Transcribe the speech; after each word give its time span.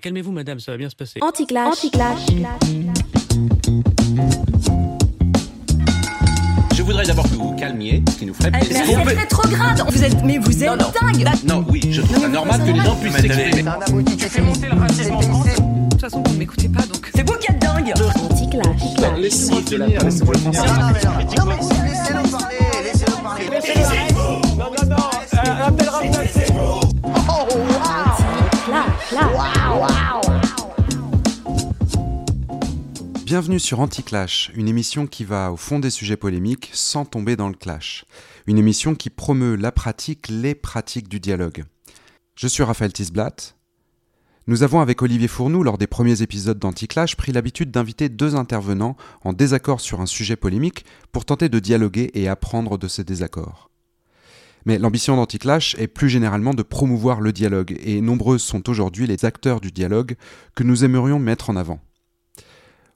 Calmez-vous, 0.00 0.32
madame, 0.32 0.60
ça 0.60 0.72
va 0.72 0.78
bien 0.78 0.88
se 0.88 0.96
passer. 0.96 1.20
Anticlash. 1.22 1.68
Anticlash. 1.68 2.26
Je 6.74 6.82
voudrais 6.82 7.04
d'abord 7.04 7.24
que 7.24 7.34
vous 7.34 7.48
vous 7.50 7.56
calmiez, 7.56 8.02
ce 8.10 8.16
qui 8.16 8.26
nous 8.26 8.32
ferait 8.34 8.50
Eh, 8.54 8.64
plaisir. 8.64 8.84
mais 9.04 9.04
c'est 9.12 9.18
rétrograde. 9.20 9.82
Vous 9.90 10.04
êtes, 10.04 10.24
mais 10.24 10.38
vous 10.38 10.64
êtes 10.64 10.78
dingue. 10.78 11.28
Non, 11.44 11.64
oui, 11.68 11.82
je 11.90 12.00
trouve 12.00 12.18
ça 12.20 12.28
normal 12.28 12.60
que 12.64 12.70
les 12.72 12.80
gens 12.80 12.96
puissent 12.96 13.12
s'exprimer. 13.16 13.62
De 13.62 14.02
toute 15.90 16.00
façon, 16.00 16.22
vous 16.24 16.32
ne 16.32 16.38
m'écoutez 16.38 16.68
pas, 16.68 16.82
donc. 16.86 17.10
C'est 17.14 17.28
vous 17.28 17.36
qui 17.36 17.50
êtes 17.52 17.58
dingue. 17.58 17.92
Anticlash. 18.16 19.18
Laissez 19.18 19.62
de 19.62 19.76
la 19.76 19.86
Bienvenue 33.24 33.60
sur 33.60 33.78
Anticlash, 33.78 34.50
une 34.56 34.66
émission 34.66 35.06
qui 35.06 35.24
va 35.24 35.52
au 35.52 35.56
fond 35.56 35.78
des 35.78 35.90
sujets 35.90 36.16
polémiques 36.16 36.68
sans 36.72 37.04
tomber 37.04 37.36
dans 37.36 37.48
le 37.48 37.54
clash. 37.54 38.04
Une 38.48 38.58
émission 38.58 38.96
qui 38.96 39.08
promeut 39.08 39.54
la 39.54 39.70
pratique, 39.70 40.26
les 40.28 40.56
pratiques 40.56 41.08
du 41.08 41.20
dialogue. 41.20 41.64
Je 42.34 42.48
suis 42.48 42.64
Raphaël 42.64 42.92
Tisblatt. 42.92 43.56
Nous 44.48 44.64
avons 44.64 44.80
avec 44.80 45.00
Olivier 45.00 45.28
Fournou, 45.28 45.62
lors 45.62 45.78
des 45.78 45.86
premiers 45.86 46.22
épisodes 46.22 46.58
d'Anticlash, 46.58 47.16
pris 47.16 47.30
l'habitude 47.30 47.70
d'inviter 47.70 48.08
deux 48.08 48.34
intervenants 48.34 48.96
en 49.22 49.32
désaccord 49.32 49.80
sur 49.80 50.00
un 50.00 50.06
sujet 50.06 50.36
polémique 50.36 50.84
pour 51.12 51.24
tenter 51.24 51.48
de 51.48 51.60
dialoguer 51.60 52.10
et 52.14 52.28
apprendre 52.28 52.78
de 52.78 52.88
ces 52.88 53.04
désaccords. 53.04 53.69
Mais 54.66 54.78
l'ambition 54.78 55.16
d'Anticlash 55.16 55.74
est 55.78 55.88
plus 55.88 56.08
généralement 56.08 56.54
de 56.54 56.62
promouvoir 56.62 57.20
le 57.20 57.32
dialogue, 57.32 57.76
et 57.82 58.00
nombreuses 58.00 58.42
sont 58.42 58.68
aujourd'hui 58.68 59.06
les 59.06 59.24
acteurs 59.24 59.60
du 59.60 59.70
dialogue 59.72 60.16
que 60.54 60.62
nous 60.62 60.84
aimerions 60.84 61.18
mettre 61.18 61.50
en 61.50 61.56
avant. 61.56 61.80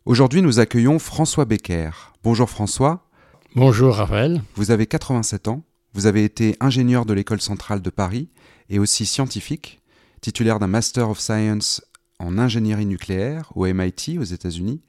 Aujourd'hui, 0.04 0.42
nous 0.42 0.60
accueillons 0.60 0.98
François 0.98 1.46
Becker. 1.46 1.90
Bonjour 2.22 2.50
François, 2.50 3.08
Bonjour 3.56 3.94
Raphaël. 3.94 4.42
vous 4.54 4.70
avez 4.70 4.86
87 4.86 5.48
ans, 5.48 5.64
vous 5.94 6.06
avez 6.06 6.24
été 6.24 6.56
ingénieur 6.60 7.06
de 7.06 7.14
l'école 7.14 7.40
centrale 7.40 7.80
de 7.80 7.90
Paris 7.90 8.28
et 8.68 8.78
aussi 8.78 9.06
scientifique, 9.06 9.80
titulaire 10.20 10.58
d'un 10.58 10.66
Master 10.66 11.08
of 11.08 11.20
Science 11.20 11.82
en 12.18 12.36
ingénierie 12.36 12.86
nucléaire 12.86 13.50
au 13.54 13.64
MIT 13.66 14.18
aux 14.18 14.24
États-Unis. 14.24 14.82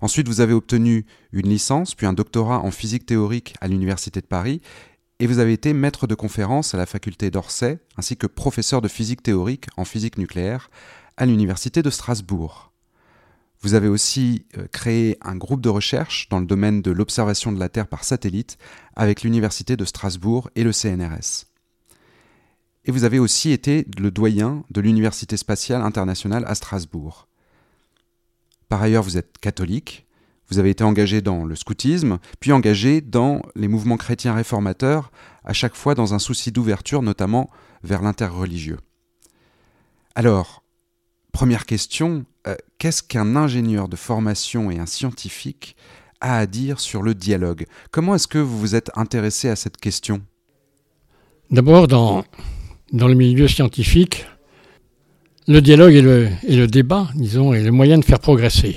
Ensuite, 0.00 0.28
vous 0.28 0.40
avez 0.40 0.52
obtenu 0.52 1.06
une 1.32 1.48
licence 1.48 1.94
puis 1.94 2.06
un 2.06 2.12
doctorat 2.12 2.60
en 2.60 2.70
physique 2.70 3.06
théorique 3.06 3.54
à 3.60 3.68
l'Université 3.68 4.20
de 4.20 4.26
Paris 4.26 4.60
et 5.20 5.26
vous 5.26 5.38
avez 5.38 5.52
été 5.52 5.72
maître 5.72 6.06
de 6.06 6.14
conférence 6.14 6.74
à 6.74 6.78
la 6.78 6.86
faculté 6.86 7.30
d'Orsay 7.30 7.78
ainsi 7.96 8.16
que 8.16 8.26
professeur 8.26 8.80
de 8.80 8.88
physique 8.88 9.22
théorique 9.22 9.66
en 9.76 9.84
physique 9.84 10.18
nucléaire 10.18 10.70
à 11.16 11.26
l'Université 11.26 11.82
de 11.82 11.90
Strasbourg. 11.90 12.72
Vous 13.60 13.74
avez 13.74 13.88
aussi 13.88 14.46
euh, 14.56 14.68
créé 14.68 15.18
un 15.20 15.34
groupe 15.34 15.60
de 15.60 15.68
recherche 15.68 16.28
dans 16.28 16.38
le 16.38 16.46
domaine 16.46 16.80
de 16.80 16.92
l'observation 16.92 17.50
de 17.50 17.58
la 17.58 17.68
Terre 17.68 17.88
par 17.88 18.04
satellite 18.04 18.56
avec 18.94 19.22
l'Université 19.22 19.76
de 19.76 19.84
Strasbourg 19.84 20.48
et 20.54 20.62
le 20.62 20.72
CNRS. 20.72 21.46
Et 22.84 22.92
vous 22.92 23.02
avez 23.02 23.18
aussi 23.18 23.50
été 23.50 23.84
le 23.98 24.12
doyen 24.12 24.64
de 24.70 24.80
l'Université 24.80 25.36
spatiale 25.36 25.82
internationale 25.82 26.44
à 26.46 26.54
Strasbourg. 26.54 27.26
Par 28.68 28.80
ailleurs, 28.80 29.02
vous 29.02 29.16
êtes 29.16 29.38
catholique, 29.38 30.06
vous 30.50 30.58
avez 30.58 30.70
été 30.70 30.84
engagé 30.84 31.20
dans 31.20 31.44
le 31.44 31.54
scoutisme, 31.54 32.18
puis 32.40 32.52
engagé 32.52 33.00
dans 33.00 33.42
les 33.54 33.68
mouvements 33.68 33.96
chrétiens 33.96 34.34
réformateurs, 34.34 35.10
à 35.44 35.52
chaque 35.52 35.74
fois 35.74 35.94
dans 35.94 36.14
un 36.14 36.18
souci 36.18 36.52
d'ouverture, 36.52 37.02
notamment 37.02 37.50
vers 37.82 38.02
l'interreligieux. 38.02 38.78
Alors, 40.14 40.62
première 41.32 41.66
question, 41.66 42.24
euh, 42.46 42.56
qu'est-ce 42.78 43.02
qu'un 43.02 43.36
ingénieur 43.36 43.88
de 43.88 43.96
formation 43.96 44.70
et 44.70 44.78
un 44.78 44.86
scientifique 44.86 45.76
a 46.20 46.38
à 46.38 46.46
dire 46.46 46.80
sur 46.80 47.02
le 47.02 47.14
dialogue? 47.14 47.66
Comment 47.90 48.14
est-ce 48.14 48.26
que 48.26 48.38
vous 48.38 48.58
vous 48.58 48.74
êtes 48.74 48.90
intéressé 48.96 49.48
à 49.48 49.56
cette 49.56 49.76
question? 49.76 50.22
D'abord, 51.50 51.88
dans, 51.88 52.24
le 52.92 53.14
milieu 53.14 53.48
scientifique, 53.48 54.26
le 55.46 55.62
dialogue 55.62 55.94
et 55.94 56.02
le, 56.02 56.28
et 56.46 56.56
le 56.56 56.66
débat, 56.66 57.08
disons, 57.14 57.54
est 57.54 57.62
le 57.62 57.70
moyen 57.70 57.98
de 57.98 58.04
faire 58.04 58.18
progresser. 58.18 58.76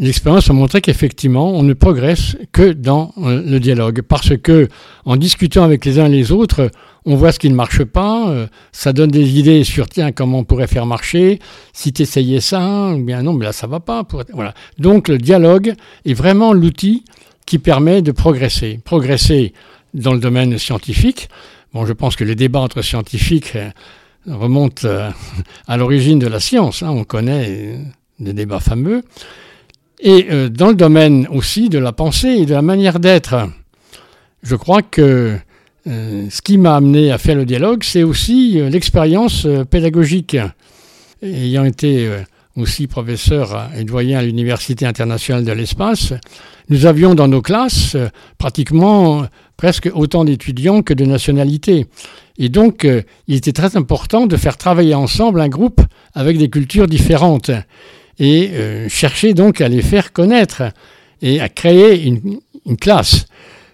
L'expérience 0.00 0.48
a 0.48 0.54
montré 0.54 0.80
qu'effectivement, 0.80 1.52
on 1.52 1.62
ne 1.62 1.74
progresse 1.74 2.34
que 2.52 2.72
dans 2.72 3.12
euh, 3.18 3.42
le 3.44 3.60
dialogue, 3.60 4.00
parce 4.00 4.34
que 4.38 4.66
en 5.04 5.16
discutant 5.16 5.62
avec 5.62 5.84
les 5.84 5.98
uns 5.98 6.06
et 6.06 6.08
les 6.08 6.32
autres, 6.32 6.70
on 7.04 7.16
voit 7.16 7.32
ce 7.32 7.38
qui 7.38 7.50
ne 7.50 7.54
marche 7.54 7.84
pas, 7.84 8.30
euh, 8.30 8.46
ça 8.72 8.94
donne 8.94 9.10
des 9.10 9.38
idées 9.38 9.62
sur 9.62 9.90
tiens 9.90 10.10
comment 10.10 10.38
on 10.38 10.44
pourrait 10.44 10.68
faire 10.68 10.86
marcher, 10.86 11.38
si 11.74 11.92
tu 11.92 12.00
essayais 12.00 12.40
ça, 12.40 12.92
ou 12.94 13.04
bien 13.04 13.22
non, 13.22 13.34
mais 13.34 13.44
là 13.44 13.52
ça 13.52 13.66
va 13.66 13.78
pas. 13.78 14.02
Voilà. 14.32 14.54
Donc 14.78 15.06
le 15.06 15.18
dialogue 15.18 15.74
est 16.06 16.14
vraiment 16.14 16.54
l'outil 16.54 17.04
qui 17.44 17.58
permet 17.58 18.00
de 18.00 18.10
progresser. 18.12 18.80
Progresser 18.82 19.52
dans 19.92 20.14
le 20.14 20.20
domaine 20.20 20.56
scientifique. 20.56 21.28
Bon, 21.74 21.84
je 21.84 21.92
pense 21.92 22.16
que 22.16 22.24
les 22.24 22.36
débats 22.36 22.60
entre 22.60 22.80
scientifiques 22.80 23.52
euh, 23.54 23.68
remontent 24.26 24.88
à 25.68 25.76
l'origine 25.76 26.18
de 26.18 26.26
la 26.26 26.40
science. 26.40 26.82
hein. 26.82 26.88
On 26.90 27.04
connaît 27.04 27.76
des 28.18 28.32
débats 28.32 28.60
fameux. 28.60 29.02
Et 30.02 30.26
euh, 30.30 30.48
dans 30.48 30.68
le 30.68 30.74
domaine 30.74 31.26
aussi 31.30 31.68
de 31.68 31.78
la 31.78 31.92
pensée 31.92 32.28
et 32.28 32.46
de 32.46 32.54
la 32.54 32.62
manière 32.62 33.00
d'être, 33.00 33.34
je 34.42 34.56
crois 34.56 34.80
que 34.80 35.36
euh, 35.86 36.26
ce 36.30 36.40
qui 36.40 36.56
m'a 36.56 36.76
amené 36.76 37.12
à 37.12 37.18
faire 37.18 37.36
le 37.36 37.44
dialogue, 37.44 37.82
c'est 37.84 38.02
aussi 38.02 38.58
euh, 38.58 38.70
l'expérience 38.70 39.46
pédagogique. 39.70 40.38
Ayant 41.22 41.64
été 41.64 42.08
aussi 42.56 42.86
professeur 42.86 43.68
et 43.76 43.84
doyen 43.84 44.20
à 44.20 44.22
l'Université 44.22 44.86
internationale 44.86 45.44
de 45.44 45.52
l'espace, 45.52 46.14
nous 46.70 46.86
avions 46.86 47.14
dans 47.14 47.28
nos 47.28 47.42
classes 47.42 47.94
pratiquement 48.38 49.26
presque 49.58 49.90
autant 49.92 50.24
d'étudiants 50.24 50.80
que 50.80 50.94
de 50.94 51.04
nationalités. 51.04 51.88
Et 52.38 52.48
donc, 52.48 52.88
il 53.28 53.34
était 53.34 53.52
très 53.52 53.76
important 53.76 54.26
de 54.26 54.38
faire 54.38 54.56
travailler 54.56 54.94
ensemble 54.94 55.42
un 55.42 55.50
groupe 55.50 55.82
avec 56.14 56.38
des 56.38 56.48
cultures 56.48 56.86
différentes 56.86 57.50
et 58.20 58.50
euh, 58.52 58.88
chercher 58.88 59.34
donc 59.34 59.60
à 59.60 59.68
les 59.68 59.82
faire 59.82 60.12
connaître 60.12 60.62
et 61.22 61.40
à 61.40 61.48
créer 61.48 62.04
une, 62.04 62.38
classe. 62.78 63.26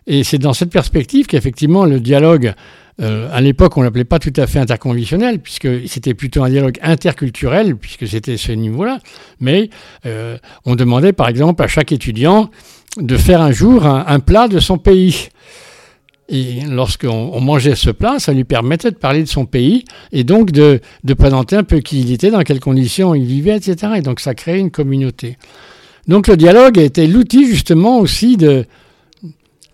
Et 0.06 0.24
c'est 0.24 0.38
dans 0.38 0.54
cette 0.54 0.70
perspective 0.70 1.26
qu'effectivement 1.26 1.84
le 1.84 2.00
dialogue, 2.00 2.54
euh, 3.02 3.28
à 3.32 3.40
l'époque 3.42 3.76
on 3.76 3.82
l'appelait 3.82 4.04
pas 4.04 4.20
tout 4.20 4.32
à 4.36 4.46
fait 4.46 4.60
interconventionnel, 4.60 5.40
puisque 5.40 5.68
c'était 5.86 6.14
plutôt 6.14 6.44
un 6.44 6.48
dialogue 6.48 6.78
interculturel, 6.80 7.76
puisque 7.76 8.06
c'était 8.06 8.36
ce 8.36 8.52
niveau-là, 8.52 9.00
mais 9.40 9.68
euh, 10.06 10.38
on 10.64 10.76
demandait 10.76 11.12
par 11.12 11.28
exemple 11.28 11.62
à 11.62 11.66
chaque 11.66 11.92
étudiant 11.92 12.50
de 12.98 13.16
faire 13.16 13.42
un 13.42 13.52
jour 13.52 13.84
un 13.84 14.20
plat 14.20 14.48
de 14.48 14.60
son 14.60 14.78
pays. 14.78 15.28
Et 16.28 16.62
lorsqu'on 16.68 17.08
on 17.32 17.40
mangeait 17.40 17.76
ce 17.76 17.90
plat, 17.90 18.18
ça 18.18 18.32
lui 18.32 18.44
permettait 18.44 18.90
de 18.90 18.96
parler 18.96 19.22
de 19.22 19.28
son 19.28 19.46
pays 19.46 19.84
et 20.10 20.24
donc 20.24 20.50
de, 20.50 20.80
présenter 21.16 21.54
un 21.54 21.62
peu 21.62 21.78
qui 21.78 22.00
il 22.00 22.12
était, 22.12 22.30
dans 22.30 22.42
quelles 22.42 22.60
conditions 22.60 23.14
il 23.14 23.24
vivait, 23.24 23.56
etc. 23.56 23.92
Et 23.96 24.00
donc 24.00 24.18
ça 24.18 24.34
créait 24.34 24.58
une 24.58 24.72
communauté. 24.72 25.38
Donc 26.08 26.26
le 26.26 26.36
dialogue 26.36 26.78
était 26.78 27.06
l'outil 27.06 27.46
justement 27.46 27.98
aussi 28.00 28.36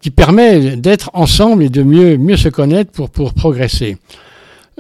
qui 0.01 0.11
permet 0.11 0.77
d'être 0.77 1.11
ensemble 1.15 1.63
et 1.63 1.69
de 1.71 1.83
mieux, 1.83 2.19
mieux 2.19 2.37
se 2.37 2.49
connaître 2.49 2.91
pour, 2.91 3.09
pour 3.09 3.33
progresser. 3.33 3.97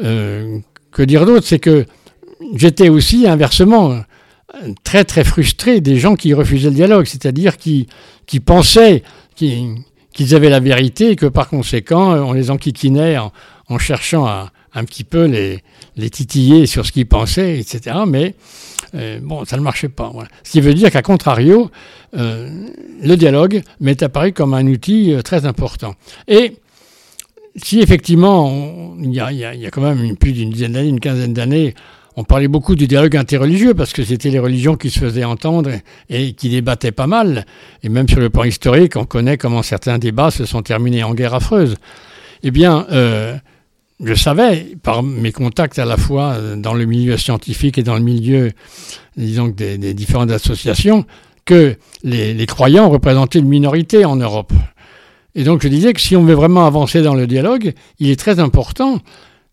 Euh, 0.03 0.59
que 0.91 1.03
dire 1.03 1.25
d'autre? 1.25 1.47
C'est 1.47 1.59
que 1.59 1.87
j'étais 2.55 2.91
aussi 2.91 3.27
inversement 3.27 4.03
très 4.85 5.05
très 5.05 5.25
frustré 5.25 5.81
des 5.81 5.97
gens 5.97 6.17
qui 6.17 6.35
refusaient 6.35 6.69
le 6.69 6.75
dialogue, 6.75 7.07
c'est-à-dire 7.07 7.57
qui, 7.57 7.87
qui 8.27 8.41
pensaient 8.41 9.03
qui- 9.35 9.67
qu'ils 10.13 10.35
avaient 10.35 10.51
la 10.51 10.61
vérité 10.61 11.11
et 11.11 11.17
que 11.17 11.27
par 11.27 11.49
conséquent 11.49 12.13
euh, 12.13 12.21
on 12.21 12.33
les 12.33 12.51
enquiquinait 12.51 13.19
en, 13.19 13.33
cherchant 13.79 14.27
à 14.27 14.53
un 14.75 14.85
petit 14.85 15.05
peu 15.05 15.25
les, 15.25 16.11
titiller 16.11 16.67
sur 16.67 16.85
ce 16.85 16.93
qu'ils 16.93 17.07
pensaient, 17.07 17.59
etc. 17.59 17.97
Mais 18.07 18.35
euh, 18.95 19.19
bon, 19.23 19.45
ça 19.47 19.57
ne 19.57 19.63
marchait 19.63 19.89
pas. 19.89 20.13
Ce 20.43 20.53
qui 20.53 20.61
veut 20.61 20.75
dire 20.75 20.91
qu'à 20.91 21.01
contrario, 21.01 21.71
euh, 22.15 22.51
le 23.03 23.17
dialogue 23.17 23.63
m'est 23.81 24.03
apparu 24.03 24.33
comme 24.33 24.53
un 24.53 24.67
outil 24.67 25.15
très 25.25 25.47
important. 25.47 25.95
Et 26.29 26.57
si 27.57 27.81
effectivement, 27.81 28.95
il 29.03 29.13
y, 29.13 29.21
a, 29.21 29.71
quand 29.71 29.81
même 29.81 30.17
plus 30.17 30.33
d'une 30.33 30.51
dizaine 30.51 30.73
d'années, 30.73 30.89
une 30.89 31.01
quinzaine 31.01 31.33
d'années, 31.33 31.75
on 32.17 32.25
parlait 32.25 32.49
beaucoup 32.49 32.75
du 32.75 32.87
dialogue 32.87 33.17
interreligieux 33.17 33.75
parce 33.75 33.93
que 33.93 34.03
c'était 34.05 34.31
les 34.31 34.39
religions 34.39 34.77
qui 34.77 34.91
se 34.91 34.99
faisaient 34.99 35.25
entendre 35.25 35.71
et, 36.11 36.33
qui 36.35 36.49
débattaient 36.49 36.93
pas 36.93 37.07
mal. 37.07 37.47
Et 37.83 37.89
même 37.89 38.09
sur 38.09 38.21
le 38.21 38.31
plan 38.31 38.45
historique, 38.45 38.97
on 38.97 39.05
connaît 39.05 39.39
comment 39.39 39.63
certains 39.63 39.99
débats 39.99 40.31
se 40.31 40.45
sont 40.45 40.63
terminés 40.63 41.03
en 41.03 41.15
guerre 41.15 41.35
affreuse. 41.35 41.77
Eh 42.43 42.51
bien, 42.51 42.87
euh, 42.91 43.37
je 44.03 44.15
savais, 44.15 44.77
par 44.83 45.03
mes 45.03 45.33
contacts 45.33 45.79
à 45.79 45.85
la 45.85 45.97
fois 45.97 46.33
euh, 46.33 46.57
dans 46.57 46.75
le 46.75 46.85
milieu 46.85 47.17
scientifique 47.17 47.79
et 47.79 47.83
dans 47.83 47.97
le 47.97 48.03
milieu, 48.03 48.53
disons, 49.17 49.49
des, 49.49 49.95
différentes 49.95 50.31
associations, 50.31 51.07
que 51.45 51.77
les 52.05 52.47
croyants 52.47 52.89
représentaient 52.89 53.41
une 53.41 53.49
minorité 53.49 54.05
en 54.05 54.15
Europe. 54.17 54.53
Et 55.35 55.45
donc 55.45 55.63
je 55.63 55.69
disais 55.69 55.93
que 55.93 56.01
si 56.01 56.17
on 56.17 56.25
veut 56.25 56.35
vraiment 56.35 56.67
avancer 56.67 57.03
dans 57.03 57.15
le 57.15 57.27
dialogue, 57.27 57.73
il 57.99 58.11
est 58.11 58.21
très 58.21 58.39
important 58.39 59.01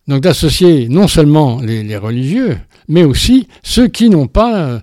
donc 0.09 0.21
d'associer 0.21 0.89
non 0.89 1.07
seulement 1.07 1.61
les, 1.61 1.95
religieux, 1.95 2.57
mais 2.87 3.03
aussi 3.03 3.47
ceux 3.61 3.87
qui 3.87 4.09
n'ont 4.09 4.27
pas, 4.27 4.63
euh, 4.63 4.79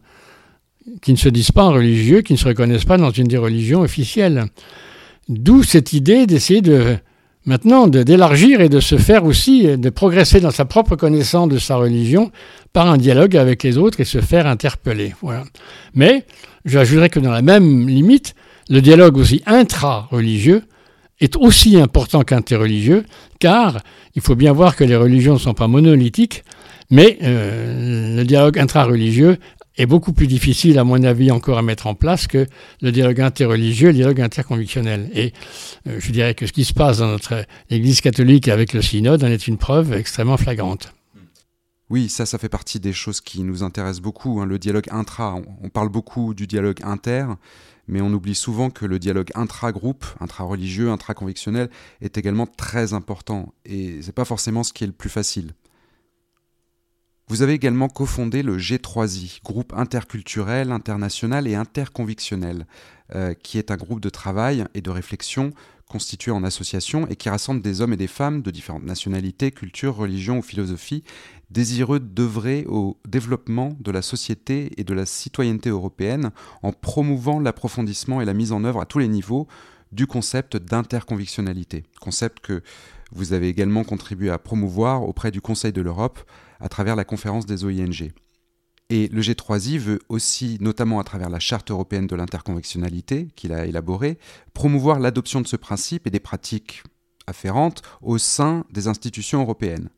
qui 1.02 1.12
ne 1.12 1.18
se 1.18 1.28
disent 1.28 1.50
pas 1.50 1.64
religieux, 1.64 2.22
qui 2.22 2.32
ne 2.34 2.38
se 2.38 2.46
reconnaissent 2.46 2.84
pas 2.84 2.96
dans 2.96 3.10
une 3.10 3.26
des 3.26 3.36
religions 3.36 3.80
officielles. 3.80 4.46
D'où 5.28 5.64
cette 5.64 5.92
idée 5.92 6.26
d'essayer 6.26 6.62
de 6.62 6.96
maintenant 7.44 7.88
d'élargir 7.88 8.60
et 8.60 8.68
de 8.68 8.78
se 8.78 8.96
faire 8.96 9.24
aussi, 9.24 9.76
de 9.76 9.90
progresser 9.90 10.40
dans 10.40 10.52
sa 10.52 10.64
propre 10.64 10.94
connaissance 10.94 11.48
de 11.48 11.58
sa 11.58 11.74
religion 11.74 12.30
par 12.72 12.86
un 12.86 12.96
dialogue 12.96 13.36
avec 13.36 13.64
les 13.64 13.78
autres 13.78 13.98
et 14.00 14.04
se 14.04 14.20
faire 14.20 14.46
interpeller. 14.46 15.14
Mais 15.94 16.24
j'ajouterais 16.64 17.08
que 17.08 17.18
dans 17.18 17.32
la 17.32 17.42
même 17.42 17.88
limite, 17.88 18.36
le 18.68 18.80
dialogue 18.80 19.16
aussi 19.16 19.42
intra-religieux 19.44 20.62
est 21.20 21.36
aussi 21.36 21.80
important 21.80 22.22
qu'interreligieux, 22.22 23.04
car 23.40 23.80
il 24.16 24.22
faut 24.22 24.34
bien 24.34 24.52
voir 24.52 24.74
que 24.74 24.82
les 24.82 24.96
religions 24.96 25.34
ne 25.34 25.38
sont 25.38 25.54
pas 25.54 25.68
monolithiques, 25.68 26.42
mais 26.90 27.18
euh, 27.22 28.16
le 28.16 28.24
dialogue 28.24 28.58
intra-religieux 28.58 29.36
est 29.76 29.86
beaucoup 29.86 30.14
plus 30.14 30.26
difficile, 30.26 30.78
à 30.78 30.84
mon 30.84 31.02
avis, 31.02 31.30
encore 31.30 31.58
à 31.58 31.62
mettre 31.62 31.86
en 31.86 31.94
place 31.94 32.26
que 32.26 32.46
le 32.80 32.92
dialogue 32.92 33.20
interreligieux, 33.20 33.88
le 33.88 33.94
dialogue 33.94 34.22
interconvictionnel. 34.22 35.10
Et 35.14 35.34
euh, 35.86 35.98
je 36.00 36.10
dirais 36.12 36.34
que 36.34 36.46
ce 36.46 36.52
qui 36.52 36.64
se 36.64 36.72
passe 36.72 36.98
dans 36.98 37.08
notre 37.08 37.44
Église 37.68 38.00
catholique 38.00 38.48
avec 38.48 38.72
le 38.72 38.80
synode 38.80 39.22
en 39.22 39.28
est 39.28 39.46
une 39.46 39.58
preuve 39.58 39.92
extrêmement 39.92 40.38
flagrante. 40.38 40.94
Oui, 41.90 42.08
ça, 42.08 42.26
ça 42.26 42.38
fait 42.38 42.48
partie 42.48 42.80
des 42.80 42.94
choses 42.94 43.20
qui 43.20 43.42
nous 43.42 43.62
intéressent 43.62 44.02
beaucoup. 44.02 44.40
Hein. 44.40 44.46
Le 44.46 44.58
dialogue 44.58 44.88
intra, 44.90 45.38
on 45.62 45.68
parle 45.68 45.88
beaucoup 45.88 46.34
du 46.34 46.46
dialogue 46.46 46.78
inter, 46.82 47.26
mais 47.88 48.00
on 48.00 48.12
oublie 48.12 48.34
souvent 48.34 48.70
que 48.70 48.86
le 48.86 48.98
dialogue 48.98 49.30
intra-groupe, 49.34 50.04
intra-religieux, 50.20 50.90
intra-convictionnel 50.90 51.70
est 52.00 52.18
également 52.18 52.46
très 52.46 52.92
important, 52.92 53.52
et 53.64 54.00
c'est 54.02 54.12
pas 54.14 54.24
forcément 54.24 54.62
ce 54.62 54.72
qui 54.72 54.84
est 54.84 54.88
le 54.88 54.92
plus 54.92 55.10
facile. 55.10 55.52
Vous 57.28 57.42
avez 57.42 57.54
également 57.54 57.88
cofondé 57.88 58.44
le 58.44 58.56
G3I, 58.56 59.42
groupe 59.42 59.72
interculturel, 59.74 60.70
international 60.70 61.48
et 61.48 61.56
interconvictionnel, 61.56 62.66
euh, 63.16 63.34
qui 63.34 63.58
est 63.58 63.72
un 63.72 63.76
groupe 63.76 64.00
de 64.00 64.10
travail 64.10 64.64
et 64.74 64.80
de 64.80 64.90
réflexion 64.90 65.50
constitué 65.88 66.30
en 66.30 66.44
association 66.44 67.06
et 67.08 67.16
qui 67.16 67.28
rassemble 67.28 67.62
des 67.62 67.80
hommes 67.80 67.92
et 67.92 67.96
des 67.96 68.06
femmes 68.06 68.42
de 68.42 68.50
différentes 68.50 68.84
nationalités, 68.84 69.50
cultures, 69.50 69.96
religions 69.96 70.38
ou 70.38 70.42
philosophies, 70.42 71.04
désireux 71.50 72.00
d'œuvrer 72.00 72.64
au 72.68 72.98
développement 73.06 73.76
de 73.80 73.90
la 73.90 74.02
société 74.02 74.72
et 74.76 74.84
de 74.84 74.94
la 74.94 75.06
citoyenneté 75.06 75.70
européenne 75.70 76.30
en 76.62 76.72
promouvant 76.72 77.40
l'approfondissement 77.40 78.20
et 78.20 78.24
la 78.24 78.34
mise 78.34 78.52
en 78.52 78.64
œuvre 78.64 78.80
à 78.80 78.86
tous 78.86 78.98
les 78.98 79.08
niveaux 79.08 79.46
du 79.92 80.06
concept 80.06 80.56
d'interconvictionnalité, 80.56 81.84
concept 82.00 82.40
que 82.40 82.62
vous 83.12 83.32
avez 83.32 83.48
également 83.48 83.84
contribué 83.84 84.30
à 84.30 84.38
promouvoir 84.38 85.02
auprès 85.04 85.30
du 85.30 85.40
Conseil 85.40 85.72
de 85.72 85.80
l'Europe 85.80 86.18
à 86.60 86.68
travers 86.68 86.96
la 86.96 87.04
conférence 87.04 87.46
des 87.46 87.64
OING. 87.64 88.12
Et 88.88 89.08
le 89.08 89.20
G3I 89.20 89.78
veut 89.78 89.98
aussi, 90.08 90.58
notamment 90.60 91.00
à 91.00 91.04
travers 91.04 91.28
la 91.30 91.40
Charte 91.40 91.70
européenne 91.70 92.06
de 92.06 92.14
l'interconvectionnalité 92.14 93.28
qu'il 93.34 93.52
a 93.52 93.66
élaborée, 93.66 94.18
promouvoir 94.54 95.00
l'adoption 95.00 95.40
de 95.40 95.46
ce 95.46 95.56
principe 95.56 96.06
et 96.06 96.10
des 96.10 96.20
pratiques 96.20 96.82
afférentes 97.26 97.82
au 98.00 98.18
sein 98.18 98.64
des 98.70 98.86
institutions 98.86 99.42
européennes, 99.42 99.90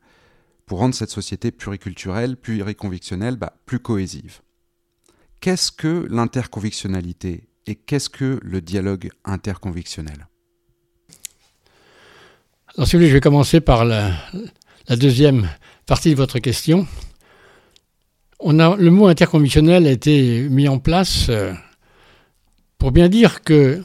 pour 0.69 0.77
rendre 0.77 0.93
cette 0.93 1.09
société 1.09 1.49
pluriculturelle, 1.49 2.37
pluriconvictionnelle, 2.37 3.37
bah, 3.37 3.53
plus 3.65 3.79
cohésive. 3.79 4.41
Qu'est-ce 5.41 5.71
que 5.71 6.05
l'interconvictionnalité 6.11 7.49
et 7.65 7.73
qu'est-ce 7.73 8.07
que 8.07 8.39
le 8.43 8.61
dialogue 8.61 9.09
interconvictionnel? 9.25 10.27
Alors, 12.75 12.87
si 12.87 12.95
vous 12.95 12.99
voulez, 12.99 13.09
je 13.09 13.15
vais 13.15 13.19
commencer 13.19 13.61
par 13.61 13.83
la, 13.83 14.13
deuxième 14.89 15.49
partie 15.87 16.11
de 16.11 16.15
votre 16.15 16.37
question 16.37 16.87
on 18.39 18.59
a, 18.59 18.75
le 18.77 18.91
mot 18.91 19.07
interconvictionnel 19.07 19.87
a 19.87 19.91
été 19.91 20.47
mis 20.49 20.67
en 20.67 20.77
place 20.77 21.27
euh, 21.29 21.51
pour 22.77 22.91
bien 22.91 23.09
dire 23.09 23.43
que 23.43 23.83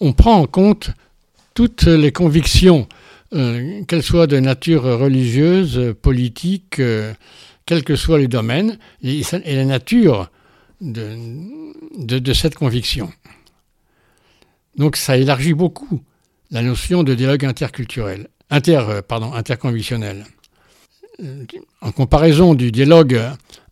on, 0.00 0.12
prend 0.12 0.40
en 0.40 0.46
compte 0.46 0.90
toutes 1.54 1.84
les 1.84 2.10
convictions, 2.10 2.88
euh, 3.32 3.84
qu'elles 3.84 4.02
soient 4.02 4.26
de 4.26 4.38
nature 4.38 4.82
religieuse, 4.82 5.94
politique, 6.00 6.78
euh, 6.80 7.12
quels 7.66 7.84
que 7.84 7.96
soient 7.96 8.18
les 8.18 8.28
domaines, 8.28 8.78
et, 9.02 9.22
la 9.44 9.64
nature 9.64 10.30
de, 10.80 12.32
cette 12.32 12.54
conviction. 12.54 13.12
Donc 14.76 14.96
ça 14.96 15.16
élargit 15.16 15.54
beaucoup 15.54 16.00
la 16.50 16.62
notion 16.62 17.02
de 17.02 17.14
dialogue 17.14 17.44
interculturel, 17.44 18.28
inter, 18.50 19.00
pardon, 19.06 19.32
interconvictionnel. 19.32 20.24
Euh, 21.22 21.44
en 21.80 21.92
comparaison 21.92 22.54
du 22.54 22.72
dialogue 22.72 23.20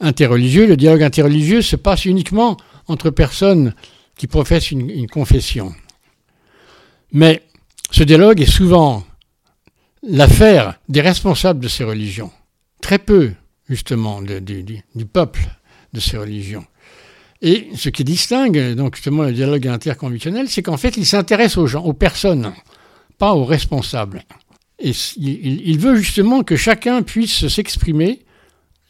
interreligieux, 0.00 0.66
le 0.66 0.76
dialogue 0.76 1.02
interreligieux 1.02 1.62
se 1.62 1.76
passe 1.76 2.04
uniquement 2.04 2.56
entre 2.88 3.10
personnes 3.10 3.74
qui 4.16 4.26
professent 4.26 4.70
une, 4.70 5.06
confession. 5.06 5.74
Mais 7.12 7.42
ce 7.90 8.02
dialogue 8.02 8.40
est 8.40 8.46
souvent 8.46 9.04
l'affaire 10.02 10.78
des 10.88 11.00
responsables 11.00 11.60
de 11.60 11.68
ces 11.68 11.84
religions, 11.84 12.30
très 12.80 12.98
peu 12.98 13.32
justement 13.68 14.22
du 14.22 15.04
peuple 15.04 15.40
de 15.92 16.00
ces 16.00 16.16
religions. 16.16 16.64
Et 17.40 17.68
ce 17.76 17.88
qui 17.88 18.04
distingue 18.04 18.74
donc 18.74 18.96
justement 18.96 19.22
le 19.22 19.32
dialogue 19.32 19.68
interconvictionnel, 19.68 20.48
c'est 20.48 20.62
qu'en 20.62 20.76
fait, 20.76 20.96
il 20.96 21.06
s'intéresse 21.06 21.56
aux 21.56 21.66
gens, 21.66 21.84
aux 21.84 21.92
personnes, 21.92 22.52
pas 23.16 23.34
aux 23.34 23.44
responsables. 23.44 24.24
Et 24.80 24.92
il, 25.16 25.78
veut 25.78 25.96
justement 25.96 26.42
que 26.42 26.56
chacun 26.56 27.02
puisse 27.02 27.48
s'exprimer 27.48 28.20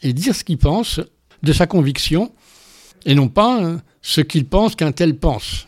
et 0.02 0.12
dire 0.12 0.34
ce 0.34 0.44
qu'il 0.44 0.58
pense 0.58 1.00
de 1.42 1.52
sa 1.52 1.66
conviction, 1.66 2.32
et 3.06 3.14
non 3.14 3.28
pas 3.28 3.62
hein, 3.62 3.82
ce 4.02 4.20
qu'il 4.20 4.44
pense 4.46 4.74
qu'un 4.74 4.92
tel 4.92 5.16
pense. 5.16 5.66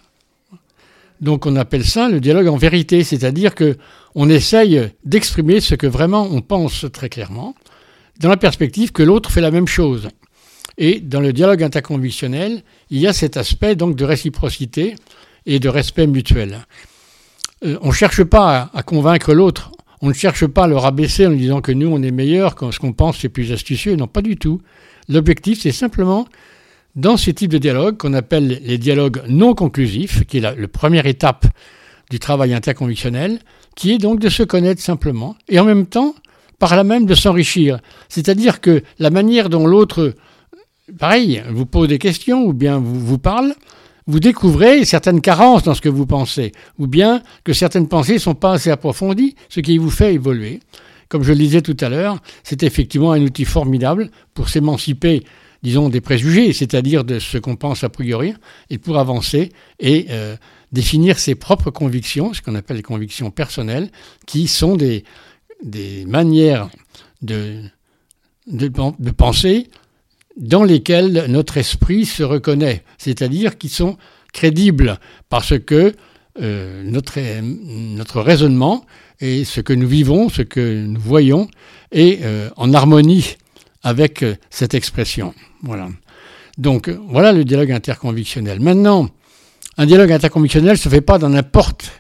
Donc 1.21 1.47
on 1.47 1.57
appelle 1.57 1.85
ça 1.85 2.09
le 2.09 2.21
dialogue 2.21 2.49
en 2.49 2.57
vérité, 2.57 3.03
c'est-à-dire 3.03 3.55
que 3.55 3.77
on 4.15 4.29
essaye 4.29 4.91
d'exprimer 5.05 5.61
ce 5.61 5.75
que 5.75 5.87
vraiment 5.87 6.29
on 6.31 6.41
pense 6.41 6.87
très 6.93 7.09
clairement, 7.09 7.55
dans 8.19 8.29
la 8.29 8.37
perspective 8.37 8.93
que 8.93 9.03
l'autre 9.03 9.31
fait 9.31 9.41
la 9.41 9.51
même 9.51 9.69
chose. 9.69 10.09
Et 10.79 11.01
dans 11.01 11.21
le 11.21 11.33
dialogue 11.33 11.63
interconvictionnel, 11.63 12.63
il 12.91 12.99
y 12.99 13.07
a 13.07 13.13
cet 13.13 13.37
aspect 13.37 13.77
donc 13.77 13.97
de 13.97 14.05
réciprocité 14.05 14.95
et 15.47 15.59
de 15.59 15.69
respect 15.69 16.07
mutuel. 16.07 16.67
Euh, 17.65 17.79
on 17.83 17.89
ne 17.89 17.93
cherche 17.95 18.25
pas 18.25 18.71
à 18.73 18.83
convaincre 18.83 19.35
l'autre 19.35 19.73
on 20.03 20.09
ne 20.09 20.15
cherche 20.15 20.47
pas 20.47 20.65
à 20.65 20.69
le 20.69 20.77
rabaisser 20.77 21.27
en 21.27 21.31
lui 21.31 21.39
disant 21.39 21.61
que 21.61 21.73
nous, 21.73 21.89
on 21.89 22.03
est 22.03 22.11
meilleur, 22.11 22.55
quand 22.55 22.73
ce 22.73 22.79
qu'on 22.79 22.93
pense, 22.93 23.19
c'est 23.19 23.29
plus 23.29 23.53
astucieux. 23.53 23.97
Non, 23.97 24.07
pas 24.07 24.23
du 24.23 24.37
tout. 24.37 24.61
L'objectif, 25.09 25.61
c'est 25.61 25.73
simplement, 25.73 26.27
dans 26.97 27.17
ce 27.17 27.31
type 27.31 27.51
de 27.51 27.59
dialogue, 27.59 27.99
qu'on 27.99 28.15
appelle 28.15 28.61
les 28.65 28.79
dialogues 28.79 29.23
non 29.29 29.55
conclusifs, 29.55 30.25
qui 30.27 30.39
est 30.39 30.41
la, 30.41 30.55
première 30.69 31.07
étape 31.07 31.47
du 32.11 32.19
travail 32.19 32.53
interconvictionnel, 32.53 33.39
qui 33.77 33.93
est 33.93 33.99
donc 33.99 34.21
de 34.21 34.29
se 34.29 34.43
connaître 34.43 34.83
simplement, 34.83 35.37
et 35.49 35.59
en 35.61 35.65
même 35.65 35.87
temps, 35.87 36.15
par 36.59 36.77
là 36.77 36.85
même, 36.85 37.07
de 37.07 37.15
s'enrichir. 37.15 37.79
C'est-à-dire 38.09 38.61
que 38.61 38.83
la 38.99 39.11
manière 39.11 39.49
dont 39.49 39.67
l'autre, 39.67 40.15
pareil, 40.99 41.43
vous 41.49 41.67
pose 41.67 41.89
des 41.89 41.99
questions 41.99 42.45
ou 42.45 42.53
bien 42.53 42.79
vous, 42.79 43.01
vous 43.01 43.19
parle, 43.19 43.55
vous 44.07 44.21
découvrez 44.21 44.85
certaines 44.85 45.21
carences 45.21 45.63
dans 45.63 45.75
ce 45.75 45.81
que 45.81 45.89
vous 45.89 46.07
pensez, 46.07 46.53
ou 46.79 46.87
bien 46.87 47.23
que 47.45 47.53
certaines 47.53 47.89
pensées 47.89 48.15
ne 48.15 48.19
sont 48.19 48.35
pas 48.35 48.53
assez 48.53 48.71
approfondies, 48.71 49.37
ce 49.49 49.61
qui 49.61 49.79
vous 49.79 49.91
fait 49.91 50.15
évoluer. 50.15 50.61
Comme 51.09 51.23
je 51.23 51.33
le 51.33 51.39
disais 51.39 51.63
tout 51.63 51.77
à 51.81 51.89
l'heure, 51.89 52.19
c'est 52.43 52.63
effectivement 52.63 53.13
un 53.13 53.23
outil 53.23 53.45
formidable 53.45 54.11
pour 54.35 54.49
s'émanciper, 54.49 55.25
disons, 55.63 55.89
des 55.89 56.01
préjugés, 56.01 56.53
c'est-à-dire 56.53 57.05
de 57.05 57.19
ce 57.19 57.39
qu'on 57.39 57.57
pense 57.57 57.85
a 57.85 57.89
priori, 57.89 58.35
et 58.69 58.79
pour 58.79 58.99
avancer 58.99 59.51
et 59.79 60.07
euh, 60.11 60.37
définir 60.73 61.19
ses 61.19 61.35
propres 61.35 61.71
convictions, 61.71 62.33
ce 62.33 62.43
qu'on 62.43 62.55
appelle 62.55 62.77
les 62.77 62.83
convictions 62.83 63.31
personnelles, 63.31 63.91
qui 64.27 64.47
sont 64.47 64.77
des, 64.77 65.05
manières 66.07 66.71
de, 67.23 67.63
penser 69.17 69.69
dans 70.37 70.65
lesquels 70.65 71.27
notre 71.29 71.57
esprit 71.57 72.07
se 72.07 72.23
reconnaît, 72.23 72.83
c'est-à-dire 72.99 73.59
qui 73.59 73.69
sont 73.69 73.99
crédibles 74.33 74.99
parce 75.29 75.59
que 75.59 75.95
euh, 76.41 76.83
notre, 76.85 77.19
notre 77.43 78.21
raisonnement 78.21 78.87
et 79.21 79.45
ce 79.45 79.61
que 79.61 79.73
nous 79.73 79.89
vivons, 79.89 80.29
ce 80.29 80.43
que 80.43 80.87
nous 80.87 81.01
voyons 81.01 81.49
est 81.91 82.23
euh, 82.23 82.49
en 82.57 82.73
harmonie 82.73 83.37
avec 83.83 84.23
euh, 84.23 84.37
cette 84.49 84.75
expression. 84.75 85.35
Voilà. 85.63 85.89
Donc 86.57 86.89
voilà 86.89 87.33
le 87.33 87.45
dialogue 87.45 87.73
interconvictionnel. 87.73 88.61
Maintenant, 88.61 89.09
un 89.77 89.87
dialogue 89.87 90.13
interconvictionnel 90.13 90.73
ne 90.73 90.77
se 90.77 90.89
fait 90.89 91.01
pas 91.01 91.19
dans 91.19 91.29
n'importe 91.29 91.91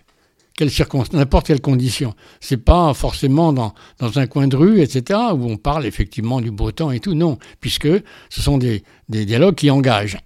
n'importe 1.12 1.47
quelle 1.47 1.61
condition. 1.61 2.15
C'est 2.41 2.57
pas 2.59 2.93
forcément 2.95 3.53
dans, 3.53 3.73
un 4.00 4.27
coin 4.27 4.49
de 4.49 4.57
rue, 4.57 4.81
etc., 4.81 5.19
où 5.35 5.50
on 5.50 5.57
parle 5.57 5.87
effectivement 5.87 6.41
du 6.41 6.50
beau 6.50 6.71
temps 6.73 6.91
et 6.91 7.00
tout. 7.00 7.15
Non, 7.15 7.39
puisque 7.61 7.89
ce 8.29 8.43
sont 8.43 8.59
des, 8.59 8.83
dialogues 9.09 9.55
qui 9.55 9.71
engagent. 9.71 10.19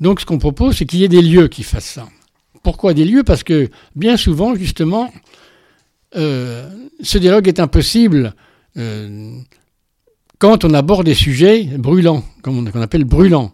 Donc 0.00 0.20
ce 0.20 0.26
qu'on 0.26 0.38
propose, 0.38 0.76
c'est 0.76 0.86
qu'il 0.86 1.00
y 1.00 1.04
ait 1.04 1.08
des 1.08 1.22
lieux 1.22 1.48
qui 1.48 1.62
fassent 1.62 1.84
ça. 1.84 2.06
Pourquoi 2.62 2.94
des 2.94 3.04
lieux? 3.04 3.22
Parce 3.22 3.42
que 3.42 3.68
bien 3.94 4.16
souvent, 4.16 4.54
justement, 4.54 5.12
euh, 6.16 6.68
ce 7.02 7.18
dialogue 7.18 7.48
est 7.48 7.60
impossible 7.60 8.34
euh, 8.76 9.38
quand 10.38 10.64
on 10.64 10.74
aborde 10.74 11.06
des 11.06 11.14
sujets 11.14 11.64
brûlants, 11.64 12.24
comme 12.42 12.68
on 12.72 12.82
appelle 12.82 13.04
brûlants. 13.04 13.52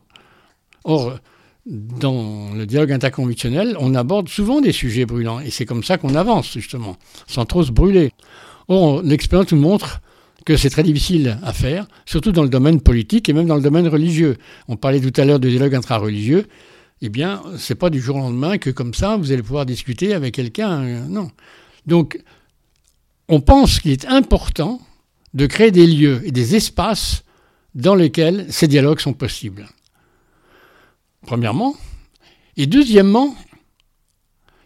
Or, 0.85 1.19
dans 1.66 2.52
le 2.54 2.66
dialogue 2.66 2.92
interconvictionnel, 2.92 3.76
on 3.78 3.95
aborde 3.95 4.28
souvent 4.28 4.61
des 4.61 4.73
sujets 4.73 5.07
brûlants, 5.07 5.40
et 5.40 5.50
c'est 5.50 5.64
comme 5.64 5.85
ça 5.85 5.99
qu'on 5.99 6.14
avance, 6.14 6.52
justement, 6.52 6.97
sans 7.26 7.45
trop 7.45 7.62
se 7.62 7.71
brûler. 7.71 8.11
Or, 8.69 9.02
l'expérience 9.02 9.52
nous 9.52 9.61
montre 9.61 10.00
que 10.45 10.57
c'est 10.57 10.71
très 10.71 10.83
difficile 10.83 11.38
à 11.42 11.52
faire, 11.52 11.87
surtout 12.04 12.33
dans 12.33 12.42
le 12.42 12.49
domaine 12.49 12.81
politique 12.81 13.28
et 13.28 13.33
même 13.33 13.47
dans 13.47 13.57
le 13.57 13.62
domaine 13.62 13.87
religieux. 13.87 14.37
On 14.69 14.76
parlait 14.76 15.00
tout 15.00 15.21
à 15.21 15.25
l'heure 15.25 15.38
de 15.38 15.49
dialogue 15.49 15.75
intra-religieux. 15.75 16.47
Eh 17.00 17.09
bien, 17.09 17.42
c'est 17.59 17.75
pas 17.75 17.90
du 17.90 18.00
jour 18.00 18.16
au 18.16 18.21
lendemain 18.21 18.59
que 18.59 18.71
comme 18.71 18.95
ça, 18.95 19.16
vous 19.16 19.33
allez 19.33 19.42
pouvoir 19.42 19.66
discuter 19.66 20.14
avec 20.14 20.35
quelqu'un. 20.35 20.83
Euh, 20.83 21.07
non. 21.09 21.31
Donc, 21.87 22.21
on 23.28 23.40
pense 23.40 23.81
qu'il 23.81 23.90
est 23.90 24.07
important 24.07 24.81
de 25.35 25.47
créer 25.47 25.71
des 25.71 25.87
lieux 25.87 26.23
et 26.25 26.33
des 26.33 26.57
espaces 26.57 27.25
dans 27.75 27.95
lesquels 27.95 28.47
ces 28.50 28.69
dialogues 28.69 29.00
sont 29.00 29.14
possibles. 29.14 29.66
Premièrement. 31.26 31.76
Et 32.57 32.67
deuxièmement, 32.67 33.35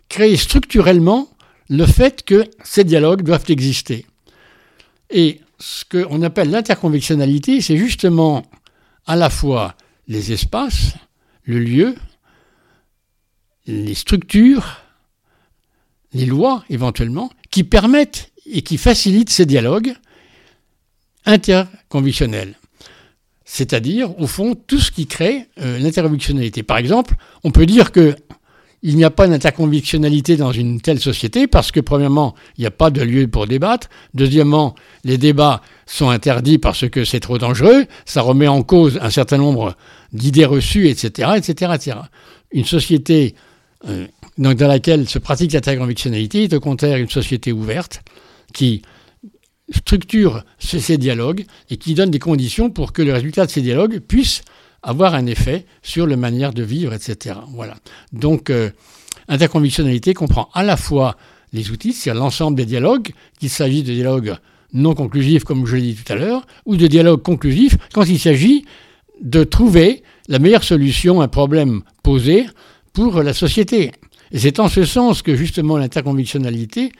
créer 0.08 0.36
structurellement 0.36 1.28
le 1.68 1.86
fait 1.86 2.24
que 2.24 2.44
ces 2.64 2.84
dialogues 2.84 3.22
doivent 3.22 3.44
exister. 3.48 4.06
Et 5.10 5.40
ce 5.58 5.84
qu'on 5.84 6.22
appelle 6.22 6.50
l'interconvictionnalité, 6.50 7.60
c'est 7.60 7.76
justement 7.76 8.44
à 9.06 9.16
la 9.16 9.30
fois 9.30 9.74
les 10.08 10.32
espaces, 10.32 10.94
le 11.44 11.58
lieu, 11.58 11.94
les 13.66 13.94
structures, 13.94 14.82
les 16.12 16.26
lois 16.26 16.64
éventuellement, 16.70 17.30
qui 17.50 17.64
permettent 17.64 18.30
et 18.46 18.62
qui 18.62 18.78
facilitent 18.78 19.30
ces 19.30 19.46
dialogues 19.46 19.94
interconvictionnels. 21.24 22.56
C'est-à-dire, 23.48 24.18
au 24.20 24.26
fond, 24.26 24.56
tout 24.66 24.80
ce 24.80 24.90
qui 24.90 25.06
crée 25.06 25.46
euh, 25.60 25.78
l'interconvictionnalité. 25.78 26.64
Par 26.64 26.78
exemple, 26.78 27.14
on 27.44 27.52
peut 27.52 27.64
dire 27.64 27.92
que 27.92 28.16
il 28.82 28.96
n'y 28.96 29.04
a 29.04 29.10
pas 29.10 29.26
d'interconvictionnalité 29.26 30.36
dans 30.36 30.52
une 30.52 30.80
telle 30.80 31.00
société 31.00 31.46
parce 31.46 31.72
que, 31.72 31.80
premièrement, 31.80 32.34
il 32.58 32.62
n'y 32.62 32.66
a 32.66 32.72
pas 32.72 32.90
de 32.90 33.00
lieu 33.02 33.26
pour 33.26 33.46
débattre. 33.46 33.88
Deuxièmement, 34.14 34.74
les 35.02 35.16
débats 35.16 35.62
sont 35.86 36.10
interdits 36.10 36.58
parce 36.58 36.88
que 36.88 37.04
c'est 37.04 37.20
trop 37.20 37.38
dangereux. 37.38 37.86
Ça 38.04 38.20
remet 38.20 38.48
en 38.48 38.62
cause 38.62 38.98
un 39.00 39.10
certain 39.10 39.38
nombre 39.38 39.76
d'idées 40.12 40.44
reçues, 40.44 40.88
etc., 40.88 41.30
etc., 41.36 41.72
etc. 41.74 41.96
Une 42.52 42.64
société 42.64 43.34
euh, 43.88 44.06
dans 44.38 44.54
laquelle 44.66 45.08
se 45.08 45.18
pratique 45.18 45.52
l'interconvictionnalité 45.52 46.44
est 46.44 46.54
au 46.54 46.60
contraire 46.60 46.98
une 46.98 47.08
société 47.08 47.52
ouverte 47.52 48.02
qui 48.52 48.82
structure 49.70 50.44
ces 50.58 50.98
dialogues 50.98 51.44
et 51.70 51.76
qui 51.76 51.94
donne 51.94 52.10
des 52.10 52.18
conditions 52.18 52.70
pour 52.70 52.92
que 52.92 53.02
le 53.02 53.12
résultat 53.12 53.46
de 53.46 53.50
ces 53.50 53.62
dialogues 53.62 54.00
puisse 54.00 54.42
avoir 54.82 55.14
un 55.14 55.26
effet 55.26 55.66
sur 55.82 56.06
la 56.06 56.16
manière 56.16 56.52
de 56.52 56.62
vivre, 56.62 56.92
etc. 56.92 57.36
Voilà. 57.52 57.76
Donc, 58.12 58.50
euh, 58.50 58.70
comprend 60.14 60.48
à 60.54 60.62
la 60.62 60.76
fois 60.76 61.16
les 61.52 61.70
outils, 61.70 61.92
c'est-à-dire 61.92 62.22
l'ensemble 62.22 62.56
des 62.56 62.66
dialogues, 62.66 63.10
qu'il 63.40 63.50
s'agit 63.50 63.82
de 63.82 63.92
dialogues 63.92 64.36
non 64.72 64.94
conclusifs, 64.94 65.44
comme 65.44 65.66
je 65.66 65.76
l'ai 65.76 65.82
dit 65.82 65.94
tout 65.94 66.12
à 66.12 66.16
l'heure, 66.16 66.46
ou 66.66 66.76
de 66.76 66.86
dialogues 66.86 67.22
conclusifs 67.22 67.76
quand 67.92 68.04
il 68.04 68.20
s'agit 68.20 68.64
de 69.20 69.42
trouver 69.44 70.02
la 70.28 70.38
meilleure 70.38 70.64
solution 70.64 71.20
à 71.20 71.24
un 71.24 71.28
problème 71.28 71.82
posé 72.02 72.46
pour 72.92 73.22
la 73.22 73.32
société. 73.32 73.92
Et 74.32 74.38
c'est 74.38 74.60
en 74.60 74.68
ce 74.68 74.84
sens 74.84 75.22
que 75.22 75.36
justement 75.36 75.78
l'interconvictionnalité 75.78 76.92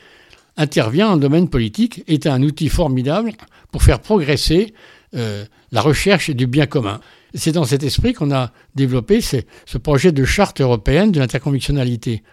intervient 0.57 1.09
dans 1.09 1.15
le 1.15 1.21
domaine 1.21 1.49
politique, 1.49 2.03
est 2.07 2.27
un 2.27 2.41
outil 2.43 2.69
formidable 2.69 3.31
pour 3.71 3.83
faire 3.83 3.99
progresser 3.99 4.73
euh, 5.15 5.45
la 5.71 5.81
recherche 5.81 6.31
du 6.31 6.47
bien 6.47 6.65
commun. 6.65 6.99
C'est 7.33 7.51
dans 7.51 7.65
cet 7.65 7.83
esprit 7.83 8.13
qu'on 8.13 8.31
a 8.31 8.51
développé 8.75 9.21
ce, 9.21 9.37
projet 9.77 10.11
de 10.11 10.25
charte 10.25 10.59
européenne 10.59 11.11
de 11.11 11.19
l'interconvictionnalité. 11.19 12.23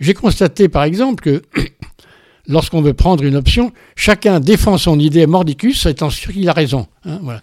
J'ai 0.00 0.14
constaté 0.14 0.68
par 0.68 0.84
exemple 0.84 1.22
que 1.22 1.42
lorsqu'on 2.46 2.82
veut 2.82 2.94
prendre 2.94 3.24
une 3.24 3.36
option, 3.36 3.72
chacun 3.96 4.40
défend 4.40 4.78
son 4.78 4.98
idée 4.98 5.26
mordicus 5.26 5.84
étant 5.86 6.10
sûr 6.10 6.32
qu'il 6.32 6.48
a 6.48 6.52
raison. 6.52 6.86
Hein, 7.04 7.18
voilà. 7.22 7.40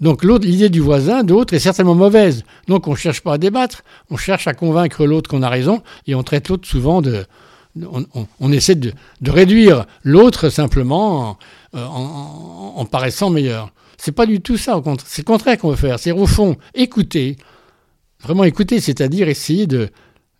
Donc 0.00 0.24
l'idée 0.24 0.68
du 0.68 0.80
voisin, 0.80 1.22
d'autre, 1.22 1.54
est 1.54 1.60
certainement 1.60 1.94
mauvaise. 1.94 2.44
Donc 2.66 2.88
on 2.88 2.92
ne 2.92 2.96
cherche 2.96 3.20
pas 3.20 3.34
à 3.34 3.38
débattre, 3.38 3.84
on 4.10 4.16
cherche 4.16 4.48
à 4.48 4.54
convaincre 4.54 5.06
l'autre 5.06 5.30
qu'on 5.30 5.42
a 5.42 5.48
raison 5.48 5.82
et 6.08 6.16
on 6.16 6.24
traite 6.24 6.48
l'autre 6.48 6.66
souvent 6.66 7.00
de, 7.02 7.24
on, 8.40 8.52
essaie 8.52 8.74
de, 8.74 8.92
réduire 9.26 9.86
l'autre 10.02 10.48
simplement 10.48 11.38
en, 11.72 12.84
paraissant 12.84 13.30
meilleur. 13.30 13.72
C'est 13.98 14.12
pas 14.12 14.26
du 14.26 14.40
tout 14.40 14.56
ça, 14.56 14.82
c'est 15.06 15.22
le 15.22 15.26
contraire 15.26 15.58
qu'on 15.58 15.70
veut 15.70 15.76
faire. 15.76 15.98
C'est 15.98 16.12
au 16.12 16.26
fond 16.26 16.56
écouter, 16.74 17.36
vraiment 18.20 18.44
écouter, 18.44 18.80
c'est-à-dire 18.80 19.28
essayer 19.28 19.66
de, 19.66 19.90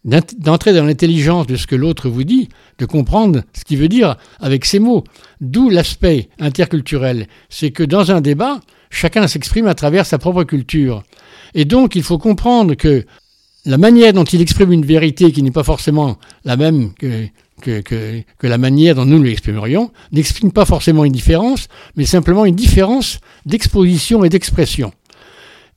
d'entrer 0.05 0.73
dans 0.73 0.85
l'intelligence 0.85 1.47
de 1.47 1.57
ce 1.57 1.67
que 1.67 1.77
l'autre 1.77 2.09
vous 2.09 2.25
dit, 2.25 2.49
de 2.79 2.87
comprendre 2.87 3.43
ce 3.53 3.65
qu'il 3.65 3.79
veut 3.79 3.89
dire 3.89 4.17
avec 4.41 4.65
ses 4.65 4.81
mots. 4.81 5.05
D'où 5.41 5.71
l'aspect 5.71 6.29
interculturel. 6.41 7.29
C'est 7.49 7.71
que 7.71 7.85
dans 7.85 8.11
un 8.11 8.21
débat, 8.21 8.61
chacun 8.91 9.27
s'exprime 9.29 9.69
à 9.69 9.75
travers 9.75 10.07
sa 10.07 10.19
propre 10.19 10.45
culture. 10.45 11.03
Et 11.55 11.65
donc, 11.65 11.95
il 11.95 12.03
faut 12.03 12.19
comprendre 12.19 12.75
que 12.75 13.05
la 13.65 13.79
manière 13.79 14.13
dont 14.13 14.25
il 14.25 14.41
exprime 14.41 14.73
une 14.73 14.85
vérité 14.85 15.31
qui 15.33 15.43
n'est 15.43 15.51
pas 15.51 15.63
forcément 15.63 16.19
la 16.45 16.57
même 16.57 16.93
que, 16.95 18.25
la 18.43 18.59
manière 18.59 18.97
dont 18.97 19.05
nous 19.05 19.23
l'exprimerions, 19.23 19.93
n'exprime 20.11 20.53
pas 20.53 20.65
forcément 20.65 21.05
une 21.05 21.13
différence, 21.13 21.69
mais 21.97 22.05
simplement 22.05 22.45
une 22.45 22.57
différence 22.57 23.21
d'exposition 23.47 24.25
et 24.25 24.29
d'expression. 24.29 24.93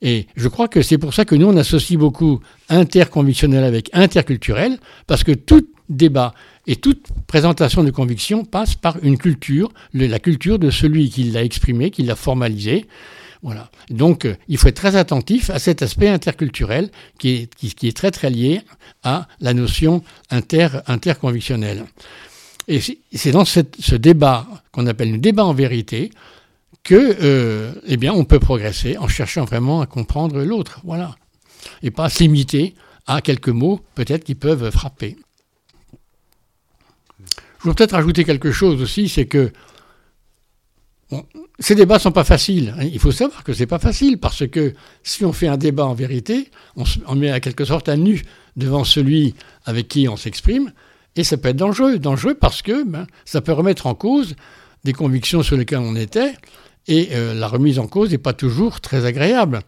Et 0.02 0.26
je 0.36 0.48
crois 0.48 0.68
que 0.68 0.82
c'est 0.82 0.98
pour 0.98 1.14
ça 1.14 1.24
que 1.24 1.34
nous, 1.34 1.46
on 1.46 1.56
associe 1.56 1.98
beaucoup 1.98 2.40
interconvictionnel 2.68 3.64
avec 3.64 3.88
interculturel, 3.92 4.78
parce 5.06 5.24
que 5.24 5.32
tout 5.32 5.66
débat 5.88 6.34
et 6.66 6.76
toute 6.76 7.06
présentation 7.28 7.84
de 7.84 7.90
conviction 7.90 8.44
passe 8.44 8.74
par 8.74 8.96
une 9.02 9.16
culture, 9.16 9.72
la 9.94 10.18
culture 10.18 10.58
de 10.58 10.70
celui 10.70 11.08
qui 11.08 11.24
l'a 11.24 11.44
exprimé, 11.44 11.90
qui 11.90 12.02
l'a 12.02 12.16
formalisé, 12.16 12.86
Donc, 13.90 14.24
euh, 14.24 14.36
il 14.48 14.58
faut 14.58 14.68
être 14.68 14.76
très 14.76 14.96
attentif 14.96 15.50
à 15.50 15.58
cet 15.58 15.82
aspect 15.82 16.08
interculturel 16.08 16.90
qui 17.18 17.48
est, 17.82 17.96
très 17.96 18.10
très 18.10 18.30
lié 18.30 18.62
à 19.02 19.28
la 19.40 19.54
notion 19.54 20.02
inter, 20.30 20.68
interconvictionnelle. 20.86 21.84
Et 22.68 22.80
c'est 23.12 23.30
dans 23.30 23.44
ce 23.44 23.94
débat 23.94 24.46
qu'on 24.72 24.86
appelle 24.86 25.12
le 25.12 25.18
débat 25.18 25.44
en 25.44 25.54
vérité 25.54 26.10
que, 26.82 27.16
euh, 27.20 27.72
eh 27.86 27.96
bien, 27.96 28.12
on 28.12 28.24
peut 28.24 28.38
progresser 28.38 28.96
en 28.96 29.08
cherchant 29.08 29.44
vraiment 29.44 29.80
à 29.80 29.86
comprendre 29.86 30.42
l'autre, 30.42 30.80
voilà, 30.84 31.16
et 31.82 31.90
pas 31.90 32.08
se 32.08 32.22
limiter 32.22 32.74
à 33.06 33.20
quelques 33.20 33.48
mots 33.48 33.80
peut-être 33.94 34.24
qui 34.24 34.34
peuvent 34.34 34.70
frapper. 34.70 35.16
Je 37.18 37.62
voudrais 37.62 37.74
peut-être 37.74 37.94
ajouter 37.94 38.24
quelque 38.24 38.52
chose 38.52 38.80
aussi, 38.80 39.08
c'est 39.08 39.26
que 39.26 39.52
ces 41.58 41.74
débats 41.74 41.98
sont 41.98 42.12
pas 42.12 42.24
faciles. 42.24 42.74
Hein. 42.78 42.84
Il 42.92 42.98
faut 42.98 43.12
savoir 43.12 43.44
que 43.44 43.52
c'est 43.52 43.66
pas 43.66 43.78
facile 43.78 44.18
parce 44.18 44.46
que 44.46 44.74
si 45.02 45.24
on 45.24 45.32
fait 45.32 45.46
un 45.46 45.56
débat 45.56 45.86
en 45.86 45.94
vérité, 45.94 46.50
on, 47.06 47.14
met 47.14 47.30
à 47.30 47.40
quelque 47.40 47.64
sorte 47.64 47.88
à 47.88 47.96
nu 47.96 48.22
devant 48.56 48.84
celui 48.84 49.34
avec 49.64 49.88
qui 49.88 50.08
on 50.08 50.16
s'exprime, 50.16 50.72
et 51.14 51.24
ça 51.24 51.36
peut 51.36 51.50
être 51.50 51.56
dangereux. 51.56 51.98
Dangereux 51.98 52.34
parce 52.34 52.60
que 52.60 52.84
ben, 52.84 53.06
ça 53.24 53.40
peut 53.40 53.52
remettre 53.52 53.86
en 53.86 53.94
cause 53.94 54.34
des 54.84 54.92
convictions 54.92 55.42
sur 55.42 55.56
lesquelles 55.56 55.78
on 55.78 55.96
était, 55.96 56.34
et 56.88 57.10
euh, 57.12 57.34
la 57.34 57.48
remise 57.48 57.78
en 57.78 57.86
cause 57.86 58.10
n'est 58.10 58.18
pas 58.18 58.32
toujours 58.32 58.80
très 58.80 59.04
agréable. 59.06 59.60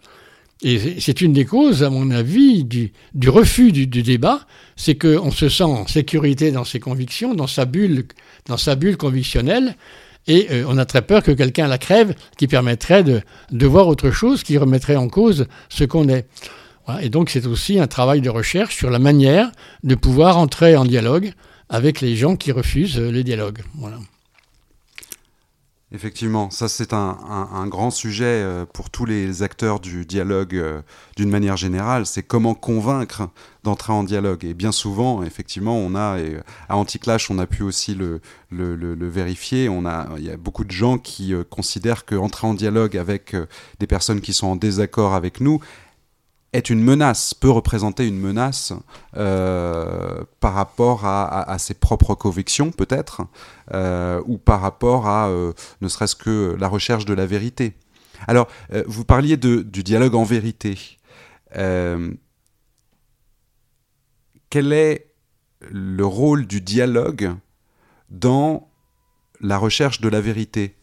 Et 0.63 0.99
c'est 1.01 1.21
une 1.21 1.33
des 1.33 1.45
causes, 1.45 1.85
à 1.85 1.91
mon 1.91 2.11
avis, 2.11 2.65
du, 2.65 2.93
refus 3.29 3.71
du, 3.71 3.87
du 3.87 4.03
débat, 4.03 4.41
c'est 4.75 4.97
qu'on 4.97 5.31
se 5.31 5.49
sent 5.49 5.63
en 5.63 5.87
sécurité 5.87 6.51
dans 6.51 6.65
ses 6.65 6.81
convictions, 6.81 7.35
dans 7.35 7.47
sa 7.47 7.65
bulle, 7.65 8.07
dans 8.47 8.57
sa 8.57 8.75
bulle 8.75 8.97
convictionnelle, 8.97 9.77
et 10.29 10.49
euh, 10.51 10.65
on 10.69 10.79
a 10.79 10.85
très 10.85 11.03
peur 11.03 11.23
que 11.23 11.33
quelqu'un 11.33 11.67
la 11.67 11.79
crève 11.79 12.15
qui 12.37 12.47
permettrait 12.47 13.03
de, 13.03 13.67
voir 13.67 13.89
autre 13.89 14.11
chose, 14.11 14.45
qui 14.45 14.57
remettrait 14.59 14.97
en 14.97 15.09
cause 15.09 15.47
ce 15.69 15.85
qu'on 15.85 16.09
est. 16.09 16.27
Et 17.03 17.11
donc 17.11 17.29
c'est 17.31 17.47
aussi 17.47 17.79
un 17.79 17.87
travail 17.87 18.21
de 18.21 18.31
recherche 18.31 18.77
sur 18.77 18.91
la 18.91 18.99
manière 18.99 19.51
de 19.83 19.95
pouvoir 19.95 20.39
entrer 20.39 20.77
en 20.77 20.85
dialogue 20.85 21.33
avec 21.69 22.01
les 22.01 22.17
gens 22.17 22.37
qui 22.37 22.53
refusent 22.53 22.99
les 22.99 23.25
dialogues. 23.25 23.63
Voilà. 23.75 23.99
Effectivement, 25.91 26.51
ça 26.51 26.69
c'est 26.69 26.93
un, 26.93 27.67
grand 27.67 27.91
sujet 27.91 28.27
euh, 28.27 28.67
pour 28.67 28.91
tous 28.91 29.07
les 29.07 29.43
acteurs 29.43 29.81
du 29.81 30.05
dialogue 30.05 30.55
euh, 30.55 30.83
d'une 31.17 31.31
manière 31.31 31.57
générale, 31.57 32.05
c'est 32.05 32.23
comment 32.23 32.53
convaincre 32.53 33.31
d'entrer 33.65 33.95
en 33.95 34.05
dialogue. 34.05 34.45
Et 34.45 34.53
bien 34.53 34.71
souvent, 34.71 35.23
effectivement, 35.23 35.79
on 35.79 35.95
a, 35.95 36.19
et 36.19 36.37
à 36.69 36.77
Anticlash, 36.77 37.31
on 37.31 37.39
a 37.39 37.47
pu 37.47 37.63
aussi 37.63 37.95
le, 37.95 38.21
le, 38.51 39.09
vérifier, 39.09 39.71
on 39.71 39.87
a, 39.87 40.09
il 40.19 40.25
y 40.25 40.31
a 40.31 40.37
beaucoup 40.37 40.65
de 40.65 40.71
gens 40.71 40.99
qui 40.99 41.33
euh, 41.33 41.43
considèrent 41.43 42.05
qu'entrer 42.05 42.47
en 42.47 42.53
dialogue 42.53 42.95
avec 42.95 43.35
des 43.81 43.87
personnes 43.87 44.21
qui 44.21 44.35
sont 44.35 44.49
en 44.49 44.57
désaccord 44.57 45.15
avec 45.15 45.41
nous 45.41 45.59
est 46.53 46.71
une 46.71 46.83
menace, 46.83 47.35
peut 47.35 47.51
représenter 47.51 48.07
une 48.07 48.19
menace 48.19 48.73
euh, 49.17 50.23
par 50.41 50.55
rapport 50.55 51.05
à, 51.05 51.57
ses 51.59 51.75
propres 51.75 52.15
convictions 52.15 52.71
peut-être, 52.71 53.23
euh, 53.75 54.23
ou 54.27 54.39
par 54.39 54.61
rapport 54.61 55.07
à 55.07 55.29
euh, 55.29 55.53
ne 55.81 55.89
serait-ce 55.89 56.17
que 56.17 56.57
la 56.59 56.69
recherche 56.69 57.05
de 57.05 57.15
la 57.15 57.27
vérité. 57.27 57.75
Alors, 58.27 58.49
vous 58.87 59.05
parliez 59.05 59.37
du 59.37 59.85
dialogue 59.85 60.17
en 60.17 60.25
vérité. 60.25 60.99
Quel 64.51 64.73
est 64.73 65.13
le 65.71 66.05
rôle 66.05 66.47
du 66.47 66.61
dialogue 66.61 67.33
dans 68.11 68.69
la 69.41 69.57
recherche 69.57 70.01
de 70.01 70.09
la 70.09 70.21
vérité? 70.21 70.75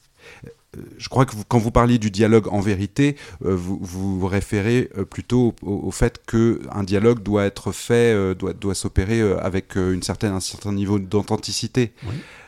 Je 0.98 1.10
crois 1.10 1.26
que 1.26 1.36
quand 1.48 1.58
vous 1.58 1.72
parliez 1.72 1.98
du 1.98 2.12
dialogue 2.12 2.48
en 2.52 2.60
vérité, 2.60 3.16
euh, 3.46 3.56
vous, 3.56 3.80
vous 3.82 4.28
référez 4.28 4.90
euh, 4.98 5.06
plutôt 5.06 5.56
au, 5.62 5.92
fait 5.92 6.22
qu'un 6.26 6.84
dialogue 6.84 7.24
doit 7.24 7.46
être 7.46 7.72
fait, 7.72 8.36
doit, 8.36 8.54
doit 8.54 8.76
s'opérer 8.76 9.22
avec 9.40 9.76
une 9.76 10.04
certaine, 10.04 10.34
un 10.34 10.40
certain 10.40 10.74
niveau 10.74 11.00
d'authenticité. 11.00 11.94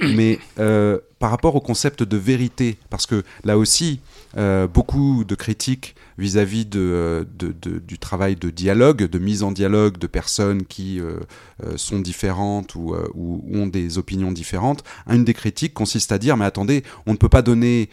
Mais 0.01 0.39
par 1.19 1.31
rapport 1.31 1.55
au 1.55 1.61
concept 1.61 2.03
de 2.03 2.17
vérité, 2.17 2.77
parce 2.89 3.05
que 3.05 3.23
là 3.43 3.57
aussi, 3.57 3.99
beaucoup 4.73 5.23
de 5.23 5.35
critiques 5.35 5.95
vis-à-vis 6.17 6.65
de, 6.65 7.27
du 7.39 7.99
travail 7.99 8.35
de 8.35 8.49
dialogue, 8.49 9.03
de 9.03 9.19
mise 9.19 9.43
en 9.43 9.51
dialogue 9.51 9.97
de 9.97 10.07
personnes 10.07 10.65
qui 10.65 10.99
euh, 10.99 11.19
euh, 11.63 11.77
sont 11.77 11.99
différentes 11.99 12.75
euh, 12.75 13.07
ou, 13.13 13.43
ont 13.53 13.67
des 13.67 13.97
opinions 13.97 14.31
différentes. 14.31 14.83
Une 15.07 15.23
des 15.23 15.33
critiques 15.33 15.73
consiste 15.73 16.11
à 16.11 16.17
dire, 16.17 16.37
mais 16.37 16.45
attendez, 16.45 16.83
on 17.05 17.11
ne 17.11 17.17
peut 17.17 17.29
pas 17.29 17.41
donner 17.41 17.89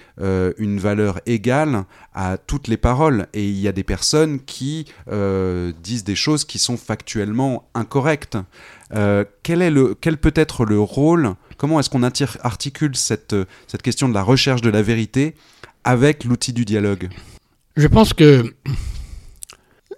une 0.59 0.78
valeur 0.78 1.21
égale 1.26 1.85
à 2.14 2.38
toutes 2.38 2.69
les 2.69 2.76
paroles. 2.76 3.26
Et 3.35 3.47
il 3.47 3.59
y 3.59 3.69
a 3.69 3.73
des 3.73 3.85
personnes 3.85 4.40
qui 4.40 4.87
disent 5.83 6.04
des 6.04 6.14
choses 6.14 6.45
qui 6.45 6.59
sont 6.59 6.76
factuellement 6.76 7.69
incorrectes. 7.75 8.38
quel 9.43 10.19
peut 10.21 10.33
être 10.35 10.64
le 10.64 10.81
rôle 10.81 11.35
Comment 11.57 11.81
est-ce 11.81 11.91
qu'on 11.91 12.03
articule 12.03 12.97
cette, 12.97 13.35
cette 13.67 13.83
question 13.83 14.09
de 14.09 14.15
la 14.15 14.23
recherche 14.23 14.61
de 14.61 14.71
la 14.71 14.83
vérité 14.83 15.35
avec 15.85 16.25
l'outil 16.25 16.53
du 16.53 16.65
dialogue? 16.65 17.11
Je 17.77 17.87
pense 17.87 18.13
que 18.13 18.55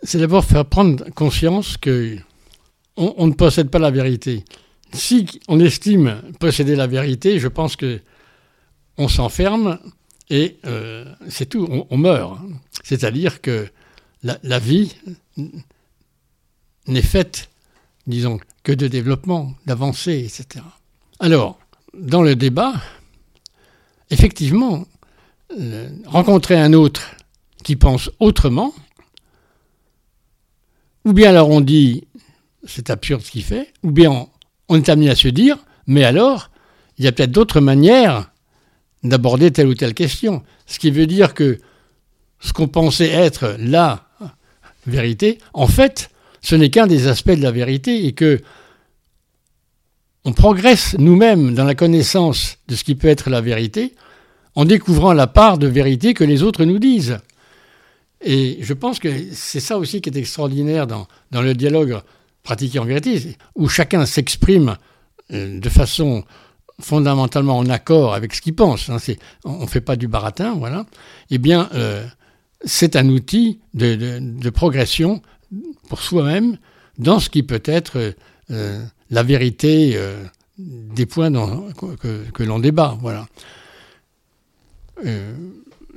c'est 0.03 0.19
d'abord 0.19 0.45
faire 0.45 0.65
prendre 0.65 1.05
conscience 1.11 1.77
que 1.77 2.17
on, 2.97 3.27
ne 3.27 3.33
possède 3.33 3.69
pas 3.69 3.79
la 3.79 3.91
vérité. 3.91 4.45
Si 4.93 5.27
on 5.49 5.61
estime 5.61 6.23
posséder 6.41 6.77
la 6.77 6.87
vérité, 6.87 7.39
je 7.39 7.49
pense 7.49 7.77
que 7.77 8.01
on 8.97 9.09
s'enferme 9.09 9.79
et 10.31 10.57
euh, 10.65 11.05
c'est 11.29 11.47
tout, 11.47 11.69
on, 11.91 11.97
meurt. 11.99 12.39
C'est-à-dire 12.83 13.43
que 13.43 13.69
la, 14.23 14.59
vie 14.59 14.95
n'est 16.87 17.03
faite, 17.03 17.51
disons, 18.07 18.41
que 18.63 18.73
de 18.73 18.89
développement, 18.89 19.55
d'avancée, 19.67 20.25
etc. 20.25 20.65
Alors, 21.18 21.58
dans 21.94 22.23
le 22.23 22.37
débat, 22.37 22.75
effectivement, 24.11 24.85
rencontrer 26.04 26.58
un 26.58 26.73
autre 26.73 27.02
qui 27.64 27.76
pensent 27.76 28.11
autrement, 28.20 28.75
ou 31.04 31.12
bien 31.12 31.30
alors 31.30 31.49
on 31.50 31.61
dit 31.61 32.04
c'est 32.66 32.90
absurde 32.90 33.23
ce 33.23 33.30
qu'il 33.30 33.44
fait, 33.44 33.73
ou 33.82 33.90
bien 33.90 34.28
on, 34.68 34.76
est 34.76 34.88
amené 34.88 35.08
à 35.11 35.14
se 35.14 35.28
dire 35.28 35.56
mais 35.87 36.04
alors 36.04 36.50
il 36.99 37.04
y 37.04 37.08
a 37.08 37.12
peut-être 37.12 37.30
d'autres 37.30 37.61
manières 37.61 38.30
d'aborder 39.02 39.52
telle 39.52 39.68
ou 39.68 39.75
telle 39.75 39.94
question. 39.94 40.42
Ce 40.66 40.78
qui 40.78 40.90
veut 40.90 41.06
dire 41.06 41.32
que 41.32 41.58
ce 42.40 42.52
qu'on 42.52 42.68
pensait 42.68 43.11
être 43.11 43.56
la 43.58 44.08
vérité, 44.87 45.38
en 45.52 45.66
fait, 45.66 46.11
ce 46.42 46.54
n'est 46.54 46.70
qu'un 46.70 46.87
des 46.87 47.06
aspects 47.06 47.30
de 47.30 47.42
la 47.42 47.50
vérité 47.50 48.06
et 48.06 48.12
que 48.12 48.40
on 50.26 50.33
progresse 50.33 50.97
nous-mêmes 50.99 51.54
dans 51.54 51.62
la 51.62 51.76
connaissance 51.76 52.59
de 52.66 52.75
ce 52.75 52.83
qui 52.83 52.97
peut 52.97 53.06
être 53.06 53.30
la 53.30 53.40
vérité 53.40 53.95
en 54.56 54.64
découvrant 54.64 55.12
la 55.12 55.28
part 55.28 55.56
de 55.56 55.68
vérité 55.68 56.14
que 56.14 56.25
les 56.25 56.42
autres 56.42 56.64
nous 56.64 56.80
disent. 56.80 57.18
Et 58.23 58.59
je 58.61 58.75
pense 58.75 58.99
que 58.99 59.09
c'est 59.33 59.61
ça 59.61 59.78
aussi 59.78 60.00
qui 60.00 60.11
est 60.11 60.16
extraordinaire 60.16 60.88
dans, 60.88 61.06
le 61.33 61.54
dialogue 61.54 62.00
pratiqué 62.42 62.80
en 62.80 62.85
vérité, 62.85 63.37
où 63.54 63.68
chacun 63.68 64.05
s'exprime 64.05 64.77
euh, 65.33 65.61
de 65.61 65.68
façon 65.68 66.24
fondamentalement 66.81 67.57
en 67.57 67.68
accord 67.70 68.12
avec 68.12 68.35
ce 68.35 68.40
qu'il 68.40 68.57
pense. 68.57 68.90
Hein, 68.90 68.96
on 69.44 69.62
ne 69.62 69.66
fait 69.66 69.81
pas 69.81 69.94
du 69.94 70.09
baratin, 70.09 70.55
voilà. 70.55 70.87
Eh 71.31 71.38
bien, 71.38 71.68
euh, 71.74 72.05
c'est 72.64 72.96
un 72.96 73.09
outil 73.11 73.61
de, 73.74 74.18
de, 74.20 74.51
progression 74.51 75.22
pour 75.88 76.01
soi-même 76.01 76.59
dans 76.98 77.20
ce 77.20 77.31
qui 77.31 77.44
peut 77.44 77.62
être 77.64 78.14
euh, 78.51 78.85
la 79.11 79.23
vérité 79.23 79.99
des 80.59 81.07
points 81.07 81.31
que, 81.33 82.42
l'on 82.42 82.59
débat, 82.59 82.99
voilà. 83.01 83.27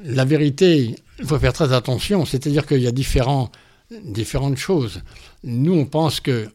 la 0.03 0.25
vérité 0.25 0.95
il 1.19 1.25
faut 1.25 1.39
faire 1.39 1.53
très 1.53 1.73
attention, 1.73 2.25
c'est-à-dire 2.25 2.65
qu'il 2.65 2.81
y 2.81 2.87
a 2.87 2.91
différentes 2.91 4.57
choses. 4.57 5.01
Nous, 5.43 5.73
on 5.73 5.85
pense 5.85 6.19
que 6.19 6.49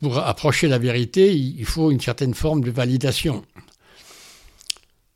pour 0.00 0.18
approcher 0.18 0.68
la 0.68 0.78
vérité, 0.78 1.36
il 1.36 1.64
faut 1.66 1.90
une 1.90 2.00
certaine 2.00 2.34
forme 2.34 2.62
de 2.62 2.70
validation. 2.70 3.44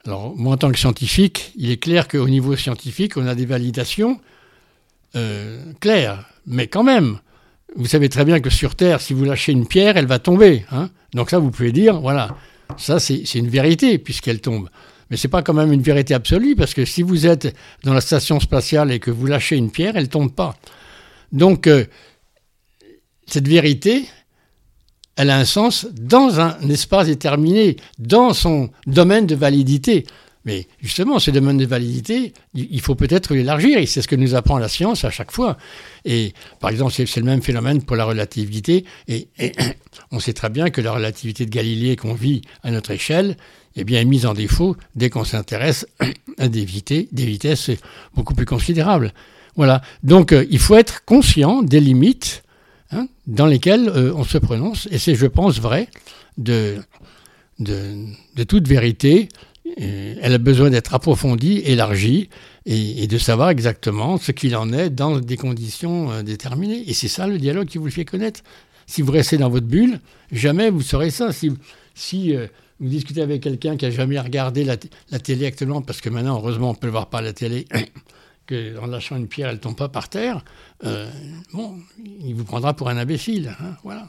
Alors, 0.05 0.37
moi, 0.37 0.55
en 0.55 0.57
tant 0.59 0.71
que 0.71 0.79
scientifique, 0.79 1.53
il 1.57 1.71
est 1.71 1.79
clair 1.79 2.09
qu'au 2.09 2.29
niveau 2.29 2.55
scientifique, 2.57 3.17
on 3.17 3.27
a 3.27 3.35
des 3.35 3.47
validations 3.47 4.21
euh, 5.17 5.73
claires. 5.81 6.29
Mais 6.47 6.67
quand 6.67 6.83
même, 6.83 7.21
vous 7.77 7.87
savez 7.87 8.09
très 8.09 8.25
bien 8.25 8.41
que 8.41 8.51
sur 8.51 8.75
Terre, 8.75 9.01
si 9.01 9.15
vous 9.15 9.25
lâchez 9.25 9.53
une 9.53 9.67
pierre, 9.67 9.97
elle 9.97 10.07
va 10.07 10.19
tomber. 10.19 10.65
Hein. 10.71 10.91
Donc 11.13 11.31
ça, 11.31 11.39
vous 11.39 11.51
pouvez 11.51 11.73
dire, 11.73 12.01
voilà, 12.01 12.37
ça 12.77 13.01
c'est 13.01 13.35
une 13.35 13.49
vérité 13.49 13.99
puisqu'elle 13.99 14.41
tombe. 14.41 14.69
Mais 15.11 15.17
ce 15.17 15.27
n'est 15.27 15.31
pas 15.31 15.43
quand 15.43 15.55
même 15.55 15.73
une 15.73 15.83
vérité 15.83 16.15
absolue, 16.15 16.57
parce 16.57 16.75
que 16.75 16.85
si 16.85 17.03
vous 17.03 17.27
êtes 17.27 17.55
dans 17.83 17.93
la 17.93 18.01
station 18.01 18.41
spatiale 18.41 18.91
et 18.91 18.99
que 18.99 19.11
vous 19.11 19.27
lâchez 19.27 19.57
une 19.57 19.71
pierre, 19.71 19.97
elle 19.97 20.05
ne 20.05 20.09
tombe 20.09 20.33
pas. 20.33 20.57
Donc, 21.33 21.67
euh, 21.67 21.85
cette 23.27 23.47
vérité, 23.47 24.07
elle 25.17 25.31
a 25.31 25.39
un 25.39 25.45
sens 25.45 25.87
dans 25.93 26.41
un 26.41 26.59
espace 26.69 27.07
déterminé, 27.07 27.77
dans 27.99 28.33
son 28.33 28.71
domaine 28.87 29.27
de 29.27 29.35
validité. 29.35 30.07
Mais 30.45 30.67
justement, 30.81 31.19
ce 31.19 31.31
domaine 31.31 31.57
de 31.57 31.65
validité, 31.65 32.35
il 32.55 32.81
faut 32.81 32.95
peut-être 32.95 33.35
l'élargir, 33.35 33.79
et 33.79 33.87
c'est 33.87 34.03
ce 34.03 34.09
que 34.09 34.17
nous 34.17 34.35
apprend 34.35 34.59
la 34.59 34.69
science 34.69 35.05
à 35.05 35.11
chaque 35.11 35.31
fois. 35.31 35.57
Et 36.05 36.35
par 36.61 36.71
exemple, 36.71 36.93
c'est 36.93 37.17
le 37.17 37.27
même 37.27 37.43
phénomène 37.43 37.83
pour 37.83 37.97
la 37.97 38.05
relativité, 38.05 38.85
et, 39.09 39.29
on 40.11 40.21
sait 40.21 40.35
très 40.35 40.51
bien 40.51 40.71
que 40.71 40.81
la 40.81 40.93
relativité 40.93 41.47
de 41.47 41.51
Galilée 41.51 41.97
qu'on 41.97 42.15
vit 42.15 42.43
à 42.63 42.71
notre 42.71 42.91
échelle, 42.91 43.37
eh 43.77 43.85
bien, 43.85 44.01
est 44.01 44.05
mise 44.05 44.27
en 44.27 44.35
défaut 44.35 44.77
dès 44.95 45.11
qu'on 45.11 45.25
s'intéresse 45.25 45.87
à 46.39 46.49
des, 46.49 46.65
vitesses, 46.65 47.71
beaucoup 48.15 48.35
plus 48.35 48.47
considérables. 48.47 49.13
Voilà. 49.57 49.83
Donc, 50.03 50.33
euh, 50.33 50.45
il 50.51 50.59
faut 50.59 50.77
être 50.77 51.05
conscient 51.05 51.63
des 51.63 51.81
limites 51.81 52.43
hein, 52.91 53.09
dans 53.27 53.47
lesquelles 53.47 53.89
euh, 53.89 54.13
on 54.15 54.25
se 54.25 54.39
prononce, 54.39 54.89
et 54.91 54.99
c'est, 54.99 55.15
je 55.15 55.27
pense, 55.27 55.59
vrai 55.59 55.89
de, 56.39 56.77
de, 57.59 58.45
toute 58.47 58.69
vérité. 58.69 59.29
Euh, 59.81 60.15
elle 60.21 60.33
a 60.33 60.39
besoin 60.39 60.71
d'être 60.71 60.95
approfondie, 60.95 61.59
élargie, 61.65 62.29
et, 62.67 63.07
de 63.07 63.19
savoir 63.19 63.51
exactement 63.51 64.17
ce 64.17 64.33
qu'il 64.33 64.57
en 64.57 64.73
est 64.73 64.91
dans 64.91 65.19
des 65.19 65.37
conditions 65.37 66.23
déterminées. 66.23 66.89
Et 66.89 66.95
c'est 66.95 67.09
ça 67.09 67.27
le 67.27 67.39
dialogue 67.39 67.67
qui 67.67 67.79
vous 67.79 67.87
le 67.87 67.91
fait 67.91 68.05
connaître. 68.05 68.41
Si 68.87 69.03
vous 69.03 69.13
restez 69.13 69.37
dans 69.37 69.51
votre 69.51 69.67
bulle, 69.67 70.01
jamais 70.33 70.71
vous 70.71 70.81
saurez 70.81 71.11
ça. 71.11 71.33
Si, 71.33 71.53
si 71.95 72.35
vous 72.81 72.89
discutez 72.89 73.23
avec 73.23 73.43
quelqu'un 73.43 73.77
qui 73.77 73.87
a 73.87 73.91
jamais 73.91 74.19
regardé 74.19 74.65
la, 74.65 74.77
télé 75.19 75.47
actuellement, 75.47 75.83
parce 75.83 76.01
que 76.01 76.09
maintenant, 76.09 76.37
heureusement, 76.37 76.71
on 76.71 76.75
peut 76.75 76.87
le 76.87 76.93
voir 76.93 77.09
par 77.09 77.23
la 77.23 77.33
télé, 77.33 77.67
qu'en 78.49 78.87
lâchant 78.87 79.17
une 79.17 79.29
pierre, 79.29 79.49
elle 79.49 79.57
ne 79.57 79.61
tombe 79.61 79.77
pas 79.77 79.89
par 79.89 80.09
terre, 80.09 80.45
euh, 80.85 81.11
bon, 81.53 81.79
il 82.05 82.35
vous 82.35 82.45
prendra 82.45 82.75
pour 82.75 82.89
un 82.89 82.97
imbécile. 82.97 83.55
Hein, 83.61 83.77
voilà. 83.85 84.07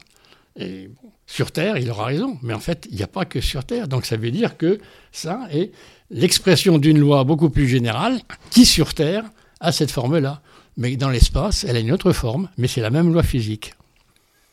Sur 1.26 1.52
Terre, 1.52 1.78
il 1.78 1.90
aura 1.90 2.06
raison, 2.06 2.38
mais 2.42 2.54
en 2.54 2.60
fait, 2.60 2.88
il 2.90 2.96
n'y 2.96 3.04
a 3.04 3.08
pas 3.08 3.26
que 3.26 3.42
sur 3.42 3.66
Terre. 3.66 3.88
Donc 3.88 4.06
ça 4.06 4.16
veut 4.16 4.32
dire 4.32 4.58
que 4.58 4.80
ça 5.12 5.48
est 5.52 5.72
l'expression 6.10 6.78
d'une 6.78 6.98
loi 6.98 7.24
beaucoup 7.24 7.50
plus 7.50 7.68
générale 7.68 8.22
qui, 8.52 8.66
sur 8.66 8.94
Terre, 8.94 9.26
a 9.60 9.72
cette 9.72 9.92
forme-là. 9.92 10.42
Mais 10.78 10.96
dans 10.98 11.10
l'espace, 11.10 11.64
elle 11.64 11.78
a 11.78 11.80
une 11.80 11.92
autre 11.92 12.12
forme, 12.12 12.50
mais 12.58 12.68
c'est 12.68 12.82
la 12.82 12.90
même 12.90 13.12
loi 13.12 13.24
physique. 13.24 13.74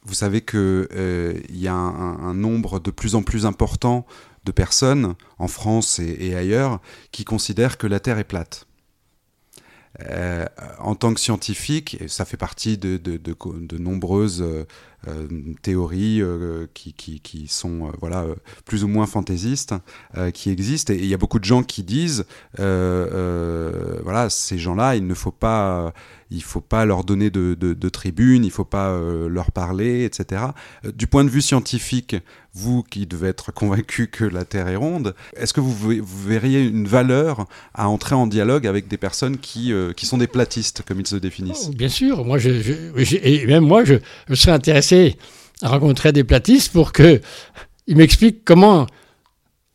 Vous 0.05 0.15
savez 0.15 0.41
qu'il 0.41 0.59
euh, 0.59 1.41
y 1.51 1.69
a 1.69 1.75
un, 1.75 2.35
nombre 2.35 2.81
de 2.81 2.91
plus 2.91 3.15
en 3.15 3.23
plus 3.23 3.47
important 3.47 4.05
de 4.45 4.51
personnes, 4.51 5.15
en 5.39 5.47
France 5.47 6.01
et, 6.01 6.35
ailleurs, 6.35 6.81
qui 7.13 7.25
considèrent 7.25 7.79
que 7.79 7.87
la 7.87 8.01
Terre 8.01 8.19
est 8.19 8.25
plate. 8.25 8.67
Euh, 10.09 10.47
en 10.79 10.95
tant 10.95 11.15
que 11.15 11.21
scientifique, 11.21 11.99
et 12.01 12.09
ça 12.09 12.25
fait 12.25 12.37
partie 12.37 12.79
de, 12.79 12.97
de, 12.97 13.79
nombreuses 13.79 14.43
euh, 14.43 14.65
théories 15.63 16.21
euh, 16.23 16.67
qui, 16.75 16.93
qui, 16.93 17.21
qui, 17.21 17.49
sont 17.49 17.89
euh, 17.89 17.91
voilà, 18.01 18.23
euh, 18.23 18.35
plus 18.65 18.85
ou 18.85 18.89
moins 18.89 19.07
fantaisistes 19.07 19.75
euh, 20.17 20.31
qui 20.31 20.51
existent. 20.51 20.93
Et 20.93 20.99
il 20.99 21.07
y 21.07 21.15
a 21.15 21.19
beaucoup 21.19 21.39
de 21.39 21.45
gens 21.45 21.63
qui 21.63 21.83
disent 21.83 22.25
euh, 22.61 23.09
euh, 23.13 24.01
voilà, 24.05 24.31
ces 24.31 24.59
gens-là, 24.59 24.97
il 24.97 25.07
ne 25.07 25.15
faut 25.15 25.31
pas. 25.33 25.93
il 26.31 26.43
faut 26.43 26.61
pas 26.63 26.87
leur 26.87 27.05
donner 27.05 27.31
de, 27.31 27.55
de, 27.55 27.89
tribune, 27.91 28.45
il 28.45 28.51
faut 28.51 28.65
pas 28.65 28.89
euh, 28.91 29.29
leur 29.29 29.53
parler, 29.53 30.05
etc. 30.05 30.43
Euh, 30.87 30.93
Du 30.93 31.07
point 31.07 31.25
de 31.25 31.31
vue 31.31 31.43
scientifique, 31.43 32.17
vous 32.55 32.83
qui 32.83 33.07
devez 33.07 33.29
être 33.29 33.51
convaincu 33.53 34.09
que 34.09 34.25
la 34.25 34.45
Terre 34.45 34.69
est 34.69 34.77
ronde, 34.77 35.15
est-ce 35.37 35.53
que 35.55 35.61
vous, 35.61 35.73
ve- 35.91 36.01
vous 36.01 36.29
verriez 36.29 36.63
une 36.67 36.87
valeur 36.87 37.47
à 37.75 37.89
entrer 37.89 38.15
en 38.15 38.27
dialogue 38.27 38.67
avec 38.67 38.89
des 38.89 38.97
personnes 38.99 39.39
qui, 39.39 39.73
euh, 39.73 39.93
qui 39.93 40.05
sont 40.07 40.19
des 40.19 40.27
platistes, 40.27 40.83
comme 40.87 41.01
ils 41.01 41.07
se 41.07 41.17
définissent? 41.17 41.71
Bien 41.71 41.89
sûr, 41.89 42.25
moi, 42.25 42.39
je, 42.39 42.51
je- 42.63 43.17
et 43.23 43.47
même 43.47 43.65
moi, 43.65 43.85
je 43.85 43.95
serais 44.35 44.53
intéressé 44.53 44.92
à 45.63 45.69
rencontrer 45.69 46.13
des 46.13 46.25
platistes 46.25 46.73
pour 46.73 46.93
que 46.93 47.21
ils 47.87 47.97
m'expliquent 47.97 48.45
comment, 48.45 48.87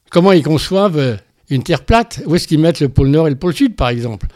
comment 0.10 0.32
ils 0.32 0.44
conçoivent 0.44 0.98
euh, 0.98 1.16
une 1.50 1.64
Terre 1.64 1.84
plate. 1.84 2.22
Où 2.26 2.36
est-ce 2.36 2.48
qu'ils 2.48 2.60
mettent 2.60 2.80
le 2.80 2.90
pôle 2.90 3.10
Nord 3.10 3.28
et 3.28 3.32
le 3.32 3.38
pôle 3.38 3.54
Sud, 3.54 3.76
par 3.76 3.90
exemple? 3.90 4.28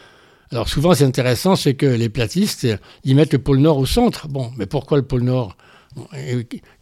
Alors 0.50 0.68
souvent, 0.68 0.94
c'est 0.94 1.04
intéressant, 1.04 1.56
c'est 1.56 1.74
que 1.74 1.86
les 1.86 2.08
platistes, 2.10 2.64
euh, 2.64 2.76
ils 3.04 3.16
mettent 3.16 3.32
le 3.32 3.38
pôle 3.38 3.58
Nord 3.58 3.78
au 3.78 3.86
centre. 3.86 4.28
Bon, 4.28 4.52
mais 4.56 4.66
pourquoi 4.66 4.98
le 4.98 5.04
pôle 5.04 5.22
Nord? 5.22 5.56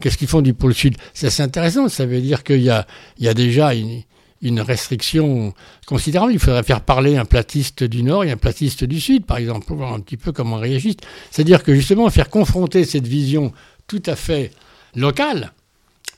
Qu'est-ce 0.00 0.16
qu'ils 0.18 0.28
font 0.28 0.42
du 0.42 0.54
pôle 0.54 0.74
Sud? 0.74 0.96
C'est 1.14 1.26
assez 1.26 1.42
intéressant. 1.42 1.88
Ça 1.88 2.06
veut 2.06 2.20
dire 2.20 2.44
qu'il 2.44 2.62
y 2.62 2.70
a, 2.70 2.86
il 3.18 3.24
y 3.24 3.28
a 3.28 3.34
déjà 3.34 3.74
une, 3.74 4.02
une 4.40 4.60
restriction 4.60 5.52
considérable. 5.86 6.32
Il 6.32 6.38
faudrait 6.38 6.62
faire 6.62 6.80
parler 6.80 7.16
un 7.16 7.24
platiste 7.24 7.82
du 7.82 8.02
Nord 8.04 8.24
et 8.24 8.30
un 8.30 8.36
platiste 8.36 8.84
du 8.84 9.00
Sud, 9.00 9.26
par 9.26 9.38
exemple, 9.38 9.66
pour 9.66 9.76
voir 9.76 9.92
un 9.92 10.00
petit 10.00 10.16
peu 10.16 10.30
comment 10.30 10.56
réagissent. 10.56 11.02
C'est-à-dire 11.30 11.62
que 11.62 11.74
justement, 11.74 12.08
faire 12.10 12.30
confronter 12.30 12.84
cette 12.84 13.06
vision 13.06 13.52
tout 13.90 14.02
à 14.06 14.14
fait 14.14 14.52
locale, 14.94 15.52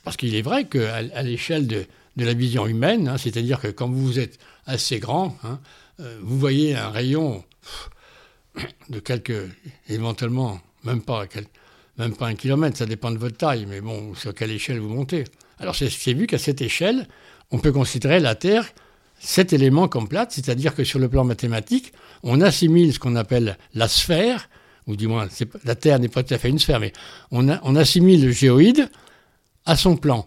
parce 0.03 0.15
qu'il 0.15 0.35
est 0.35 0.43
vrai 0.43 0.65
qu'à 0.65 0.97
à 0.97 1.23
l'échelle 1.23 1.65
de, 1.65 1.87
la 2.17 2.35
vision 2.35 2.67
humaine, 2.67 3.07
hein, 3.07 3.17
c'est-à-dire 3.17 3.59
que 3.59 3.69
quand 3.69 3.89
vous 3.89 4.19
êtes 4.19 4.37
assez 4.67 4.99
grand, 4.99 5.35
hein, 5.43 5.59
euh, 5.99 6.19
vous 6.21 6.37
voyez 6.37 6.75
un 6.75 6.89
rayon 6.89 7.43
de 8.89 8.99
quelques, 8.99 9.49
éventuellement, 9.89 10.61
même 10.83 11.01
pas, 11.01 11.25
même 11.97 12.15
pas 12.15 12.27
un 12.27 12.35
kilomètre, 12.35 12.77
ça 12.77 12.85
dépend 12.85 13.09
de 13.09 13.17
votre 13.17 13.37
taille, 13.37 13.65
mais 13.65 13.81
bon, 13.81 14.13
sur 14.13 14.35
quelle 14.35 14.51
échelle 14.51 14.77
vous 14.77 14.89
montez. 14.89 15.23
Alors 15.57 15.75
c'est 15.75 15.89
c'est 15.89 16.13
vu 16.13 16.27
qu'à 16.27 16.37
cette 16.37 16.61
échelle, 16.61 17.07
on 17.49 17.57
peut 17.57 17.71
considérer 17.71 18.19
la 18.19 18.35
Terre 18.35 18.67
cet 19.19 19.51
élément 19.51 19.87
comme 19.87 20.07
plate, 20.07 20.31
c'est-à-dire 20.31 20.75
que 20.75 20.83
sur 20.83 20.99
le 20.99 21.09
plan 21.09 21.23
mathématique, 21.23 21.91
on 22.21 22.39
assimile 22.39 22.93
ce 22.93 22.99
qu'on 22.99 23.15
appelle 23.15 23.57
la 23.73 23.87
sphère, 23.87 24.47
ou 24.87 24.95
du 24.95 25.07
moins, 25.07 25.27
la 25.63 25.75
Terre 25.75 25.99
n'est 25.99 26.09
pas 26.09 26.23
tout 26.23 26.33
à 26.33 26.37
fait 26.37 26.49
une 26.49 26.59
sphère, 26.59 26.79
mais 26.79 26.93
on, 27.31 27.47
assimile 27.75 28.25
le 28.25 28.31
géoïde 28.31 28.89
à 29.65 29.75
son 29.75 29.95
plan. 29.95 30.25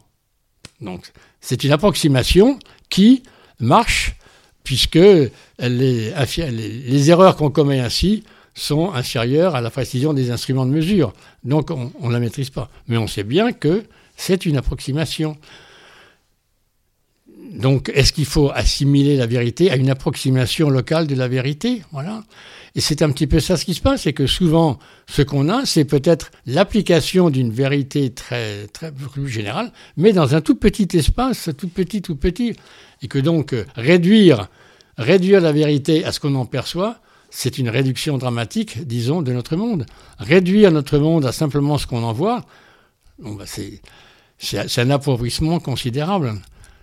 Donc, 0.81 1.13
c'est 1.41 1.65
une 1.65 1.73
approximation 1.73 2.59
qui 2.89 3.23
marche 3.61 4.17
puisque 4.65 4.97
est- 4.97 5.33
les 5.59 7.11
erreurs 7.11 7.37
qu'on 7.37 7.51
commet 7.51 7.81
ainsi 7.81 8.25
sont 8.55 8.93
inférieures 8.93 9.55
à 9.55 9.61
la 9.61 9.71
précision 9.71 10.15
des 10.15 10.31
instruments 10.31 10.67
de 10.67 10.71
mesure. 10.71 11.13
Donc, 11.45 11.71
on 11.71 11.93
ne 12.09 12.13
la 12.13 12.21
maîtrise 12.21 12.51
pas. 12.51 12.71
Mais 12.89 12.97
on 12.97 13.07
sait 13.07 13.23
bien 13.23 13.53
que 13.53 13.85
c'est 14.17 14.47
une 14.47 14.57
approximation. 14.57 15.37
Donc, 17.57 17.91
est-ce 17.95 18.13
qu'il 18.13 18.27
faut 18.27 18.51
assimiler 18.55 19.17
la 19.17 19.27
vérité 19.27 19.71
à 19.71 19.77
une 19.77 19.89
approximation 19.89 20.69
locale 20.69 21.07
de 21.07 21.15
la 21.15 21.27
vérité? 21.27 21.83
Voilà. 21.93 22.23
Et 22.75 22.81
c'est 22.81 23.01
un 23.01 23.11
petit 23.11 23.27
peu 23.27 23.41
ça 23.41 23.57
ce 23.57 23.65
qui 23.65 23.73
se 23.73 23.81
passe, 23.81 24.03
c'est 24.03 24.13
que 24.13 24.27
souvent, 24.27 24.79
ce 25.09 25.23
qu'on 25.23 25.49
a, 25.49 25.65
c'est 25.65 25.87
peut-être 25.87 26.31
l'application 26.45 27.31
d'une 27.31 27.51
vérité 27.51 28.11
très, 28.11 28.67
très 28.67 28.93
plus 28.93 29.29
générale, 29.29 29.73
mais 29.97 30.13
dans 30.13 30.35
un 30.35 30.43
tout 30.43 30.57
petit 30.57 30.89
espace, 30.95 31.49
tout 31.57 31.69
petit, 31.69 32.03
tout 32.03 32.17
petit. 32.17 32.55
Et 33.03 33.09
que 33.09 33.19
donc, 33.19 33.55
réduire, 33.77 34.49
réduire 34.99 35.41
la 35.41 35.53
vérité 35.53 36.05
à 36.05 36.13
ce 36.13 36.21
qu'on 36.21 36.35
en 36.35 36.45
perçoit, 36.45 37.01
c'est 37.31 37.57
une 37.57 37.71
réduction 37.71 38.19
dramatique, 38.19 38.87
disons, 38.87 39.23
de 39.23 39.33
notre 39.33 39.57
monde. 39.57 39.87
Réduire 40.19 40.71
notre 40.71 40.99
monde 40.99 41.25
à 41.25 41.33
simplement 41.33 41.79
ce 41.79 41.87
qu'on 41.87 42.03
en 42.03 42.13
voit, 42.13 42.45
bah, 43.19 43.45
c'est 43.47 44.79
un 44.79 44.91
appauvrissement 44.91 45.61
considérable. 45.61 46.35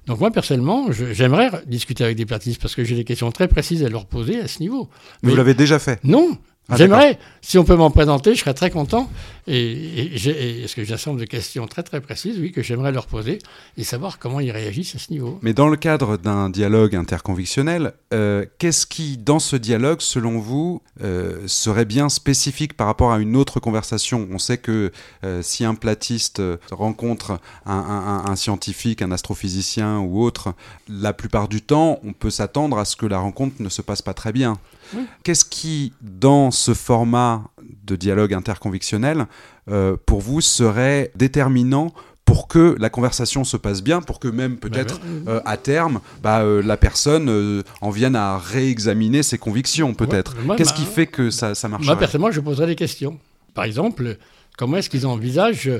Donc 0.05 0.19
moi, 0.19 0.31
personnellement, 0.31 0.91
j'aimerais 0.91 1.49
discuter 1.65 2.03
avec 2.03 2.17
des 2.17 2.25
platistes 2.25 2.61
parce 2.61 2.75
que 2.75 2.83
j'ai 2.83 2.95
des 2.95 3.05
questions 3.05 3.31
très 3.31 3.47
précises 3.47 3.83
à 3.83 3.89
leur 3.89 4.05
poser 4.05 4.39
à 4.41 4.47
ce 4.47 4.59
niveau. 4.59 4.89
Mais 5.21 5.29
vous 5.31 5.35
l'avez 5.37 5.53
déjà 5.53 5.79
fait? 5.79 5.99
Non, 6.03 6.37
Ah, 6.69 6.77
j'aimerais. 6.77 7.19
Si 7.41 7.57
on 7.57 7.65
peut 7.65 7.75
m'en 7.75 7.91
présenter, 7.91 8.33
je 8.35 8.39
serais 8.39 8.53
très 8.53 8.69
content. 8.69 9.09
Et, 9.47 9.55
et, 9.55 10.27
et- 10.29 10.61
parce 10.61 10.73
que 10.75 10.85
j'ai 10.85 10.93
un 10.93 10.97
certain 10.97 11.11
nombre 11.11 11.19
de 11.19 11.25
questions 11.25 11.67
très 11.67 11.83
très 11.83 11.99
précises, 11.99 12.37
oui, 12.39 12.53
que 12.53 12.61
j'aimerais 12.63 12.93
leur 12.93 13.07
poser 13.07 13.39
et 13.77 13.83
savoir 13.83 14.17
comment 14.17 14.39
ils 14.39 14.51
réagissent 14.51 14.95
à 14.95 14.99
ce 14.99 15.11
niveau. 15.11 15.37
Mais 15.41 15.53
dans 15.53 15.67
le 15.67 15.75
cadre 15.75 16.15
d'un 16.15 16.49
dialogue 16.49 16.95
interconvictionnel, 16.95 17.93
euh, 18.13 18.45
qu'est-ce 18.59 18.85
qui, 18.85 19.17
dans 19.17 19.39
ce 19.39 19.57
dialogue, 19.57 19.99
selon 19.99 20.39
vous, 20.39 20.81
euh, 21.03 21.41
serait 21.47 21.83
bien 21.83 22.07
spécifique 22.07 22.77
par 22.77 22.87
rapport 22.87 23.11
à 23.11 23.19
une 23.19 23.35
autre 23.35 23.59
conversation? 23.59 24.29
On 24.31 24.37
sait 24.39 24.57
que 24.57 24.93
euh, 25.25 25.41
si 25.41 25.65
un 25.65 25.75
platiste 25.75 26.39
euh, 26.39 26.55
rencontre 26.71 27.39
un, 27.65 27.73
un- 27.75 28.23
un- 28.25 28.31
un 28.31 28.35
scientifique, 28.37 29.01
un 29.01 29.11
astrophysicien 29.11 29.99
ou 29.99 30.23
autre, 30.23 30.53
la 30.87 31.11
plupart 31.11 31.49
du 31.49 31.61
temps, 31.61 31.99
on 32.05 32.13
peut 32.13 32.29
s'attendre 32.29 32.77
à 32.77 32.85
ce 32.85 32.95
que 32.95 33.05
la 33.05 33.17
rencontre 33.19 33.55
ne 33.59 33.67
se 33.67 33.81
passe 33.81 34.01
pas 34.01 34.13
très 34.13 34.31
bien. 34.31 34.57
Oui. 34.95 35.03
Qu'est-ce 35.23 35.45
qui, 35.45 35.91
dans 36.01 36.51
ce 36.53 36.73
format 36.73 37.43
de 37.83 37.95
dialogue 37.95 38.33
interconvictionnel, 38.33 39.25
euh, 39.69 39.97
pour 40.05 40.21
vous, 40.21 40.41
serait 40.41 41.11
déterminant 41.15 41.93
pour 42.25 42.47
que 42.47 42.75
la 42.79 42.89
conversation 42.89 43.43
se 43.43 43.57
passe 43.57 43.83
bien, 43.83 44.01
pour 44.01 44.19
que 44.19 44.27
même 44.27 44.57
peut-être 44.57 44.99
Bah, 45.01 45.31
euh, 45.33 45.41
à 45.45 45.57
terme, 45.57 45.99
bah, 46.21 46.41
euh, 46.41 46.61
la 46.63 46.77
personne 46.77 47.29
euh, 47.29 47.63
en 47.81 47.89
vienne 47.89 48.15
à 48.15 48.37
réexaminer 48.37 49.23
ses 49.23 49.37
convictions, 49.37 49.93
peut-être. 49.93 50.37
Ouais, 50.37 50.43
moi, 50.43 50.55
Qu'est-ce 50.55 50.73
qui 50.73 50.85
fait 50.85 51.07
que 51.07 51.29
ça, 51.29 51.53
ça 51.53 51.67
Moi, 51.67 51.79
marcherait 51.79 51.97
personnellement, 51.97 52.31
je 52.31 52.39
poserais 52.39 52.67
des 52.67 52.75
questions. 52.75 53.19
Par 53.53 53.65
exemple, 53.65 54.17
comment 54.57 54.77
est-ce 54.77 54.89
qu'ils 54.89 55.05
envisagent 55.05 55.71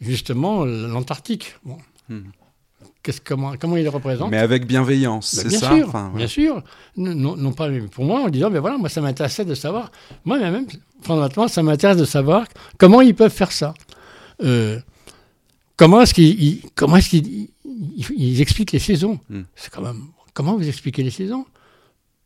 justement 0.00 0.64
l'Antarctique? 0.64 1.56
Bon. 1.64 1.78
Mhm. 2.08 2.24
Comment, 3.24 3.54
comment 3.58 3.76
ils 3.78 3.84
le 3.84 3.88
représentent 3.90 4.30
Mais 4.30 4.36
avec 4.38 4.66
bienveillance, 4.66 5.34
Ben, 5.34 5.42
c'est 5.42 5.48
bien 5.48 5.58
ça 5.60 5.74
sûr, 5.74 5.88
Enfin, 5.88 6.12
bien 6.14 6.26
sûr. 6.26 6.62
Non, 6.96 7.36
non- 7.36 7.52
pas 7.52 7.68
pour 7.90 8.04
moi 8.04 8.20
en 8.20 8.28
disant, 8.28 8.50
mais 8.50 8.58
voilà, 8.58 8.76
moi 8.76 8.88
ça 8.90 9.00
m'intéressait 9.00 9.44
de 9.46 9.54
savoir. 9.54 9.90
Moi 10.26 10.38
même, 10.38 10.66
fondamentalement, 11.00 11.48
ça 11.48 11.62
m'intéresse 11.62 11.96
de 11.96 12.04
savoir 12.04 12.46
comment 12.76 13.00
ils 13.00 13.14
peuvent 13.14 13.32
faire 13.32 13.52
ça. 13.52 13.72
Euh, 14.42 14.78
comment 15.76 16.02
est-ce 16.02 16.12
qu'ils, 16.12 16.60
est-ce 16.64 17.08
qu'ils 17.08 17.48
ils, 18.16 18.40
expliquent 18.42 18.72
les 18.72 18.78
saisons 18.78 19.18
Hmm. 19.30 19.42
C'est 19.56 19.70
quand 19.72 19.82
même. 19.82 20.02
Comment 20.34 20.56
vous 20.56 20.68
expliquez 20.68 21.02
les 21.02 21.10
saisons? 21.10 21.46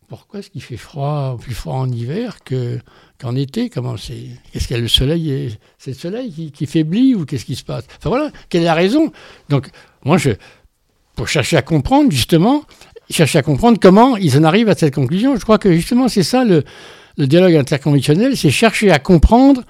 Pourquoi 0.09 0.41
est-ce 0.41 0.51
qu'il 0.51 0.63
fait 0.63 0.77
froid, 0.77 1.39
plus 1.41 1.55
froid 1.55 1.75
en 1.77 1.91
hiver 1.91 2.43
que 2.45 2.79
qu'en 3.21 3.35
été? 3.37 3.71
Comment 3.71 3.97
c'est 3.97 4.27
Qu'est-ce 4.53 4.67
qu'il 4.67 4.77
y 4.77 4.79
a 4.79 4.83
le 4.83 4.89
soleil 4.89 5.31
est- 5.31 5.59
C'est 5.79 5.93
le 5.93 5.97
soleil 5.97 6.31
qui, 6.33 6.51
qui 6.53 6.67
faiblit 6.67 7.15
ou 7.15 7.25
qu'est-ce 7.25 7.45
qui 7.47 7.57
se 7.57 7.65
passe? 7.65 7.85
Enfin 7.99 8.09
voilà, 8.11 8.31
quelle 8.49 8.63
est 8.63 8.67
la 8.67 8.75
raison? 8.75 9.11
Donc 9.49 9.71
moi 10.05 10.19
je 10.19 10.31
pour 11.17 11.29
chercher 11.29 11.57
à 11.57 11.63
comprendre 11.63 12.11
justement, 12.11 12.65
chercher 13.11 13.39
à 13.39 13.43
comprendre 13.43 13.79
comment 13.81 14.17
ils 14.17 14.37
en 14.39 14.45
arrivent 14.45 14.69
à 14.69 14.75
cette 14.75 14.95
conclusion. 14.95 15.37
Je 15.37 15.43
crois 15.43 15.59
que 15.59 15.73
justement 15.73 16.09
c'est 16.09 16.23
ça 16.23 16.45
le, 16.45 16.65
le 17.19 17.27
dialogue 17.27 17.55
interconvictionnel, 17.57 18.37
c'est 18.37 18.51
chercher 18.51 18.91
à 18.91 18.99
comprendre 18.99 19.63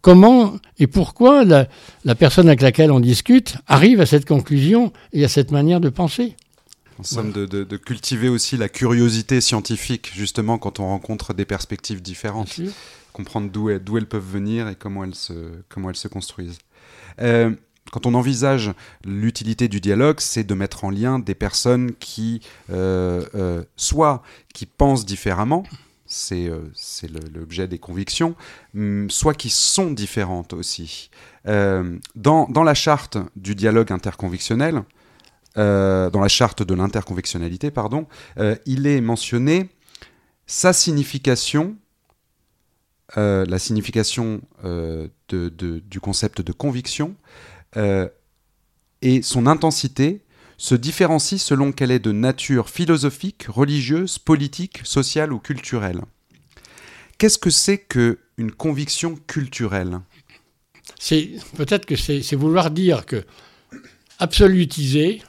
comment 0.00 0.54
et 0.78 0.86
pourquoi 0.86 1.44
la, 1.44 1.66
la 2.04 2.14
personne 2.14 2.46
avec 2.48 2.60
laquelle 2.60 2.90
on 2.92 3.00
discute 3.00 3.56
arrive 3.66 4.00
à 4.00 4.06
cette 4.06 4.26
conclusion 4.26 4.92
et 5.12 5.24
à 5.24 5.28
cette 5.28 5.50
manière 5.50 5.80
de 5.80 5.88
penser. 5.88 6.36
En 6.98 7.02
somme, 7.02 7.32
de, 7.32 7.44
de- 7.46 7.64
de 7.64 7.76
cultiver 7.76 8.28
aussi 8.28 8.56
la 8.56 8.68
curiosité 8.68 9.40
scientifique, 9.40 10.12
justement, 10.14 10.58
quand 10.58 10.78
on 10.78 10.86
rencontre 10.86 11.34
des 11.34 11.44
perspectives 11.44 12.00
différentes. 12.00 12.60
Comprendre 13.12 13.50
d'où 13.50 13.68
elles, 13.70 14.06
peuvent 14.06 14.28
venir 14.28 14.68
et 14.68 14.74
comment 14.76 15.04
elles 15.04 15.14
se, 15.14 15.32
comment 15.68 15.90
elles 15.90 15.96
se 15.96 16.08
construisent. 16.08 16.58
Euh, 17.20 17.50
quand 17.90 18.06
on 18.06 18.14
envisage 18.14 18.72
l'utilité 19.04 19.68
du 19.68 19.80
dialogue, 19.80 20.20
c'est 20.20 20.44
de 20.44 20.54
mettre 20.54 20.84
en 20.84 20.90
lien 20.90 21.18
des 21.18 21.34
personnes 21.34 21.92
qui, 21.94 22.40
euh, 22.70 23.24
euh, 23.34 23.62
soit 23.76 24.22
qui 24.52 24.66
pensent 24.66 25.04
différemment, 25.04 25.64
c'est 26.06 26.48
euh, 26.48 26.62
l'objet 27.34 27.68
des 27.68 27.78
convictions, 27.78 28.36
hum, 28.74 29.10
soit 29.10 29.34
qui 29.34 29.50
sont 29.50 29.90
différentes 29.90 30.52
aussi. 30.52 31.10
Dans, 31.44 32.64
la 32.64 32.74
charte 32.74 33.18
du 33.36 33.54
dialogue 33.54 33.92
interconvictionnel, 33.92 34.82
dans 35.56 36.20
la 36.20 36.28
charte 36.28 36.62
de 36.62 36.74
l'interconvictionnalité, 36.74 37.70
pardon, 37.70 38.06
il 38.64 38.86
est 38.86 39.02
mentionné 39.02 39.68
sa 40.46 40.72
signification 40.72 41.76
la 43.14 43.58
signification 43.58 44.40
du 45.28 46.00
concept 46.00 46.40
de 46.40 46.52
conviction 46.52 47.14
euh, 47.76 48.08
et 49.02 49.22
son 49.22 49.46
intensité 49.46 50.22
se 50.56 50.74
différencient 50.74 51.38
selon 51.38 51.72
qu'elle 51.72 51.90
est 51.90 51.98
de 51.98 52.12
nature 52.12 52.70
philosophique, 52.70 53.46
religieuse, 53.48 54.18
politique, 54.18 54.80
sociale 54.84 55.32
ou 55.32 55.38
culturelle. 55.38 56.02
Qu'est-ce 57.18 57.38
que 57.38 57.50
c'est 57.50 57.78
que 57.78 58.18
une 58.36 58.52
conviction 58.52 59.16
culturelle? 59.26 60.00
C'est 60.98 61.32
peut-être 61.56 61.86
que 61.86 61.96
c'est 61.96 62.34
vouloir 62.34 62.70
dire 62.70 63.06
que 63.06 63.24
absolutiser 64.18 65.22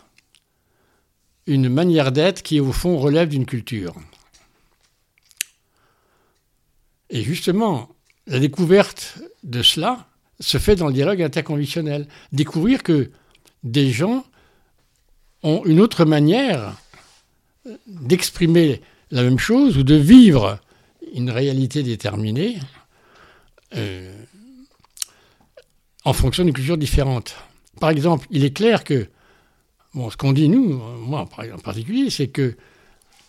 une 1.47 1.69
manière 1.69 2.11
d'être 2.11 2.41
qui, 2.41 2.59
au 2.59 2.71
fond, 2.71 2.97
relève 2.97 3.29
d'une 3.29 3.45
culture. 3.45 3.95
Et 7.09 7.23
justement, 7.23 7.95
la 8.25 8.39
découverte 8.39 9.19
de 9.43 9.61
cela 9.61 10.07
se 10.39 10.57
fait 10.57 10.75
dans 10.75 10.87
le 10.87 10.93
dialogue 10.93 11.21
interconvictionnel. 11.21 12.07
Découvrir 12.31 12.83
que 12.83 13.11
des 13.63 13.91
gens 13.91 14.25
ont 15.43 15.63
une 15.65 15.79
autre 15.79 16.05
manière 16.05 16.75
d'exprimer 17.87 18.81
la 19.11 19.23
même 19.23 19.39
chose 19.39 19.77
ou 19.77 19.83
de 19.83 19.95
vivre 19.95 20.59
une 21.13 21.29
réalité 21.29 21.83
déterminée 21.83 22.57
euh, 23.75 24.23
en 26.03 26.13
fonction 26.13 26.43
d'une 26.43 26.53
culture 26.53 26.77
différente. 26.77 27.35
Par 27.79 27.89
exemple, 27.89 28.27
il 28.29 28.43
est 28.43 28.55
clair 28.55 28.83
que, 28.83 29.09
bon, 29.93 30.09
ce 30.09 30.17
qu'on 30.17 30.33
dit 30.33 30.49
nous, 30.49 30.73
moi 30.73 31.21
en 31.21 31.57
particulier, 31.59 32.09
c'est 32.09 32.27
que 32.27 32.55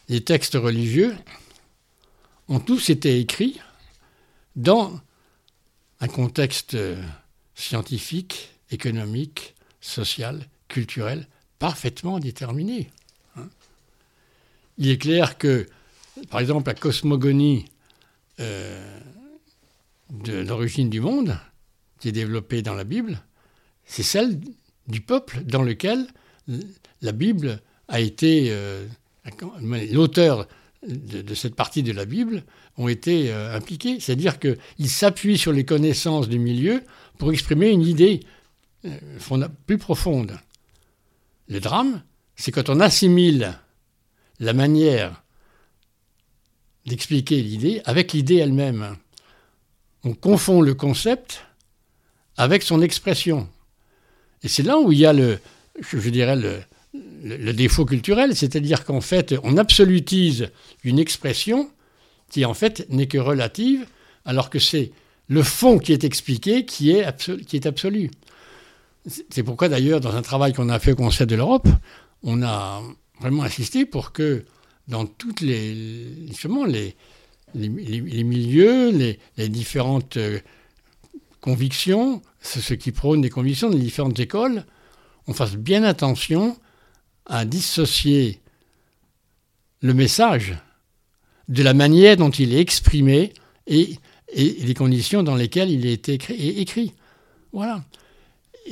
les 0.08 0.22
textes 0.22 0.54
religieux 0.54 1.14
ont 2.48 2.60
tous 2.60 2.90
été 2.90 3.18
écrits 3.18 3.60
dans 4.54 5.00
un 6.00 6.08
contexte 6.08 6.74
euh, 6.74 7.02
scientifique, 7.54 8.50
économique, 8.70 9.54
social, 9.80 10.46
culturel 10.68 11.26
parfaitement 11.58 12.18
déterminé. 12.18 12.90
Hein. 13.36 13.48
Il 14.78 14.88
est 14.88 14.98
clair 14.98 15.38
que, 15.38 15.66
par 16.30 16.40
exemple, 16.40 16.68
la 16.68 16.74
cosmogonie 16.74 17.64
euh, 18.40 19.00
de 20.10 20.38
l'origine 20.40 20.90
du 20.90 21.00
monde, 21.00 21.38
qui 21.98 22.08
est 22.08 22.12
développée 22.12 22.62
dans 22.62 22.74
la 22.74 22.84
Bible, 22.84 23.22
c'est 23.86 24.02
celle 24.02 24.40
du 24.88 25.00
peuple 25.00 25.42
dans 25.44 25.62
lequel 25.62 26.06
la 27.00 27.12
Bible 27.12 27.60
a 27.88 28.00
été... 28.00 28.48
Euh, 28.50 28.86
l'auteur 29.90 30.46
de, 30.86 31.34
cette 31.34 31.54
partie 31.54 31.82
de 31.82 31.92
la 31.92 32.04
Bible 32.04 32.44
ont 32.76 32.88
été 32.88 33.32
euh, 33.32 33.56
impliqués. 33.56 34.00
C'est-à-dire 34.00 34.38
qu'ils 34.38 34.90
s'appuient 34.90 35.38
sur 35.38 35.52
les 35.52 35.64
connaissances 35.64 36.28
du 36.28 36.38
milieu 36.38 36.82
pour 37.18 37.32
exprimer 37.32 37.70
une 37.70 37.82
idée 37.82 38.20
euh, 38.84 39.48
plus 39.66 39.78
profonde. 39.78 40.38
Le 41.48 41.60
drame, 41.60 42.02
c'est 42.36 42.52
quand 42.52 42.68
on 42.68 42.80
assimile 42.80 43.58
la 44.40 44.52
manière 44.52 45.22
d'expliquer 46.86 47.42
l'idée 47.42 47.82
avec 47.84 48.12
l'idée 48.12 48.36
elle-même. 48.36 48.96
On 50.04 50.14
confond 50.14 50.60
le 50.60 50.74
concept 50.74 51.44
avec 52.36 52.62
son 52.62 52.82
expression. 52.82 53.48
Et 54.42 54.48
c'est 54.48 54.62
là 54.62 54.78
où 54.78 54.92
il 54.92 54.98
y 54.98 55.06
a 55.06 55.12
le, 55.12 55.40
je 55.80 56.10
dirais, 56.10 56.36
le, 56.36 56.60
le, 57.22 57.52
défaut 57.52 57.84
culturel, 57.84 58.36
c'est-à-dire 58.36 58.84
qu'en 58.84 59.00
fait, 59.00 59.34
on 59.42 59.56
absolutise 59.56 60.50
une 60.84 60.98
expression 60.98 61.70
qui 62.30 62.44
en 62.44 62.54
fait 62.54 62.86
n'est 62.90 63.06
que 63.06 63.18
relative, 63.18 63.86
alors 64.24 64.50
que 64.50 64.58
c'est 64.58 64.92
le 65.28 65.42
fond 65.42 65.78
qui 65.78 65.92
est 65.92 66.04
expliqué 66.04 66.64
qui 66.64 66.90
est, 66.90 67.44
qui 67.46 67.56
est 67.56 67.66
absolu. 67.66 68.10
C'est 69.30 69.42
pourquoi 69.42 69.68
d'ailleurs, 69.68 70.00
dans 70.00 70.16
un 70.16 70.22
travail 70.22 70.52
qu'on 70.52 70.68
a 70.68 70.78
fait 70.78 70.92
au 70.92 70.96
Conseil 70.96 71.26
de 71.26 71.36
l'Europe, 71.36 71.68
on 72.22 72.42
a 72.42 72.82
vraiment 73.20 73.44
insisté 73.44 73.86
pour 73.86 74.12
que 74.12 74.44
dans 74.88 75.06
toutes 75.06 75.40
les, 75.40 75.74
les, 75.74 76.96
les, 77.54 78.24
milieux, 78.24 78.90
les, 79.36 79.48
différentes 79.48 80.16
euh, 80.16 80.38
convictions, 81.40 82.22
ce 82.40 82.74
qui 82.74 82.92
prône 82.92 83.20
des 83.20 83.30
convictions 83.30 83.70
des 83.70 83.78
différentes 83.78 84.18
écoles, 84.18 84.64
on 85.26 85.32
fasse 85.32 85.56
bien 85.56 85.82
attention 85.82 86.56
à 87.26 87.44
dissocier 87.44 88.40
le 89.80 89.94
message 89.94 90.56
de 91.48 91.62
la 91.62 91.74
manière 91.74 92.16
dont 92.16 92.30
il 92.30 92.54
est 92.54 92.60
exprimé 92.60 93.32
et, 93.66 93.96
les 94.34 94.74
conditions 94.74 95.22
dans 95.22 95.36
lesquelles 95.36 95.70
il 95.70 95.86
a 95.86 95.92
écrit. 95.92 96.92
Voilà. 97.52 97.84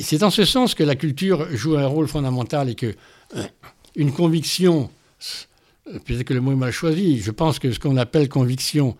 C'est 0.00 0.18
dans 0.18 0.30
ce 0.30 0.44
sens 0.44 0.74
que 0.74 0.82
la 0.82 0.96
culture 0.96 1.56
joue 1.56 1.76
un 1.76 1.86
rôle 1.86 2.08
fondamental 2.08 2.68
et 2.68 2.74
que 2.74 2.94
euh, 3.36 3.44
une 3.94 4.12
conviction, 4.12 4.90
peut-être 5.84 6.24
que 6.24 6.34
le 6.34 6.40
mot 6.40 6.52
est 6.52 6.56
mal 6.56 6.72
choisi, 6.72 7.20
je 7.20 7.30
pense 7.30 7.60
que 7.60 7.70
ce 7.70 7.78
qu'on 7.78 7.96
appelle 7.96 8.28
conviction 8.28 8.96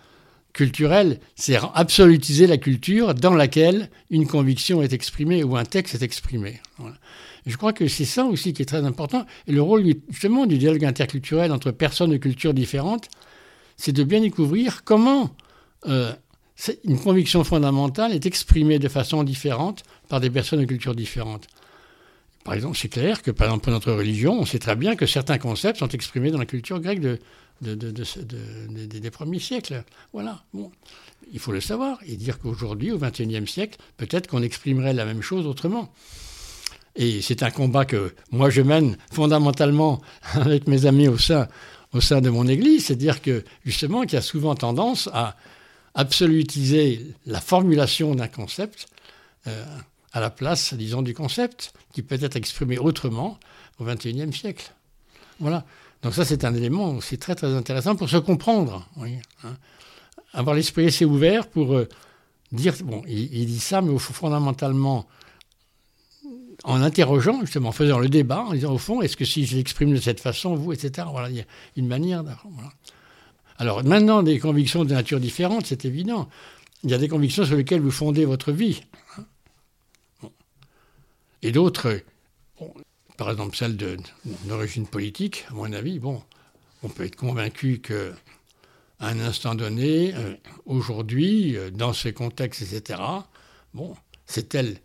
culturelle, 0.52 1.18
c'est 1.34 1.58
absolutiser 1.74 2.46
la 2.46 2.56
culture 2.56 3.14
dans 3.14 3.34
laquelle 3.34 3.90
une 4.08 4.26
conviction 4.26 4.80
est 4.80 4.92
exprimée 4.92 5.42
ou 5.42 5.56
un 5.56 5.64
texte 5.64 5.96
est 5.96 6.02
exprimé. 6.02 6.60
Je 7.46 7.56
crois 7.56 7.72
que 7.72 7.88
c'est 7.88 8.04
ça 8.04 8.24
aussi 8.24 8.52
qui 8.52 8.62
est 8.62 8.66
très 8.66 8.84
important. 8.84 9.26
Et 9.46 9.52
le 9.52 9.60
rôle 9.60 9.84
justement 10.08 10.46
du 10.46 10.58
dialogue 10.58 10.84
interculturel 10.84 11.52
entre 11.52 11.70
personnes 11.70 12.10
de 12.10 12.16
cultures 12.16 12.54
différentes, 12.54 13.08
c'est 13.76 13.92
de 13.92 14.04
bien 14.04 14.20
découvrir 14.20 14.84
comment 14.84 15.30
euh, 15.86 16.12
une 16.84 16.98
conviction 16.98 17.44
fondamentale 17.44 18.12
est 18.12 18.26
exprimée 18.26 18.78
de 18.78 18.88
façon 18.88 19.24
différente 19.24 19.82
par 20.08 20.20
des 20.20 20.30
personnes 20.30 20.60
de 20.60 20.64
cultures 20.64 20.94
différentes. 20.94 21.48
Par 22.44 22.54
exemple, 22.54 22.76
c'est 22.76 22.88
clair 22.88 23.22
que, 23.22 23.30
par 23.30 23.48
exemple, 23.48 23.64
pour 23.64 23.72
notre 23.72 23.92
religion, 23.92 24.38
on 24.38 24.44
sait 24.44 24.58
très 24.58 24.76
bien 24.76 24.96
que 24.96 25.06
certains 25.06 25.38
concepts 25.38 25.78
sont 25.78 25.88
exprimés 25.88 26.30
dans 26.30 26.38
la 26.38 26.46
culture 26.46 26.78
grecque 26.78 27.00
de, 27.00 27.18
des 27.62 29.10
premiers 29.10 29.38
siècles. 29.38 29.82
Voilà. 30.12 30.44
Bon. 30.52 30.70
Il 31.32 31.38
faut 31.38 31.52
le 31.52 31.62
savoir 31.62 31.98
et 32.06 32.16
dire 32.16 32.38
qu'aujourd'hui, 32.38 32.92
au 32.92 32.98
XXIe 32.98 33.46
siècle, 33.46 33.78
peut-être 33.96 34.26
qu'on 34.26 34.42
exprimerait 34.42 34.92
la 34.92 35.06
même 35.06 35.22
chose 35.22 35.46
autrement. 35.46 35.90
Et 36.96 37.22
c'est 37.22 37.42
un 37.42 37.50
combat 37.50 37.84
que 37.84 38.14
moi 38.30 38.50
je 38.50 38.62
mène 38.62 38.96
fondamentalement 39.12 40.00
avec 40.34 40.68
mes 40.68 40.86
amis 40.86 41.08
au 41.08 41.18
sein, 41.18 41.48
au 41.92 42.00
sein 42.00 42.20
de 42.20 42.30
mon 42.30 42.46
Église, 42.46 42.86
c'est-à-dire 42.86 43.22
que 43.22 43.44
justement 43.64 44.02
qu'il 44.02 44.14
y 44.14 44.16
a 44.16 44.22
souvent 44.22 44.54
tendance 44.54 45.08
à 45.12 45.36
absolutiser 45.94 47.14
la 47.26 47.40
formulation 47.40 48.14
d'un 48.14 48.28
concept 48.28 48.86
euh, 49.46 49.64
à 50.12 50.20
la 50.20 50.30
place, 50.30 50.74
disons, 50.74 51.02
du 51.02 51.14
concept 51.14 51.72
qui 51.92 52.02
peut 52.02 52.18
être 52.20 52.36
exprimé 52.36 52.78
autrement 52.78 53.38
au 53.78 53.84
XXIe 53.84 54.32
siècle. 54.32 54.72
Voilà. 55.40 55.64
Donc 56.02 56.14
ça, 56.14 56.24
c'est 56.24 56.44
un 56.44 56.54
élément 56.54 56.90
aussi 56.90 57.18
très 57.18 57.34
très 57.34 57.52
intéressant 57.54 57.96
pour 57.96 58.08
se 58.08 58.18
comprendre. 58.18 58.86
Hein. 59.00 59.56
Avoir 60.32 60.54
l'esprit 60.54 60.86
assez 60.86 61.04
ouvert 61.04 61.48
pour 61.48 61.74
euh, 61.74 61.88
dire, 62.52 62.74
bon, 62.84 63.02
il, 63.08 63.34
il, 63.34 63.46
dit 63.46 63.60
ça, 63.60 63.80
mais 63.80 63.96
fondamentalement, 63.98 65.06
en 66.64 66.80
interrogeant, 66.80 67.40
justement, 67.42 67.68
en 67.68 67.72
faisant 67.72 67.98
le 67.98 68.08
débat, 68.08 68.40
en 68.40 68.54
disant 68.54 68.72
au 68.72 68.78
fond, 68.78 69.02
est-ce 69.02 69.16
que 69.16 69.24
si 69.24 69.44
je 69.44 69.56
l'exprime 69.56 69.92
de 69.92 70.00
cette 70.00 70.20
façon, 70.20 70.54
vous, 70.54 70.72
etc. 70.72 71.06
Voilà, 71.10 71.28
il 71.28 71.36
y 71.36 71.40
a 71.40 71.44
une 71.76 71.86
manière. 71.86 72.24
Alors 73.58 73.84
maintenant, 73.84 74.22
des 74.22 74.38
convictions 74.38 74.84
de 74.84 74.92
nature 74.92 75.20
différente, 75.20 75.66
c'est 75.66 75.84
évident. 75.84 76.28
Il 76.82 76.90
y 76.90 76.94
a 76.94 76.98
des 76.98 77.08
convictions 77.08 77.44
sur 77.44 77.56
lesquelles 77.56 77.80
vous 77.80 77.90
fondez 77.90 78.24
votre 78.24 78.50
vie. 78.50 78.82
Et 81.42 81.52
d'autres, 81.52 82.00
par 83.18 83.30
exemple 83.30 83.54
celle 83.56 83.76
d'origine 84.46 84.86
politique, 84.86 85.44
à 85.50 85.54
mon 85.54 85.70
avis, 85.72 85.98
bon, 85.98 86.22
on 86.82 86.88
peut 86.88 87.04
être 87.04 87.16
convaincu 87.16 87.80
que 87.80 88.14
à 89.00 89.08
un 89.08 89.20
instant 89.20 89.54
donné, 89.54 90.14
euh, 90.14 90.34
aujourd'hui, 90.64 91.56
euh, 91.56 91.70
dans 91.70 91.92
ce 91.92 92.08
contexte, 92.08 92.62
etc., 92.62 93.00
bon, 93.74 93.96
c'est 94.24 94.50
tel, 94.50 94.78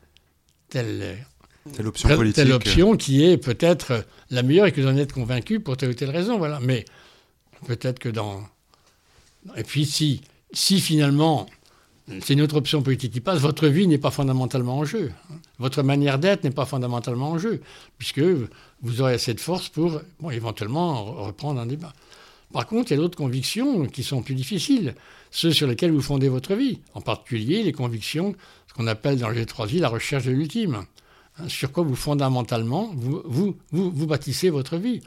tel 0.68 1.26
Telle 1.74 1.88
option 1.88 2.10
politique. 2.10 2.36
Telle 2.36 2.52
option 2.52 2.98
qui 2.98 3.26
est 3.26 3.38
peut-être 3.38 4.06
la 4.30 4.44
meilleure 4.44 4.68
et 4.68 4.72
que 4.72 4.82
vous 4.82 4.88
en 4.88 4.98
êtes 4.98 5.14
convaincu 5.14 5.60
pour 5.60 5.78
telle 5.78 5.90
ou 5.90 5.94
telle 5.94 6.10
raison. 6.10 6.38
Voilà. 6.38 6.60
Mais 6.62 6.86
peut-être 7.68 8.00
que 8.00 8.10
dans. 8.10 8.44
Et 9.56 9.64
puis 9.64 9.86
si, 9.86 10.22
si 10.52 10.80
finalement 10.80 11.48
c'est 12.22 12.34
une 12.34 12.42
autre 12.42 12.56
option 12.56 12.82
politique 12.82 13.14
qui 13.14 13.22
passe, 13.22 13.40
votre 13.40 13.68
vie 13.68 13.88
n'est 13.88 14.00
pas 14.00 14.12
fondamentalement 14.12 14.80
en 14.80 14.86
jeu. 14.86 15.12
Votre 15.60 15.84
manière 15.84 16.18
d'être 16.18 16.44
n'est 16.44 16.52
pas 16.52 16.66
fondamentalement 16.66 17.32
en 17.32 17.38
jeu, 17.38 17.62
puisque 17.98 18.22
vous 18.82 19.02
aurez 19.02 19.14
assez 19.14 19.34
de 19.34 19.40
force 19.40 19.70
pour 19.70 20.02
bon, 20.20 20.30
éventuellement 20.32 21.04
reprendre 21.04 21.60
un 21.60 21.66
débat. 21.66 21.94
Par 22.52 22.66
contre, 22.66 22.92
il 22.92 22.96
y 22.96 22.98
a 22.98 23.02
d'autres 23.02 23.18
convictions 23.18 23.86
qui 23.86 24.04
sont 24.04 24.24
plus 24.24 24.34
difficiles, 24.34 24.96
ceux 25.30 25.52
sur 25.52 25.68
lesquels 25.68 25.92
vous 25.92 26.02
fondez 26.02 26.30
votre 26.30 26.56
vie, 26.56 26.80
en 26.96 27.02
particulier 27.02 27.62
les 27.62 27.74
convictions, 27.74 28.34
ce 28.68 28.74
qu'on 28.74 28.88
appelle 28.88 29.20
dans 29.20 29.30
les 29.30 29.46
trois 29.46 29.68
vies 29.68 29.80
la 29.80 29.90
recherche 29.90 30.26
de 30.26 30.32
l'ultime. 30.32 30.86
Hein, 31.40 31.50
sur 31.50 31.72
quoi 31.72 31.84
vous 31.84 31.96
fondamentalement 31.96 32.92
vous, 32.96 33.22
vous, 33.26 33.56
vous, 33.72 34.08
bâtissez 34.08 34.50
votre 34.50 34.78
vie. 34.78 35.02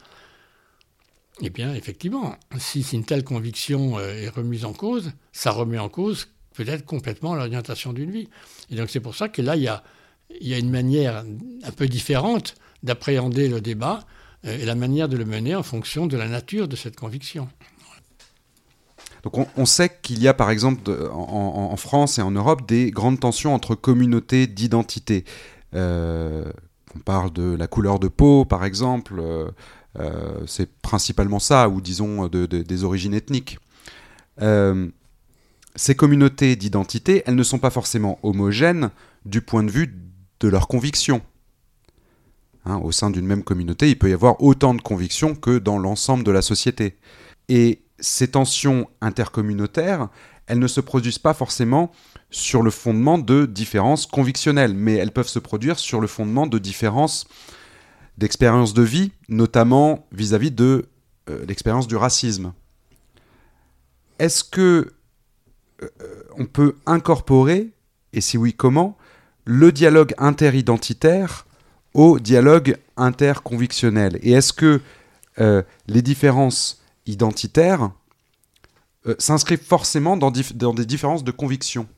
Eh 1.40 1.50
bien, 1.50 1.74
effectivement, 1.74 2.36
si, 2.58 2.86
une 2.92 3.04
telle 3.04 3.24
conviction 3.24 3.98
euh, 3.98 4.22
est 4.22 4.28
remise 4.28 4.64
en 4.64 4.72
cause, 4.72 5.12
ça 5.32 5.50
remet 5.50 5.78
en 5.78 5.88
cause 5.88 6.28
peut-être 6.54 6.84
complètement 6.84 7.34
l'orientation 7.34 7.92
d'une 7.92 8.10
vie. 8.10 8.28
Et 8.70 8.76
donc 8.76 8.90
c'est 8.90 9.00
pour 9.00 9.14
ça 9.14 9.28
que 9.28 9.40
là, 9.40 9.56
il 9.56 9.62
y 9.62 9.68
a, 9.68 9.82
il 10.40 10.46
y 10.46 10.54
a 10.54 10.58
une 10.58 10.70
manière 10.70 11.24
un 11.64 11.70
peu 11.70 11.88
différente 11.88 12.54
d'appréhender 12.82 13.48
le 13.48 13.60
débat 13.60 14.00
euh, 14.44 14.58
et 14.58 14.64
la 14.66 14.74
manière 14.74 15.08
de 15.08 15.16
le 15.16 15.24
mener 15.24 15.54
en 15.54 15.62
fonction 15.62 16.06
de 16.06 16.16
la 16.16 16.28
nature 16.28 16.68
de 16.68 16.76
cette 16.76 16.96
conviction. 16.96 17.48
Donc 19.22 19.48
on, 19.56 19.66
sait 19.66 19.98
qu'il 20.02 20.20
y 20.20 20.26
a 20.26 20.34
par 20.34 20.50
exemple 20.50 20.90
en 21.12 21.76
France 21.76 22.18
et 22.18 22.22
en 22.22 22.32
Europe 22.32 22.66
des 22.66 22.90
grandes 22.90 23.20
tensions 23.20 23.54
entre 23.54 23.76
communautés 23.76 24.48
d'identité. 24.48 25.24
Euh, 25.74 26.44
on 26.94 26.98
parle 26.98 27.32
de 27.32 27.54
la 27.54 27.66
couleur 27.66 27.98
de 27.98 28.08
peau 28.08 28.44
par 28.44 28.64
exemple, 28.64 29.14
euh, 29.18 29.50
euh, 29.98 30.42
c'est 30.46 30.70
principalement 30.80 31.38
ça, 31.38 31.68
ou 31.68 31.80
disons 31.80 32.26
de- 32.28 32.46
de- 32.46 32.62
des 32.62 32.84
origines 32.84 33.14
ethniques. 33.14 33.58
Ces 35.74 35.94
communautés 35.94 36.54
d'identité, 36.56 37.22
elles 37.24 37.34
ne 37.34 37.42
sont 37.42 37.58
pas 37.58 37.70
forcément 37.70 38.18
homogènes 38.22 38.90
du 39.24 39.40
point 39.40 39.62
de 39.62 39.70
vue 39.70 39.98
de 40.40 40.48
leurs 40.48 40.68
convictions. 40.68 41.22
Hein, 42.66 42.76
au 42.76 42.92
sein 42.92 43.10
d'une 43.10 43.26
même 43.26 43.42
communauté, 43.42 43.88
il 43.88 43.98
peut 43.98 44.10
y 44.10 44.12
avoir 44.12 44.42
autant 44.42 44.74
de 44.74 44.82
convictions 44.82 45.34
que 45.34 45.58
dans 45.58 45.78
l'ensemble 45.78 46.24
de 46.24 46.30
la 46.30 46.42
société. 46.42 46.98
Et 47.48 47.82
ces 47.98 48.28
tensions 48.28 48.88
intercommunautaires, 49.00 50.08
elles 50.46 50.58
ne 50.58 50.68
se 50.68 50.80
produisent 50.80 51.18
pas 51.18 51.34
forcément 51.34 51.90
sur 52.32 52.62
le 52.62 52.70
fondement 52.70 53.18
de 53.18 53.46
différences 53.46 54.06
convictionnelles, 54.06 54.74
mais 54.74 54.94
elles 54.94 55.12
peuvent 55.12 55.28
se 55.28 55.38
produire 55.38 55.78
sur 55.78 56.00
le 56.00 56.06
fondement 56.06 56.46
de 56.46 56.58
différences 56.58 57.26
d'expérience 58.18 58.74
de 58.74 58.82
vie, 58.82 59.12
notamment 59.28 60.06
vis-à-vis 60.12 60.50
de 60.50 60.86
euh, 61.30 61.44
l'expérience 61.46 61.86
du 61.86 61.96
racisme. 61.96 62.52
Est-ce 64.18 64.44
que 64.44 64.92
euh, 65.82 65.88
on 66.38 66.46
peut 66.46 66.76
incorporer, 66.86 67.70
et 68.12 68.20
si 68.20 68.38
oui, 68.38 68.54
comment, 68.54 68.96
le 69.44 69.72
dialogue 69.72 70.14
interidentitaire 70.18 71.46
au 71.94 72.18
dialogue 72.18 72.76
interconvictionnel? 72.96 74.18
Et 74.22 74.32
est-ce 74.32 74.52
que 74.52 74.80
euh, 75.38 75.62
les 75.86 76.02
différences 76.02 76.82
identitaires 77.06 77.90
s'inscrivent 79.18 79.64
forcément 79.64 80.16
dans, 80.16 80.30
dans 80.54 80.72
des 80.72 80.86
différences 80.86 81.24
de 81.24 81.32
conviction? 81.32 81.88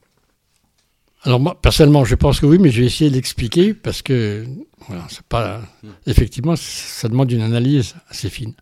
Alors 1.25 1.41
moi, 1.41 1.61
personnellement, 1.61 2.05
je 2.05 2.15
pense 2.15 2.39
que 2.39 2.47
oui, 2.47 2.59
mais 2.59 2.71
je 2.71 2.81
vais 2.81 2.87
essayer 2.87 3.09
de 3.09 3.15
l'expliquer 3.15 3.73
parce 3.73 4.03
que 4.03 4.47
voilà, 4.87 5.07
c'est 5.09 5.23
pas 5.23 5.63
effectivement, 6.07 6.55
ça 6.57 7.09
demande 7.09 7.33
une 7.33 7.41
analyse 7.41 7.95
assez 8.11 8.29
fine. 8.29 8.53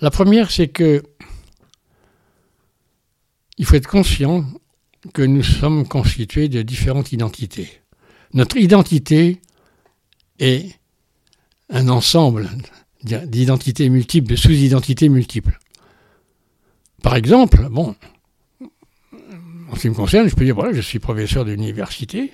La 0.00 0.10
première, 0.10 0.50
c'est 0.50 0.68
que 0.68 1.02
il 3.56 3.64
faut 3.64 3.76
être 3.76 3.86
conscient 3.86 4.44
que 5.14 5.22
nous 5.22 5.44
sommes 5.44 5.86
constitués 5.86 6.48
de 6.48 6.62
différentes 6.62 7.12
identités. 7.12 7.80
Notre 8.34 8.56
identité 8.56 9.40
est 10.40 10.74
un 11.70 11.88
ensemble 11.88 12.50
d'identités 13.04 13.88
multiples, 13.88 14.30
de 14.30 14.36
sous-identités 14.36 15.08
multiples. 15.08 15.58
Par 17.02 17.14
exemple, 17.14 17.68
bon, 17.70 17.94
en 19.76 19.78
ce 19.78 19.82
qui 19.82 19.90
me 19.90 19.94
concerne, 19.94 20.26
je 20.26 20.34
peux 20.34 20.44
dire, 20.44 20.54
voilà, 20.54 20.72
je 20.72 20.80
suis 20.80 20.98
professeur 20.98 21.44
d'université. 21.44 22.32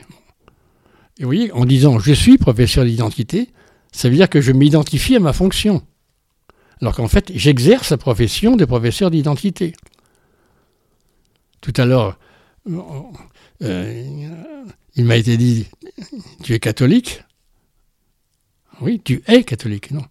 Et 1.19 1.23
vous 1.23 1.27
voyez, 1.27 1.51
en 1.53 1.65
disant 1.65 1.99
je 1.99 2.13
suis 2.13 2.39
professeur 2.39 2.85
d'identité, 2.85 3.51
ça 3.91 4.09
veut 4.09 4.15
dire 4.15 4.31
que 4.31 4.41
je 4.41 4.53
m'identifie 4.53 5.17
à 5.17 5.21
ma 5.21 5.33
fonction. 5.33 5.83
Alors 6.81 6.95
qu'en 6.95 7.09
fait, 7.09 7.33
j'exerce 7.35 7.91
la 7.91 7.97
profession 7.97 8.55
de 8.55 8.65
professeur 8.65 9.11
d'identité. 9.11 9.73
Tout 11.61 11.73
à 11.77 11.85
l'heure, 11.85 12.19
euh, 13.63 14.05
il 14.95 15.05
m'a 15.05 15.17
été 15.17 15.37
dit, 15.37 15.67
tu 16.45 16.55
es 16.55 16.61
catholique? 16.61 17.25
Oui, 18.81 19.01
tu 19.05 19.23
es 19.27 19.43
catholique, 19.43 19.91
non. 19.91 20.05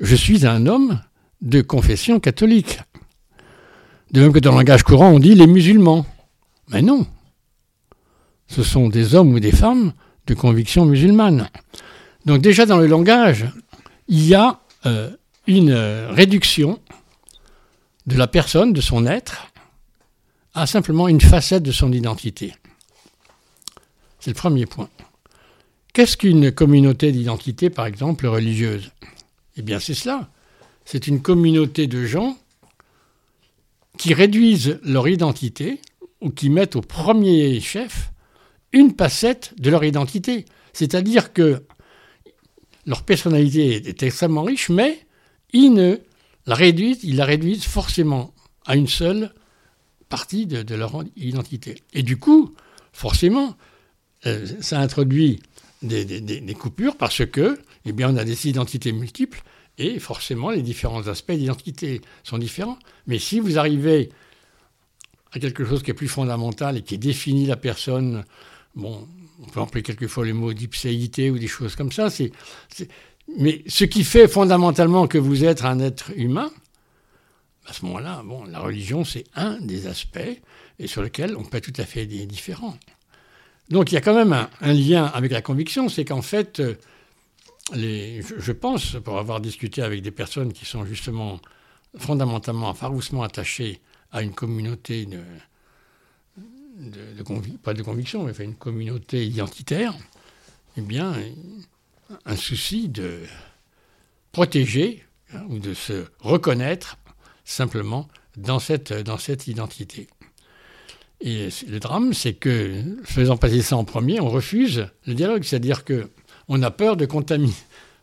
Je 0.00 0.14
suis 0.14 0.46
un 0.46 0.66
homme 0.66 1.00
de 1.40 1.62
confession 1.62 2.20
catholique. 2.20 2.80
De 4.12 4.20
même 4.20 4.32
que 4.34 4.38
dans 4.38 4.52
le 4.52 4.58
langage 4.58 4.82
courant, 4.82 5.10
on 5.10 5.18
dit 5.18 5.34
les 5.34 5.46
musulmans. 5.46 6.06
Mais 6.68 6.82
non. 6.82 7.06
Ce 8.46 8.62
sont 8.62 8.88
des 8.88 9.14
hommes 9.14 9.32
ou 9.32 9.40
des 9.40 9.52
femmes 9.52 9.92
de 10.26 10.34
conviction 10.34 10.84
musulmane. 10.84 11.48
Donc 12.24 12.40
déjà 12.40 12.66
dans 12.66 12.78
le 12.78 12.86
langage, 12.86 13.46
il 14.08 14.26
y 14.26 14.34
a 14.34 14.60
euh, 14.86 15.10
une 15.46 15.72
réduction 15.72 16.80
de 18.06 18.16
la 18.16 18.26
personne, 18.26 18.72
de 18.72 18.80
son 18.80 19.06
être, 19.06 19.48
à 20.54 20.66
simplement 20.66 21.08
une 21.08 21.20
facette 21.20 21.62
de 21.62 21.72
son 21.72 21.92
identité. 21.92 22.54
C'est 24.20 24.30
le 24.30 24.34
premier 24.34 24.66
point. 24.66 24.88
Qu'est-ce 25.92 26.16
qu'une 26.16 26.50
communauté 26.50 27.12
d'identité, 27.12 27.70
par 27.70 27.86
exemple, 27.86 28.26
religieuse? 28.26 28.90
Eh 29.56 29.62
bien, 29.62 29.78
c'est 29.78 29.94
cela. 29.94 30.28
C'est 30.84 31.06
une 31.06 31.22
communauté 31.22 31.86
de 31.86 32.04
gens 32.04 32.36
qui 33.96 34.12
réduisent 34.12 34.80
leur 34.82 35.08
identité 35.08 35.80
ou 36.24 36.30
qui 36.30 36.48
mettent 36.48 36.74
au 36.74 36.80
premier 36.80 37.60
chef 37.60 38.10
une 38.72 38.94
facette 38.96 39.54
de 39.58 39.70
leur 39.70 39.84
identité. 39.84 40.46
C'est-à-dire 40.72 41.32
que 41.32 41.62
leur 42.86 43.02
personnalité 43.04 43.88
est 43.88 44.02
extrêmement 44.02 44.42
riche, 44.42 44.70
mais 44.70 44.98
ils 45.52 45.72
ne 45.72 45.98
la 46.46 46.54
réduisent, 46.54 47.04
ils 47.04 47.16
la 47.16 47.26
réduisent 47.26 47.64
forcément 47.64 48.34
à 48.66 48.74
une 48.74 48.88
seule 48.88 49.32
partie 50.08 50.46
de, 50.46 50.74
leur 50.74 51.04
identité. 51.16 51.76
Et 51.92 52.02
du 52.02 52.16
coup, 52.16 52.54
forcément, 52.92 53.54
euh, 54.26 54.46
ça 54.60 54.80
introduit 54.80 55.40
des, 55.82 56.04
des, 56.04 56.20
des, 56.20 56.54
coupures 56.54 56.96
parce 56.96 57.26
que, 57.26 57.58
eh 57.84 57.92
bien, 57.92 58.12
on 58.12 58.16
a 58.16 58.24
des 58.24 58.48
identités 58.48 58.92
multiples 58.92 59.42
et 59.76 59.98
forcément, 59.98 60.50
les 60.50 60.62
différents 60.62 61.06
aspects 61.08 61.32
d'identité 61.32 62.00
sont 62.22 62.38
différents. 62.38 62.78
Mais 63.06 63.18
si 63.18 63.40
vous 63.40 63.58
arrivez 63.58 64.10
à 65.34 65.40
quelque 65.40 65.64
chose 65.64 65.82
qui 65.82 65.90
est 65.90 65.94
plus 65.94 66.08
fondamental 66.08 66.76
et 66.76 66.82
qui 66.82 66.96
définit 66.96 67.46
la 67.46 67.56
personne, 67.56 68.24
bon, 68.74 69.06
on 69.42 69.46
peut 69.46 69.60
employer 69.60 69.82
quelquefois 69.82 70.24
le 70.24 70.32
mot 70.32 70.52
d'ipséité 70.52 71.30
ou 71.30 71.38
des 71.38 71.48
choses 71.48 71.74
comme 71.74 71.90
ça, 71.90 72.08
mais 73.36 73.64
ce 73.66 73.84
qui 73.84 74.04
fait 74.04 74.28
fondamentalement 74.28 75.08
que 75.08 75.18
vous 75.18 75.44
êtes 75.44 75.64
un 75.64 75.80
être 75.80 76.12
humain, 76.16 76.50
à 77.66 77.72
ce 77.72 77.84
moment-là, 77.86 78.22
bon, 78.24 78.44
la 78.44 78.60
religion, 78.60 79.04
c'est 79.04 79.24
un 79.34 79.58
des 79.60 79.86
aspects 79.86 80.40
et 80.78 80.86
sur 80.86 81.02
lequel 81.02 81.36
on 81.36 81.42
peut 81.42 81.56
être 81.56 81.72
tout 81.72 81.80
à 81.80 81.84
fait 81.84 82.06
différent. 82.06 82.76
Donc 83.70 83.90
il 83.90 83.94
y 83.94 83.98
a 83.98 84.02
quand 84.02 84.14
même 84.14 84.48
un, 84.60 84.72
lien 84.72 85.06
avec 85.06 85.32
la 85.32 85.42
conviction, 85.42 85.88
c'est 85.88 86.04
qu'en 86.04 86.22
fait, 86.22 86.62
les, 87.72 88.22
je, 88.22 88.34
je, 88.38 88.52
pense, 88.52 88.96
pour 89.02 89.18
avoir 89.18 89.40
discuté 89.40 89.82
avec 89.82 90.02
des 90.02 90.10
personnes 90.10 90.52
qui 90.52 90.66
sont 90.66 90.84
justement 90.84 91.40
fondamentalement, 91.96 92.72
farouchement 92.74 93.22
attachées 93.22 93.80
à 94.14 94.22
une 94.22 94.32
communauté 94.32 95.06
de, 95.06 95.20
pas 97.62 97.74
de 97.74 97.82
conviction, 97.82 98.24
mais 98.24 98.32
une 98.44 98.54
communauté 98.54 99.26
identitaire, 99.26 99.94
eh 100.76 100.80
bien, 100.80 101.14
un 102.24 102.36
souci 102.36 102.88
de 102.88 103.18
protéger 104.30 105.04
hein, 105.32 105.42
ou 105.48 105.58
de 105.58 105.74
se 105.74 106.06
reconnaître 106.20 106.96
simplement 107.44 108.08
dans 108.36 108.60
cette, 108.60 108.92
dans 108.92 109.18
cette 109.18 109.48
identité. 109.48 110.06
Et 111.20 111.48
le 111.68 111.80
drame, 111.80 112.14
c'est 112.14 112.34
que, 112.34 112.82
faisant 113.02 113.36
passer 113.36 113.62
ça 113.62 113.76
en 113.76 113.84
premier, 113.84 114.20
on 114.20 114.30
refuse 114.30 114.86
le 115.06 115.14
dialogue, 115.14 115.42
c'est-à-dire 115.42 115.84
que 115.84 116.08
on 116.46 116.62
a 116.62 116.70
peur 116.70 116.96
de 116.96 117.08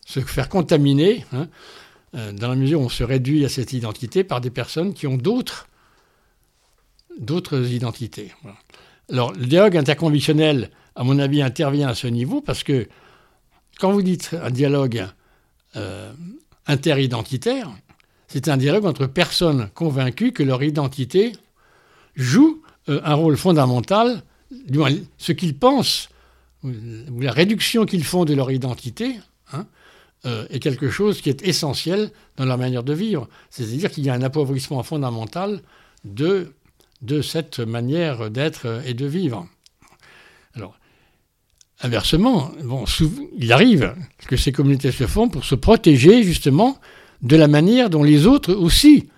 se 0.06 0.20
faire 0.20 0.50
contaminer, 0.50 1.26
hein, 1.32 1.48
euh, 2.16 2.34
dans 2.34 2.50
la 2.50 2.56
mesure 2.56 2.82
où 2.82 2.86
on 2.86 2.90
se 2.90 3.04
réduit 3.04 3.46
à 3.46 3.50
cette 3.50 3.72
identité 3.72 4.26
par 4.26 4.42
des 4.42 4.50
personnes 4.50 4.94
qui 4.94 5.08
ont 5.08 5.18
d'autres 5.18 5.68
d'autres 7.20 7.72
identités. 7.72 8.32
Alors, 9.12 9.34
le 9.34 9.46
dialogue 9.46 9.78
interconvictionnel, 9.78 10.70
à 10.96 11.04
mon 11.04 11.20
avis, 11.20 11.42
intervient 11.42 11.90
à 11.90 11.96
ce 11.96 12.08
niveau 12.08 12.42
parce 12.42 12.64
que 12.64 12.88
quand 13.80 13.92
vous 13.92 14.02
dites 14.02 14.36
un 14.42 14.52
dialogue 14.52 15.06
euh, 15.76 16.12
interidentitaire, 16.68 17.70
c'est 18.28 18.48
un 18.48 18.58
dialogue 18.58 18.86
entre 18.86 19.08
personnes 19.08 19.70
convaincues 19.74 20.32
que 20.32 20.44
leur 20.44 20.64
identité 20.64 21.34
joue 22.16 22.62
euh, 22.90 23.02
un 23.04 23.14
rôle 23.14 23.38
fondamental, 23.38 24.24
du 24.68 24.78
moins 24.78 24.92
ce 25.18 25.32
qu'ils 25.32 25.58
pensent, 25.58 26.10
ou 26.64 27.20
la 27.20 27.32
réduction 27.32 27.86
qu'ils 27.86 28.04
font 28.04 28.24
de 28.24 28.34
leur 28.34 28.52
identité, 28.52 29.20
hein, 29.52 29.66
euh, 30.26 30.46
est 30.52 30.60
quelque 30.60 30.92
chose 30.92 31.22
qui 31.22 31.30
est 31.30 31.42
essentiel 31.42 32.12
dans 32.38 32.46
leur 32.46 32.58
manière 32.60 32.84
de 32.84 32.94
vivre. 32.94 33.28
C'est-à-dire 33.50 33.90
qu'il 33.90 34.06
y 34.06 34.10
a 34.10 34.14
un 34.14 34.22
appauvrissement 34.22 34.84
fondamental 34.84 35.62
de 36.06 36.54
de 37.02 37.22
cette 37.22 37.60
manière 37.60 38.30
d'être 38.30 38.82
et 38.86 38.94
de 38.94 39.06
vivre. 39.06 39.48
Alors, 40.56 40.78
inversement, 41.82 42.52
bon, 42.64 42.86
il 43.38 43.52
arrive 43.52 43.96
que 44.28 44.38
ces 44.38 44.52
communautés 44.52 44.92
se 44.92 45.08
font 45.08 45.30
pour 45.30 45.46
se 45.46 45.56
protéger 45.56 46.24
justement 46.24 46.78
de 47.22 47.36
la 47.36 47.48
manière 47.48 47.90
dont 47.90 48.04
les 48.04 48.26
autres 48.28 48.54
aussi 48.54 49.10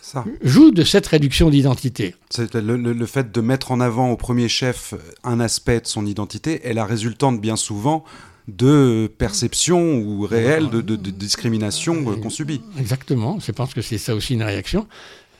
ça. 0.00 0.24
jouent 0.42 0.70
de 0.70 0.84
cette 0.84 1.06
réduction 1.06 1.50
d'identité. 1.50 2.14
C'est 2.30 2.54
le, 2.54 2.76
le, 2.76 2.92
le, 2.92 3.06
fait 3.06 3.32
de 3.32 3.40
mettre 3.40 3.72
en 3.72 3.80
avant 3.80 4.10
au 4.10 4.16
premier 4.16 4.48
chef 4.48 4.94
un 5.24 5.40
aspect 5.40 5.80
de 5.80 5.86
son 5.86 6.06
identité 6.06 6.66
est 6.66 6.74
la 6.74 6.84
résultante 6.84 7.40
bien 7.40 7.56
souvent 7.56 8.04
de 8.48 9.10
perceptions 9.18 9.98
ou 9.98 10.22
réelles 10.22 10.70
de, 10.70 10.80
de, 10.80 10.96
de 10.96 11.10
discrimination 11.10 12.04
qu'on 12.04 12.30
subit. 12.30 12.60
Exactement, 12.78 13.38
je 13.40 13.50
pense 13.50 13.74
que 13.74 13.82
c'est 13.82 13.98
ça 13.98 14.14
aussi 14.14 14.34
une 14.34 14.44
réaction. 14.44 14.86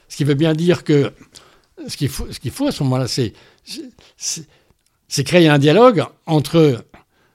Ce 0.09 0.17
qui 0.17 0.25
veut 0.25 0.35
bien 0.35 0.55
dire 0.55 0.83
que 0.83 1.13
ce 1.87 1.97
qu'il 1.97 2.09
faut, 2.09 2.27
ce 2.31 2.41
qu'il 2.41 2.51
faut 2.51 2.69
à 2.69 2.73
ce 2.73 2.83
moment-là, 2.83 3.07
c'est, 3.09 3.33
créer 5.25 5.49
un 5.49 5.59
dialogue 5.59 6.05
entre 6.27 6.85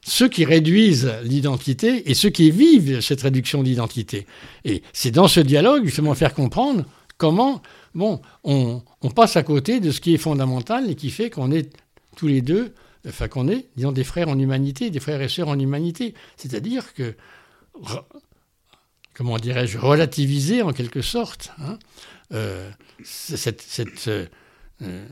ceux 0.04 0.28
qui 0.28 0.46
réduisent 0.46 1.12
l'identité 1.24 2.10
et 2.10 2.14
ceux 2.14 2.30
qui 2.30 2.52
vivent 2.52 3.02
cette 3.02 3.22
réduction 3.22 3.64
d'identité. 3.64 4.26
Et 4.66 4.82
c'est 4.94 5.12
dans 5.12 5.28
ce 5.28 5.40
dialogue, 5.40 5.86
justement, 5.86 6.16
faire 6.16 6.34
comprendre 6.34 6.86
comment 7.18 7.62
bon, 7.94 8.22
on, 8.44 8.82
passe 9.16 9.36
à 9.36 9.44
côté 9.44 9.80
de 9.80 9.92
ce 9.92 10.02
qui 10.02 10.14
est 10.14 10.18
fondamental 10.18 10.90
et 10.90 10.96
qui 10.96 11.12
fait 11.12 11.30
qu'on 11.30 11.52
est 11.52 11.72
tous 12.16 12.28
les 12.28 12.42
deux, 12.42 12.74
enfin 13.08 13.28
qu'on 13.28 13.48
est, 13.48 13.70
disons, 13.76 13.92
des 13.92 14.04
frères 14.04 14.30
en 14.30 14.38
humanité, 14.40 14.90
des 14.90 15.00
frères 15.00 15.22
et 15.22 15.30
sœurs 15.30 15.50
en 15.50 15.60
humanité. 15.60 16.14
C'est-à-dire 16.38 16.94
que, 16.94 17.16
comment 19.14 19.38
dirais-je, 19.38 19.78
relativiser 19.78 20.62
en 20.62 20.74
quelque 20.74 21.02
sorte 21.02 21.52
hein, 21.60 21.78
cette, 23.04 23.62
cette, 23.62 24.10
euh, 24.82 25.06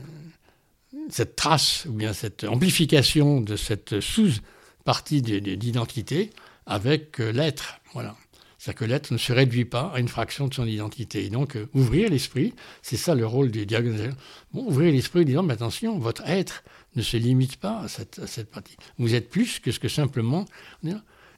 cette 1.08 1.36
trace 1.36 1.86
ou 1.86 1.92
bien 1.92 2.12
cette 2.12 2.44
amplification 2.44 3.40
de 3.40 3.56
cette 3.56 4.00
sous-partie 4.00 5.22
d'identité 5.22 6.30
avec 6.66 7.20
euh, 7.20 7.30
l'être. 7.32 7.80
Voilà. 7.92 8.16
C'est-à-dire 8.58 8.78
que 8.78 8.84
l'être 8.84 9.10
ne 9.12 9.18
se 9.18 9.32
réduit 9.32 9.64
pas 9.64 9.92
à 9.94 10.00
une 10.00 10.08
fraction 10.08 10.48
de 10.48 10.54
son 10.54 10.66
identité. 10.66 11.24
Et 11.24 11.30
donc, 11.30 11.56
euh, 11.56 11.68
ouvrir 11.72 12.10
l'esprit, 12.10 12.54
c'est 12.82 12.96
ça 12.96 13.14
le 13.14 13.26
rôle 13.26 13.50
du 13.50 13.64
diagnostic. 13.64 14.10
Bon, 14.52 14.66
ouvrir 14.66 14.92
l'esprit 14.92 15.20
en 15.20 15.24
disant, 15.24 15.42
mais 15.42 15.54
attention, 15.54 15.98
votre 15.98 16.22
être 16.26 16.62
ne 16.96 17.02
se 17.02 17.16
limite 17.16 17.56
pas 17.56 17.80
à 17.80 17.88
cette, 17.88 18.50
partie. 18.50 18.76
Vous 18.98 19.14
êtes 19.14 19.30
plus 19.30 19.60
que 19.60 19.72
ce 19.72 19.78
que 19.78 19.88
simplement... 19.88 20.44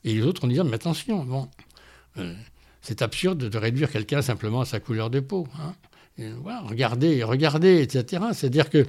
Et 0.05 0.15
les 0.15 0.23
autres 0.23 0.45
en 0.45 0.49
disant, 0.49 0.65
mais 0.65 0.75
attention, 0.75 1.25
bon, 1.25 1.49
euh, 2.19 2.35
c'est 2.83 3.01
absurde 3.01 3.49
de 3.49 3.59
réduire 3.59 3.91
quelqu'un 3.91 4.23
simplement 4.23 4.61
à 4.61 4.65
sa 4.65 4.81
couleur 4.81 5.09
de 5.09 5.21
peau. 5.21 5.47
Hein. 5.59 5.75
voilà, 6.43 6.61
regardez, 6.63 7.23
regardez, 7.23 7.81
etc. 7.81 8.25
C'est-à-dire 8.35 8.69
que 8.69 8.87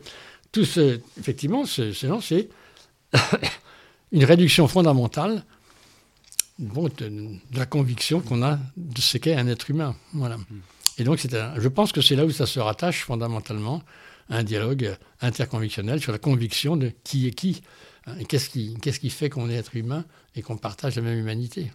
tout 0.51 0.65
ce, 0.65 0.99
effectivement, 1.19 1.65
c'est 1.65 2.49
une 4.11 4.25
réduction 4.25 4.67
fondamentale 4.67 5.43
bon, 6.59 6.89
de, 6.97 7.37
la 7.53 7.65
conviction 7.65 8.19
qu'on 8.19 8.43
a 8.43 8.59
de 8.77 9.01
ce 9.01 9.17
qu'est 9.17 9.35
un 9.35 9.47
être 9.47 9.69
humain. 9.69 9.95
Voilà. 10.13 10.37
Et 10.97 11.03
donc, 11.03 11.19
je 11.19 11.67
pense 11.67 11.91
que 11.91 12.01
c'est 12.01 12.15
là 12.15 12.25
où 12.25 12.31
ça 12.31 12.45
se 12.45 12.59
rattache 12.59 13.03
fondamentalement 13.03 13.83
à 14.29 14.37
un 14.37 14.43
dialogue 14.43 14.95
interconvictionnel 15.21 16.01
sur 16.01 16.11
la 16.11 16.19
conviction 16.19 16.77
de 16.77 16.91
qui 17.03 17.27
est 17.27 17.31
qui, 17.31 17.61
hein, 18.05 18.15
et 18.19 18.25
qu'est-ce 18.25 18.49
qui, 18.49 18.75
qu'est-ce 18.81 18.99
qui 18.99 19.09
fait 19.09 19.29
qu'on 19.29 19.49
est 19.49 19.55
être 19.55 19.75
humain 19.75 20.05
et 20.35 20.41
qu'on 20.41 20.57
partage 20.57 20.95
la 20.95 21.01
même 21.01 21.17
humanité. 21.17 21.71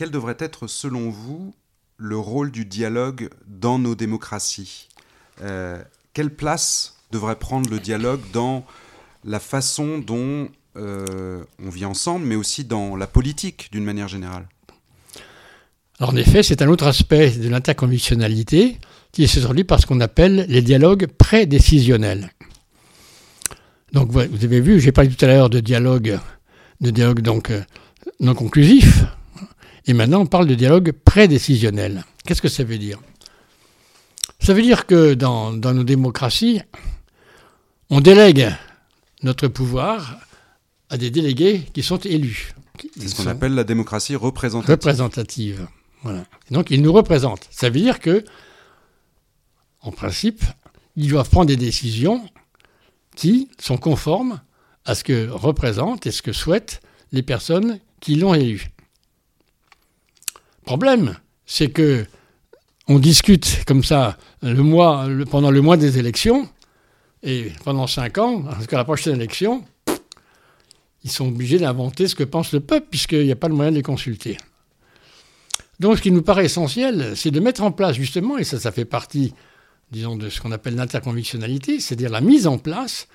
Quel 0.00 0.10
devrait 0.10 0.38
être, 0.38 0.66
selon 0.66 1.10
vous, 1.10 1.54
le 1.98 2.16
rôle 2.16 2.50
du 2.50 2.64
dialogue 2.64 3.28
dans 3.46 3.78
nos 3.78 3.94
démocraties 3.94 4.88
euh, 5.42 5.78
Quelle 6.14 6.34
place 6.34 6.96
devrait 7.12 7.36
prendre 7.36 7.68
le 7.68 7.78
dialogue 7.78 8.22
dans 8.32 8.64
la 9.26 9.38
façon 9.38 9.98
dont 9.98 10.48
euh, 10.78 11.44
on 11.62 11.68
vit 11.68 11.84
ensemble, 11.84 12.24
mais 12.24 12.34
aussi 12.34 12.64
dans 12.64 12.96
la 12.96 13.06
politique 13.06 13.68
d'une 13.72 13.84
manière 13.84 14.08
générale. 14.08 14.48
En 15.98 16.16
effet, 16.16 16.42
c'est 16.42 16.62
un 16.62 16.68
autre 16.68 16.86
aspect 16.86 17.32
de 17.32 17.50
l'interconvictionnalité 17.50 18.78
qui 19.12 19.24
est 19.24 19.36
aujourd'hui 19.36 19.64
par 19.64 19.80
ce 19.80 19.86
qu'on 19.86 20.00
appelle 20.00 20.46
les 20.48 20.62
dialogues 20.62 21.08
prédécisionnels. 21.08 22.30
Donc 23.92 24.12
vous 24.12 24.18
avez 24.18 24.62
vu, 24.62 24.80
j'ai 24.80 24.92
parlé 24.92 25.10
tout 25.10 25.22
à 25.22 25.28
l'heure 25.28 25.50
de 25.50 25.60
dialogue, 25.60 26.18
de 26.80 26.90
dialogue 26.90 27.20
donc 27.20 27.50
euh, 27.50 27.62
non 28.18 28.34
conclusif, 28.34 29.04
et 29.86 29.92
maintenant 29.92 30.20
on 30.20 30.26
parle 30.26 30.46
de 30.46 30.54
dialogue 30.54 30.92
prédécisionnel. 30.92 32.04
Qu'est-ce 32.24 32.42
que 32.42 32.48
ça 32.48 32.64
veut 32.64 32.78
dire? 32.78 32.98
Ça 34.38 34.54
veut 34.54 34.62
dire 34.62 34.86
que 34.86 35.14
dans, 35.14 35.52
dans 35.52 35.74
nos 35.74 35.84
démocraties, 35.84 36.62
on 37.90 38.00
délègue 38.00 38.50
notre 39.22 39.48
pouvoir 39.48 40.18
à 40.88 40.96
des 40.96 41.10
délégués 41.10 41.62
qui 41.72 41.82
sont 41.82 41.98
élus. 41.98 42.54
C'est 42.98 43.08
ce 43.08 43.14
qu'on 43.14 43.26
appelle 43.26 43.54
la 43.54 43.64
démocratie 43.64 44.16
représentative. 44.16 44.70
Représentative. 44.70 45.68
Voilà. 46.02 46.24
donc 46.50 46.70
ils 46.70 46.80
nous 46.80 46.92
représentent. 46.92 47.46
Ça 47.50 47.68
veut 47.68 47.78
dire 47.78 48.00
que, 48.00 48.24
en 49.82 49.92
principe, 49.92 50.42
ils 50.96 51.08
doivent 51.08 51.28
prendre 51.28 51.46
des 51.46 51.56
décisions 51.56 52.26
qui 53.16 53.50
sont 53.58 53.76
conformes 53.76 54.40
à 54.86 54.94
ce 54.94 55.04
que 55.04 55.28
représentent 55.28 56.06
et 56.06 56.10
ce 56.10 56.22
que 56.22 56.32
souhaitent 56.32 56.80
les 57.12 57.22
personnes 57.22 57.80
qui 58.00 58.16
l'ont 58.16 58.34
élu. 58.34 58.70
Problème, 60.70 61.16
c'est 61.46 61.68
que 61.68 62.06
on 62.86 63.00
discute 63.00 63.64
comme 63.66 63.82
ça 63.82 64.16
le 64.40 64.62
mois, 64.62 65.08
pendant 65.28 65.50
le 65.50 65.60
mois 65.60 65.76
des 65.76 65.98
élections, 65.98 66.48
et 67.24 67.50
pendant 67.64 67.88
cinq 67.88 68.18
ans, 68.18 68.44
jusqu'à 68.56 68.76
la 68.76 68.84
prochaine 68.84 69.16
élection, 69.16 69.64
ils 71.02 71.10
sont 71.10 71.26
obligés 71.26 71.58
d'inventer 71.58 72.06
ce 72.06 72.14
que 72.14 72.22
pense 72.22 72.52
le 72.52 72.60
peuple, 72.60 72.86
puisqu'il 72.88 73.24
n'y 73.24 73.32
a 73.32 73.34
pas 73.34 73.48
le 73.48 73.56
moyen 73.56 73.72
de 73.72 73.76
les 73.78 73.82
consulter. 73.82 74.36
Donc 75.80 75.96
ce 75.96 76.02
qui 76.02 76.12
nous 76.12 76.22
paraît 76.22 76.44
essentiel, 76.44 77.14
c'est 77.16 77.32
de 77.32 77.40
mettre 77.40 77.64
en 77.64 77.72
place 77.72 77.96
justement, 77.96 78.38
et 78.38 78.44
ça, 78.44 78.60
ça 78.60 78.70
fait 78.70 78.84
partie, 78.84 79.34
disons, 79.90 80.14
de 80.14 80.28
ce 80.28 80.40
qu'on 80.40 80.52
appelle 80.52 80.76
l'interconvictionnalité, 80.76 81.80
c'est-à-dire 81.80 82.10
la 82.10 82.20
mise 82.20 82.46
en 82.46 82.58
place 82.58 83.08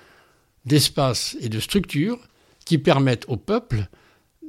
d'espaces 0.66 1.38
et 1.40 1.48
de 1.48 1.58
structures 1.58 2.18
qui 2.66 2.76
permettent 2.76 3.24
au 3.28 3.38
peuple 3.38 3.88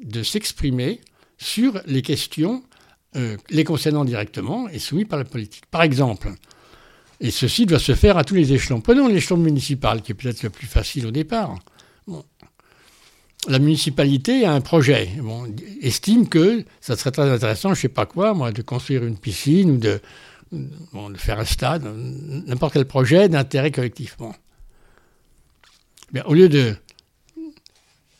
de 0.04 0.24
s'exprimer 0.24 1.00
sur 1.38 1.80
les 1.86 2.02
questions 2.02 2.64
euh, 3.16 3.38
les 3.50 3.64
concernant 3.64 4.06
directement 4.06 4.68
et 4.70 4.80
soumis 4.80 5.06
par 5.06 5.18
la 5.18 5.26
politique. 5.26 5.66
Par 5.72 5.82
exemple, 5.82 6.34
et 7.20 7.32
ceci 7.32 7.66
doit 7.66 7.80
se 7.80 7.96
faire 7.96 8.18
à 8.18 8.24
tous 8.24 8.36
les 8.36 8.54
échelons. 8.54 8.82
Prenons 8.82 9.08
l'échelon 9.08 9.38
municipal, 9.38 10.02
qui 10.02 10.12
est 10.12 10.16
peut-être 10.16 10.44
le 10.44 10.50
plus 10.50 10.68
facile 10.68 11.08
au 11.08 11.12
départ. 11.12 11.58
La 13.48 13.60
municipalité 13.60 14.46
a 14.46 14.52
un 14.52 14.62
projet, 14.62 15.10
estime 15.82 16.28
que 16.28 16.66
ça 16.82 16.98
serait 16.98 17.12
très 17.12 17.30
intéressant, 17.30 17.70
je 17.70 17.80
ne 17.80 17.82
sais 17.84 17.90
pas 17.90 18.06
quoi, 18.06 18.34
moi, 18.34 18.52
de 18.52 18.62
construire 18.62 19.06
une 19.06 19.18
piscine 19.18 19.72
ou 19.72 19.78
de, 19.78 20.02
faire 21.16 21.40
un 21.40 21.46
stade, 21.46 21.88
n'importe 22.46 22.74
quel 22.74 22.86
projet 22.86 23.30
d'intérêt 23.30 23.72
collectif. 23.72 24.18
Bon. 24.18 24.34
au 26.26 26.34
lieu 26.34 26.50
de 26.50 26.76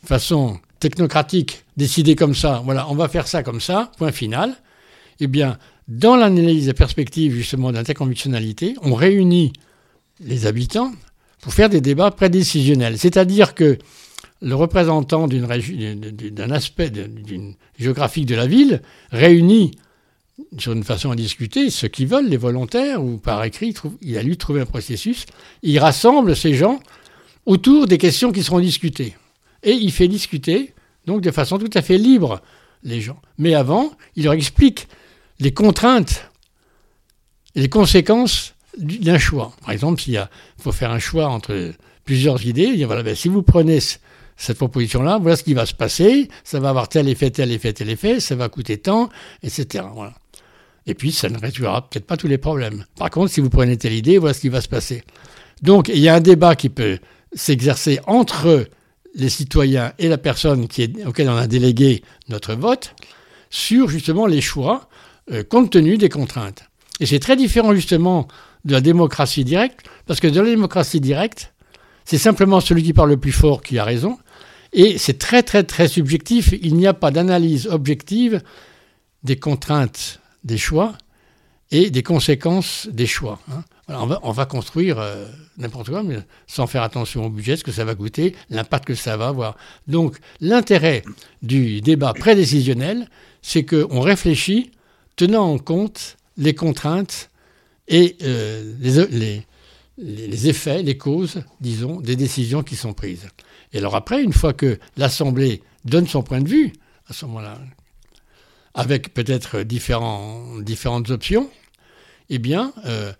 façon 0.04 0.58
technocratique 0.80 1.64
décider 1.76 2.16
comme 2.16 2.34
ça, 2.34 2.62
voilà, 2.64 2.88
on 2.88 2.94
va 2.94 3.08
faire 3.08 3.28
ça 3.28 3.42
comme 3.42 3.60
ça, 3.60 3.92
point 3.98 4.12
final, 4.12 4.56
eh 5.20 5.26
bien, 5.26 5.58
dans 5.88 6.16
l'analyse 6.16 6.66
des 6.66 6.74
perspectives 6.74 7.34
justement 7.34 7.72
d'interconvictionnalité, 7.72 8.74
on 8.82 8.94
réunit 8.94 9.52
les 10.20 10.46
habitants 10.46 10.92
pour 11.40 11.52
faire 11.52 11.68
des 11.68 11.80
débats 11.80 12.10
prédécisionnels. 12.10 12.98
C'est-à-dire 12.98 13.54
que 13.54 13.78
le 14.40 14.54
représentant 14.54 15.26
d'un 15.28 16.50
aspect 16.50 16.92
géographique 17.78 18.26
de 18.26 18.34
la 18.34 18.46
ville 18.46 18.82
réunit 19.10 19.72
sur 20.58 20.72
une 20.72 20.84
façon 20.84 21.10
à 21.10 21.16
discuter 21.16 21.70
ce 21.70 21.86
qu'ils 21.86 22.06
veulent, 22.06 22.28
les 22.28 22.36
volontaires, 22.36 23.02
ou 23.02 23.18
par 23.18 23.42
écrit, 23.44 23.74
il 24.02 24.16
a 24.16 24.22
lui 24.22 24.36
trouvé 24.36 24.60
un 24.60 24.66
processus, 24.66 25.26
il 25.62 25.78
rassemble 25.78 26.36
ces 26.36 26.54
gens 26.54 26.80
autour 27.46 27.86
des 27.86 27.98
questions 27.98 28.30
qui 28.30 28.42
seront 28.42 28.60
discutées. 28.60 29.16
Et 29.64 29.72
il 29.72 29.90
fait 29.90 30.06
discuter, 30.06 30.74
donc 31.06 31.22
de 31.22 31.30
façon 31.30 31.58
tout 31.58 31.70
à 31.74 31.82
fait 31.82 31.98
libre, 31.98 32.40
les 32.84 33.00
gens. 33.00 33.20
Mais 33.38 33.54
avant, 33.54 33.90
il 34.14 34.24
leur 34.24 34.34
explique 34.34 34.86
les 35.40 35.52
contraintes 35.52 36.30
et 37.54 37.60
les 37.60 37.68
conséquences 37.68 38.54
d'un 38.78 39.18
choix. 39.18 39.52
Par 39.62 39.70
exemple, 39.70 40.00
s'il 40.00 40.28
faut 40.58 40.72
faire 40.72 40.90
un 40.90 40.98
choix 40.98 41.28
entre 41.28 41.72
plusieurs 42.04 42.44
idées, 42.46 42.86
ben, 42.86 43.14
si 43.14 43.28
vous 43.28 43.42
prenez 43.42 43.78
cette 44.36 44.56
proposition-là, 44.56 45.18
voilà 45.18 45.36
ce 45.36 45.42
qui 45.42 45.54
va 45.54 45.66
se 45.66 45.74
passer, 45.74 46.28
ça 46.44 46.60
va 46.60 46.70
avoir 46.70 46.88
tel 46.88 47.08
effet, 47.08 47.30
tel 47.30 47.50
effet, 47.50 47.72
tel 47.72 47.90
effet, 47.90 48.20
ça 48.20 48.36
va 48.36 48.48
coûter 48.48 48.78
tant, 48.78 49.10
etc. 49.42 49.84
Voilà. 49.92 50.14
Et 50.86 50.94
puis, 50.94 51.12
ça 51.12 51.28
ne 51.28 51.38
résoudra 51.38 51.88
peut-être 51.88 52.06
pas 52.06 52.16
tous 52.16 52.28
les 52.28 52.38
problèmes. 52.38 52.84
Par 52.96 53.10
contre, 53.10 53.32
si 53.32 53.40
vous 53.40 53.50
prenez 53.50 53.76
telle 53.76 53.92
idée, 53.92 54.16
voilà 54.16 54.32
ce 54.32 54.40
qui 54.40 54.48
va 54.48 54.60
se 54.60 54.68
passer. 54.68 55.02
Donc, 55.60 55.88
il 55.88 55.98
y 55.98 56.08
a 56.08 56.14
un 56.14 56.20
débat 56.20 56.56
qui 56.56 56.68
peut 56.70 56.98
s'exercer 57.34 58.00
entre 58.06 58.66
les 59.14 59.28
citoyens 59.28 59.92
et 59.98 60.08
la 60.08 60.18
personne 60.18 60.68
qui 60.68 60.90
auquel 61.04 61.28
on 61.28 61.36
a 61.36 61.46
délégué 61.46 62.02
notre 62.28 62.54
vote 62.54 62.94
sur 63.50 63.88
justement 63.88 64.26
les 64.26 64.40
choix 64.40 64.88
euh, 65.32 65.44
compte 65.44 65.70
tenu 65.70 65.98
des 65.98 66.08
contraintes. 66.08 66.64
Et 67.00 67.06
c'est 67.06 67.18
très 67.18 67.36
différent 67.36 67.74
justement 67.74 68.28
de 68.64 68.72
la 68.72 68.80
démocratie 68.80 69.44
directe, 69.44 69.80
parce 70.06 70.20
que 70.20 70.26
dans 70.26 70.42
la 70.42 70.50
démocratie 70.50 71.00
directe, 71.00 71.52
c'est 72.04 72.18
simplement 72.18 72.60
celui 72.60 72.82
qui 72.82 72.92
parle 72.92 73.10
le 73.10 73.16
plus 73.16 73.32
fort 73.32 73.62
qui 73.62 73.78
a 73.78 73.84
raison, 73.84 74.18
et 74.72 74.98
c'est 74.98 75.18
très 75.18 75.42
très 75.42 75.62
très 75.64 75.88
subjectif, 75.88 76.54
il 76.60 76.74
n'y 76.74 76.86
a 76.86 76.94
pas 76.94 77.10
d'analyse 77.10 77.66
objective 77.66 78.42
des 79.22 79.36
contraintes 79.36 80.20
des 80.44 80.58
choix 80.58 80.94
et 81.70 81.90
des 81.90 82.02
conséquences 82.02 82.88
des 82.90 83.06
choix. 83.06 83.40
Hein. 83.50 83.62
on, 83.88 84.32
va, 84.32 84.46
construire 84.46 84.98
euh, 84.98 85.26
n'importe 85.58 85.90
quoi, 85.90 86.02
mais 86.02 86.18
sans 86.46 86.66
faire 86.66 86.82
attention 86.82 87.26
au 87.26 87.30
budget, 87.30 87.56
ce 87.56 87.64
que 87.64 87.72
ça 87.72 87.84
va 87.84 87.94
coûter, 87.94 88.34
l'impact 88.48 88.86
que 88.86 88.94
ça 88.94 89.16
va 89.16 89.28
avoir. 89.28 89.56
Donc 89.86 90.16
l'intérêt 90.40 91.02
du 91.42 91.80
débat 91.80 92.14
prédécisionnel, 92.14 93.08
c'est 93.42 93.64
qu'on 93.64 94.00
réfléchit 94.00 94.70
tenant 95.18 95.52
en 95.52 95.58
compte 95.58 96.16
les 96.38 96.54
contraintes 96.54 97.28
et 97.88 98.16
euh, 98.22 98.72
les, 99.98 100.48
effets, 100.48 100.82
les 100.82 100.96
causes, 100.96 101.42
disons, 101.60 102.00
des 102.00 102.14
décisions 102.14 102.62
qui 102.62 102.76
sont 102.76 102.94
prises. 102.94 103.28
Et 103.72 103.78
alors 103.78 103.96
après, 103.96 104.22
une 104.22 104.32
fois 104.32 104.52
que 104.52 104.78
l'Assemblée 104.96 105.62
donne 105.84 106.06
son 106.06 106.22
point 106.22 106.40
de 106.40 106.48
vue, 106.48 106.72
à 107.08 107.12
ce 107.12 107.26
moment-là, 107.26 107.58
avec 108.74 109.12
peut-être 109.12 109.62
différentes 109.62 111.10
options, 111.10 111.50
eh 112.30 112.38
bien, 112.38 112.72
euh, 112.86 113.12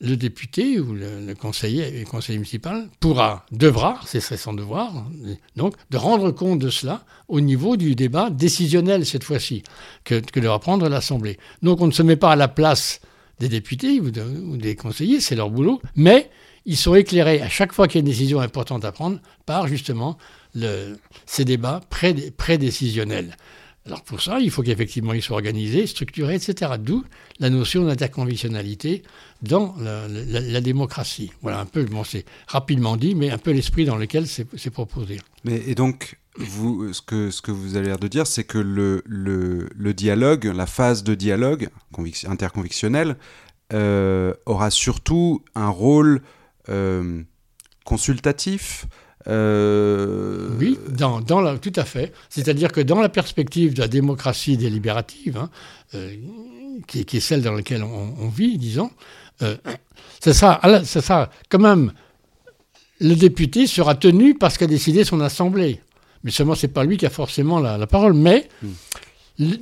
le 0.00 0.16
député 0.16 0.80
ou 0.80 0.92
le, 0.92 1.24
le 1.24 1.34
conseiller, 1.34 1.90
le 2.00 2.04
conseiller 2.04 2.38
municipal 2.38 2.88
pourra, 3.00 3.46
devra, 3.52 4.00
ce 4.06 4.20
serait 4.20 4.36
son 4.36 4.52
devoir, 4.52 5.06
donc, 5.56 5.74
de 5.90 5.96
rendre 5.96 6.30
compte 6.30 6.58
de 6.58 6.68
cela 6.68 7.04
au 7.28 7.40
niveau 7.40 7.76
du 7.76 7.94
débat 7.94 8.28
décisionnel 8.30 9.06
cette 9.06 9.24
fois-ci, 9.24 9.62
que, 10.04 10.20
que 10.20 10.40
devra 10.40 10.58
prendre 10.58 10.88
l'Assemblée. 10.88 11.38
Donc 11.62 11.80
on 11.80 11.86
ne 11.86 11.92
se 11.92 12.02
met 12.02 12.16
pas 12.16 12.32
à 12.32 12.36
la 12.36 12.48
place 12.48 13.00
des 13.38 13.48
députés 13.48 14.00
ou, 14.00 14.10
de- 14.10 14.22
ou 14.22 14.56
des 14.56 14.74
conseillers, 14.76 15.20
c'est 15.20 15.36
leur 15.36 15.50
boulot, 15.50 15.80
mais 15.96 16.30
ils 16.66 16.76
sont 16.76 16.94
éclairés 16.94 17.40
à 17.42 17.48
chaque 17.48 17.72
fois 17.72 17.86
qu'il 17.88 17.96
y 17.96 17.98
a 17.98 18.04
une 18.04 18.10
décision 18.10 18.40
importante 18.40 18.84
à 18.84 18.92
prendre 18.92 19.20
par 19.46 19.68
justement 19.68 20.18
ces 21.26 21.44
débats 21.44 21.80
pré- 21.90 22.30
prédécisionnels. 22.36 23.36
Alors 23.86 24.02
pour 24.02 24.22
ça, 24.22 24.40
il 24.40 24.50
faut 24.50 24.62
qu'effectivement 24.62 25.12
ils 25.12 25.22
soient 25.22 25.36
organisés, 25.36 25.86
structurés, 25.86 26.36
etc. 26.36 26.72
D'où 26.78 27.04
la 27.38 27.50
notion 27.50 27.84
d'interconventionnalité 27.84 29.02
dans 29.42 29.74
la, 29.78 30.60
démocratie. 30.62 31.32
Voilà 31.42 31.60
un 31.60 31.66
peu, 31.66 31.84
bon, 31.84 32.02
c'est 32.02 32.24
rapidement 32.46 32.96
dit, 32.96 33.14
mais 33.14 33.30
un 33.30 33.36
peu 33.36 33.50
l'esprit 33.50 33.84
dans 33.84 33.96
lequel 33.96 34.26
c'est 34.26 34.70
proposé. 34.70 35.20
Mais, 35.44 35.62
et 35.66 35.74
donc, 35.74 36.18
vous, 36.36 36.92
ce, 36.94 37.02
que, 37.02 37.50
vous 37.50 37.76
avez 37.76 37.88
l'air 37.88 37.98
de 37.98 38.08
dire, 38.08 38.26
c'est 38.26 38.44
que 38.44 38.58
le, 38.58 39.92
dialogue, 39.92 40.46
la 40.46 40.66
phase 40.66 41.04
de 41.04 41.14
dialogue 41.14 41.68
convic- 41.92 42.26
interconvictionnel, 42.26 43.16
euh, 43.72 44.32
aura 44.46 44.70
surtout 44.70 45.44
un 45.54 45.68
rôle 45.68 46.22
euh, 46.68 47.22
consultatif. 47.84 48.86
Euh, 49.28 50.48
Oui, 50.58 50.78
dans, 50.88 51.20
dans 51.20 51.40
la, 51.40 51.58
tout 51.58 51.72
à 51.76 51.84
fait. 51.84 52.12
C'est-à-dire 52.28 52.72
que 52.72 52.80
dans 52.80 53.00
la 53.00 53.08
perspective 53.08 53.74
de 53.74 53.80
la 53.80 53.88
démocratie 53.88 54.56
délibérative, 54.56 55.36
hein, 55.36 55.50
euh, 55.94 56.14
qui, 56.86 57.04
qui 57.04 57.16
est 57.18 57.20
celle 57.20 57.42
dans 57.42 57.52
laquelle 57.52 57.82
on, 57.82 58.14
on 58.20 58.28
vit, 58.28 58.58
disons, 58.58 58.90
euh, 59.42 59.56
c'est 60.20 60.32
ça, 60.34 60.60
c'est 60.84 61.00
ça, 61.00 61.30
quand 61.48 61.58
même, 61.58 61.92
le 63.00 63.14
député 63.14 63.66
sera 63.66 63.94
tenu 63.94 64.34
parce 64.34 64.56
qu'a 64.58 64.66
décidé 64.66 65.04
son 65.04 65.20
assemblée. 65.20 65.80
Mais 66.22 66.30
seulement, 66.30 66.54
c'est 66.54 66.68
pas 66.68 66.84
lui 66.84 66.96
qui 66.96 67.04
a 67.06 67.10
forcément 67.10 67.60
la, 67.60 67.76
la 67.76 67.86
parole. 67.86 68.14
Mais 68.14 68.48
le- 69.38 69.58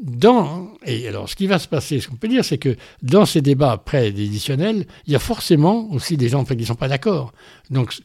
dans 0.00 0.68
et 0.86 1.08
alors, 1.08 1.28
ce 1.28 1.34
qui 1.34 1.46
va 1.48 1.58
se 1.58 1.66
passer, 1.66 2.00
ce 2.00 2.08
qu'on 2.08 2.14
peut 2.14 2.28
dire, 2.28 2.44
c'est 2.44 2.56
que 2.56 2.76
dans 3.02 3.26
ces 3.26 3.40
débats 3.42 3.76
prédécisionnels, 3.76 4.86
il 5.06 5.12
y 5.12 5.16
a 5.16 5.18
forcément 5.18 5.90
aussi 5.92 6.16
des 6.16 6.28
gens 6.28 6.44
qui 6.44 6.56
ne 6.56 6.64
sont 6.64 6.76
pas 6.76 6.88
d'accord. 6.88 7.32
Donc, 7.70 7.98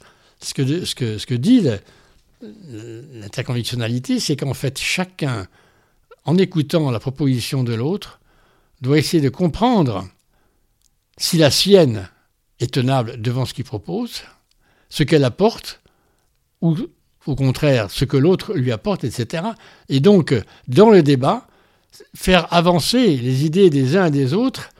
ce 0.44 0.54
que, 0.54 1.34
dit 1.34 1.68
l'interconvictionnalité, 2.42 4.20
c'est 4.20 4.36
qu'en 4.36 4.54
fait, 4.54 4.80
chacun, 4.80 5.48
en 6.26 6.38
écoutant 6.38 6.92
la 6.92 7.00
proposition 7.00 7.64
de 7.64 7.74
l'autre, 7.74 8.20
doit 8.82 8.98
essayer 8.98 9.22
de 9.22 9.30
comprendre 9.30 10.08
si 11.18 11.38
la 11.38 11.52
sienne 11.52 12.10
est 12.60 12.74
tenable 12.74 13.22
devant 13.22 13.46
ce 13.46 13.54
qu'il 13.54 13.64
propose, 13.64 14.24
ce 14.90 15.04
qu'elle 15.04 15.24
apporte, 15.24 15.82
ou 16.62 16.76
au 17.26 17.36
contraire, 17.36 17.90
ce 17.90 18.06
que 18.06 18.18
l'autre 18.18 18.54
lui 18.54 18.72
apporte, 18.72 19.04
etc. 19.04 19.44
Et 19.90 20.00
donc, 20.00 20.36
dans 20.68 20.90
le 20.90 21.02
débat, 21.02 21.48
faire 22.16 22.52
avancer 22.54 23.16
les 23.18 23.46
idées 23.46 23.70
des 23.70 23.96
uns 23.96 24.08
et 24.08 24.12
des 24.12 24.34
autres 24.34 24.73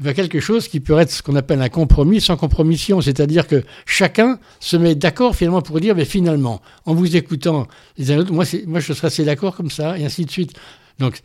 vers 0.00 0.14
quelque 0.14 0.40
chose 0.40 0.66
qui 0.66 0.80
peut 0.80 0.98
être 0.98 1.10
ce 1.10 1.22
qu'on 1.22 1.36
appelle 1.36 1.60
un 1.60 1.68
compromis 1.68 2.22
sans 2.22 2.36
compromission, 2.36 3.02
c'est-à-dire 3.02 3.46
que 3.46 3.62
chacun 3.84 4.40
se 4.58 4.78
met 4.78 4.94
d'accord 4.94 5.36
finalement 5.36 5.60
pour 5.60 5.78
dire, 5.78 5.94
mais 5.94 6.06
finalement, 6.06 6.62
en 6.86 6.94
vous 6.94 7.16
écoutant 7.16 7.68
les 7.98 8.10
autres, 8.16 8.32
moi, 8.32 8.44
moi 8.66 8.80
je 8.80 8.92
serais 8.94 9.08
assez 9.08 9.24
d'accord 9.24 9.54
comme 9.54 9.70
ça, 9.70 9.98
et 9.98 10.04
ainsi 10.04 10.24
de 10.24 10.30
suite. 10.30 10.54
Donc, 10.98 11.20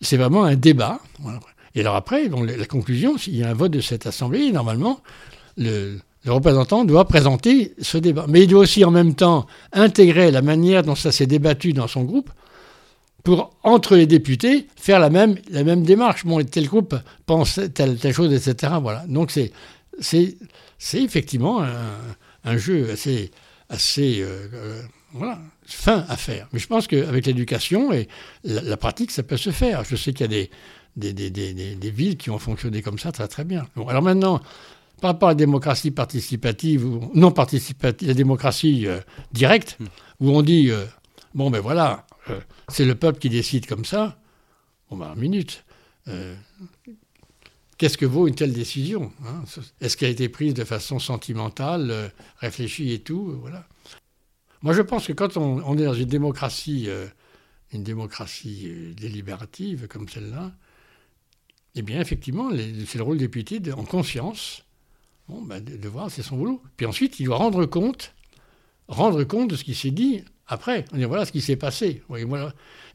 c'est 0.00 0.16
vraiment 0.16 0.44
un 0.44 0.54
débat. 0.54 1.00
Et 1.74 1.80
alors 1.80 1.96
après, 1.96 2.28
la 2.28 2.66
conclusion, 2.66 3.18
s'il 3.18 3.36
y 3.36 3.42
a 3.42 3.50
un 3.50 3.54
vote 3.54 3.72
de 3.72 3.80
cette 3.80 4.06
assemblée, 4.06 4.52
normalement, 4.52 5.00
le, 5.56 5.98
le 6.24 6.32
représentant 6.32 6.84
doit 6.84 7.06
présenter 7.06 7.74
ce 7.80 7.98
débat. 7.98 8.26
Mais 8.28 8.42
il 8.42 8.46
doit 8.46 8.60
aussi 8.60 8.84
en 8.84 8.92
même 8.92 9.14
temps 9.14 9.46
intégrer 9.72 10.30
la 10.30 10.42
manière 10.42 10.84
dont 10.84 10.94
ça 10.94 11.10
s'est 11.10 11.26
débattu 11.26 11.72
dans 11.72 11.88
son 11.88 12.04
groupe 12.04 12.30
pour, 13.26 13.50
entre 13.64 13.96
les 13.96 14.06
députés, 14.06 14.68
faire 14.76 15.00
la 15.00 15.10
même, 15.10 15.34
la 15.50 15.64
même 15.64 15.82
démarche. 15.82 16.24
Bon, 16.24 16.40
tel 16.44 16.68
groupe 16.68 16.94
pense 17.26 17.58
telle, 17.74 17.98
telle 17.98 18.14
chose, 18.14 18.32
etc. 18.32 18.74
Voilà. 18.80 19.04
Donc 19.08 19.32
c'est, 19.32 19.50
c'est, 19.98 20.36
c'est 20.78 21.02
effectivement 21.02 21.60
un, 21.60 21.90
un 22.44 22.56
jeu 22.56 22.88
assez, 22.92 23.32
assez 23.68 24.20
euh, 24.20 24.46
euh, 24.54 24.82
voilà, 25.12 25.40
fin 25.66 26.04
à 26.08 26.16
faire. 26.16 26.46
Mais 26.52 26.60
je 26.60 26.68
pense 26.68 26.86
qu'avec 26.86 27.26
l'éducation 27.26 27.92
et 27.92 28.06
la, 28.44 28.62
la 28.62 28.76
pratique, 28.76 29.10
ça 29.10 29.24
peut 29.24 29.36
se 29.36 29.50
faire. 29.50 29.82
Je 29.82 29.96
sais 29.96 30.12
qu'il 30.12 30.20
y 30.20 30.24
a 30.24 30.28
des, 30.28 30.50
des, 30.96 31.12
des, 31.12 31.30
des, 31.30 31.52
des- 31.52 31.74
des 31.74 31.90
villes 31.90 32.16
qui 32.16 32.30
ont 32.30 32.38
fonctionné 32.38 32.80
comme 32.80 33.00
ça 33.00 33.10
très 33.10 33.26
très 33.26 33.42
bien. 33.42 33.66
Bon, 33.74 33.88
alors 33.88 34.02
maintenant, 34.02 34.40
par 35.00 35.10
rapport 35.10 35.30
à 35.30 35.32
la 35.32 35.36
démocratie 35.36 35.90
participative 35.90 36.84
ou 36.86 37.10
non 37.12 37.32
participative, 37.32 38.06
la 38.06 38.14
démocratie 38.14 38.86
euh, 38.86 39.00
directe, 39.32 39.78
où 40.20 40.30
on 40.30 40.42
dit 40.42 40.70
euh, 40.70 40.84
bon 41.34 41.50
ben 41.50 41.60
voilà, 41.60 42.05
euh, 42.30 42.40
c'est 42.68 42.84
le 42.84 42.94
peuple 42.94 43.18
qui 43.18 43.28
décide 43.28 43.66
comme 43.66 43.84
ça. 43.84 44.18
Bon 44.90 44.96
ben, 44.96 45.12
une 45.14 45.20
minute. 45.20 45.64
Euh, 46.08 46.36
Qu'est-ce 47.78 47.98
que 47.98 48.06
vaut 48.06 48.26
une 48.26 48.34
telle 48.34 48.54
décision 48.54 49.12
hein? 49.24 49.44
Est-ce 49.80 49.96
qu'elle 49.96 50.08
a 50.08 50.12
été 50.12 50.28
prise 50.30 50.54
de 50.54 50.64
façon 50.64 50.98
sentimentale, 50.98 51.90
euh, 51.90 52.08
réfléchie 52.38 52.92
et 52.92 53.00
tout 53.00 53.36
Voilà. 53.40 53.66
Moi, 54.62 54.72
je 54.72 54.80
pense 54.80 55.06
que 55.06 55.12
quand 55.12 55.36
on, 55.36 55.76
est 55.76 55.84
dans 55.84 55.94
une 55.94 56.08
démocratie, 56.08 56.88
une 57.72 57.84
démocratie 57.84 58.94
délibérative 58.96 59.86
comme 59.86 60.08
celle-là, 60.08 60.52
eh 61.74 61.82
bien, 61.82 62.00
effectivement, 62.00 62.50
c'est 62.50 62.96
le 62.96 63.04
rôle 63.04 63.18
du 63.18 63.24
député 63.24 63.60
de, 63.60 63.70
en 63.70 63.84
conscience 63.84 64.64
bon, 65.28 65.42
ben, 65.42 65.62
de, 65.62 65.76
de 65.76 65.88
voir, 65.88 66.10
c'est 66.10 66.22
son 66.22 66.38
boulot. 66.38 66.62
Puis 66.78 66.86
ensuite, 66.86 67.20
il 67.20 67.26
doit 67.26 67.36
rendre 67.36 67.66
compte, 67.66 68.14
rendre 68.88 69.22
compte 69.24 69.50
de 69.50 69.56
ce 69.56 69.62
qui 69.62 69.74
s'est 69.74 69.90
dit 69.90 70.24
après. 70.48 70.84
On 70.92 70.96
dit 70.96 71.04
voilà 71.04 71.24
ce 71.24 71.32
qui 71.32 71.40
s'est 71.40 71.56
passé. 71.56 72.02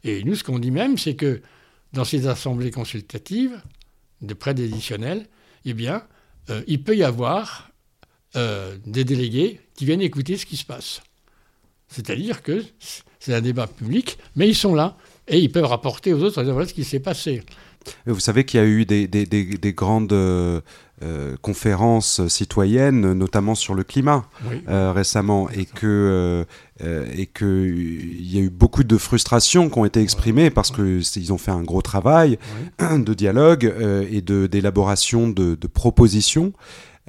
Et 0.04 0.24
nous, 0.24 0.34
ce 0.34 0.44
qu'on 0.44 0.58
dit 0.58 0.70
même, 0.70 0.98
c'est 0.98 1.14
que 1.14 1.40
dans 1.92 2.04
ces 2.04 2.26
assemblées 2.26 2.70
consultatives, 2.70 3.60
de 4.22 4.34
prédécisionnelles, 4.34 5.26
eh 5.64 5.74
bien, 5.74 6.04
euh, 6.50 6.62
il 6.66 6.82
peut 6.82 6.96
y 6.96 7.04
avoir 7.04 7.70
euh, 8.36 8.76
des 8.86 9.04
délégués 9.04 9.60
qui 9.74 9.84
viennent 9.84 10.00
écouter 10.00 10.36
ce 10.36 10.46
qui 10.46 10.56
se 10.56 10.64
passe. 10.64 11.02
C'est-à-dire 11.88 12.42
que 12.42 12.64
c'est 13.18 13.34
un 13.34 13.40
débat 13.40 13.66
public, 13.66 14.18
mais 14.36 14.48
ils 14.48 14.54
sont 14.54 14.74
là 14.74 14.96
et 15.28 15.38
ils 15.38 15.52
peuvent 15.52 15.66
rapporter 15.66 16.14
aux 16.14 16.22
autres 16.22 16.42
voilà 16.42 16.66
ce 16.66 16.74
qui 16.74 16.84
s'est 16.84 17.00
passé. 17.00 17.42
Vous 18.06 18.20
savez 18.20 18.44
qu'il 18.44 18.60
y 18.60 18.62
a 18.62 18.66
eu 18.66 18.84
des, 18.84 19.06
des- 19.08 19.26
des- 19.26 19.44
des 19.58 19.72
grandes 19.72 20.12
euh, 20.12 20.60
euh, 21.02 21.36
conférences 21.42 22.26
citoyennes, 22.28 23.12
notamment 23.12 23.54
sur 23.56 23.74
le 23.74 23.82
climat 23.82 24.24
Oui. 24.48 24.62
euh, 24.68 24.92
récemment, 24.92 25.48
et 25.50 25.64
que 25.64 26.46
euh, 26.84 27.04
et 27.16 27.26
que 27.26 27.66
il 27.66 28.32
y 28.32 28.38
a 28.38 28.42
eu 28.42 28.50
beaucoup 28.50 28.84
de 28.84 28.96
frustrations 28.96 29.68
qui 29.68 29.78
ont 29.78 29.84
été 29.84 30.00
exprimées 30.00 30.50
parce 30.50 30.70
que 30.70 31.00
ils 31.16 31.32
ont 31.32 31.38
fait 31.38 31.50
un 31.50 31.62
gros 31.62 31.82
travail 31.82 32.38
de 32.78 33.14
dialogue 33.14 33.72
et 34.10 34.20
de 34.20 34.46
d'élaboration 34.46 35.28
de, 35.28 35.54
de 35.54 35.66
propositions. 35.66 36.52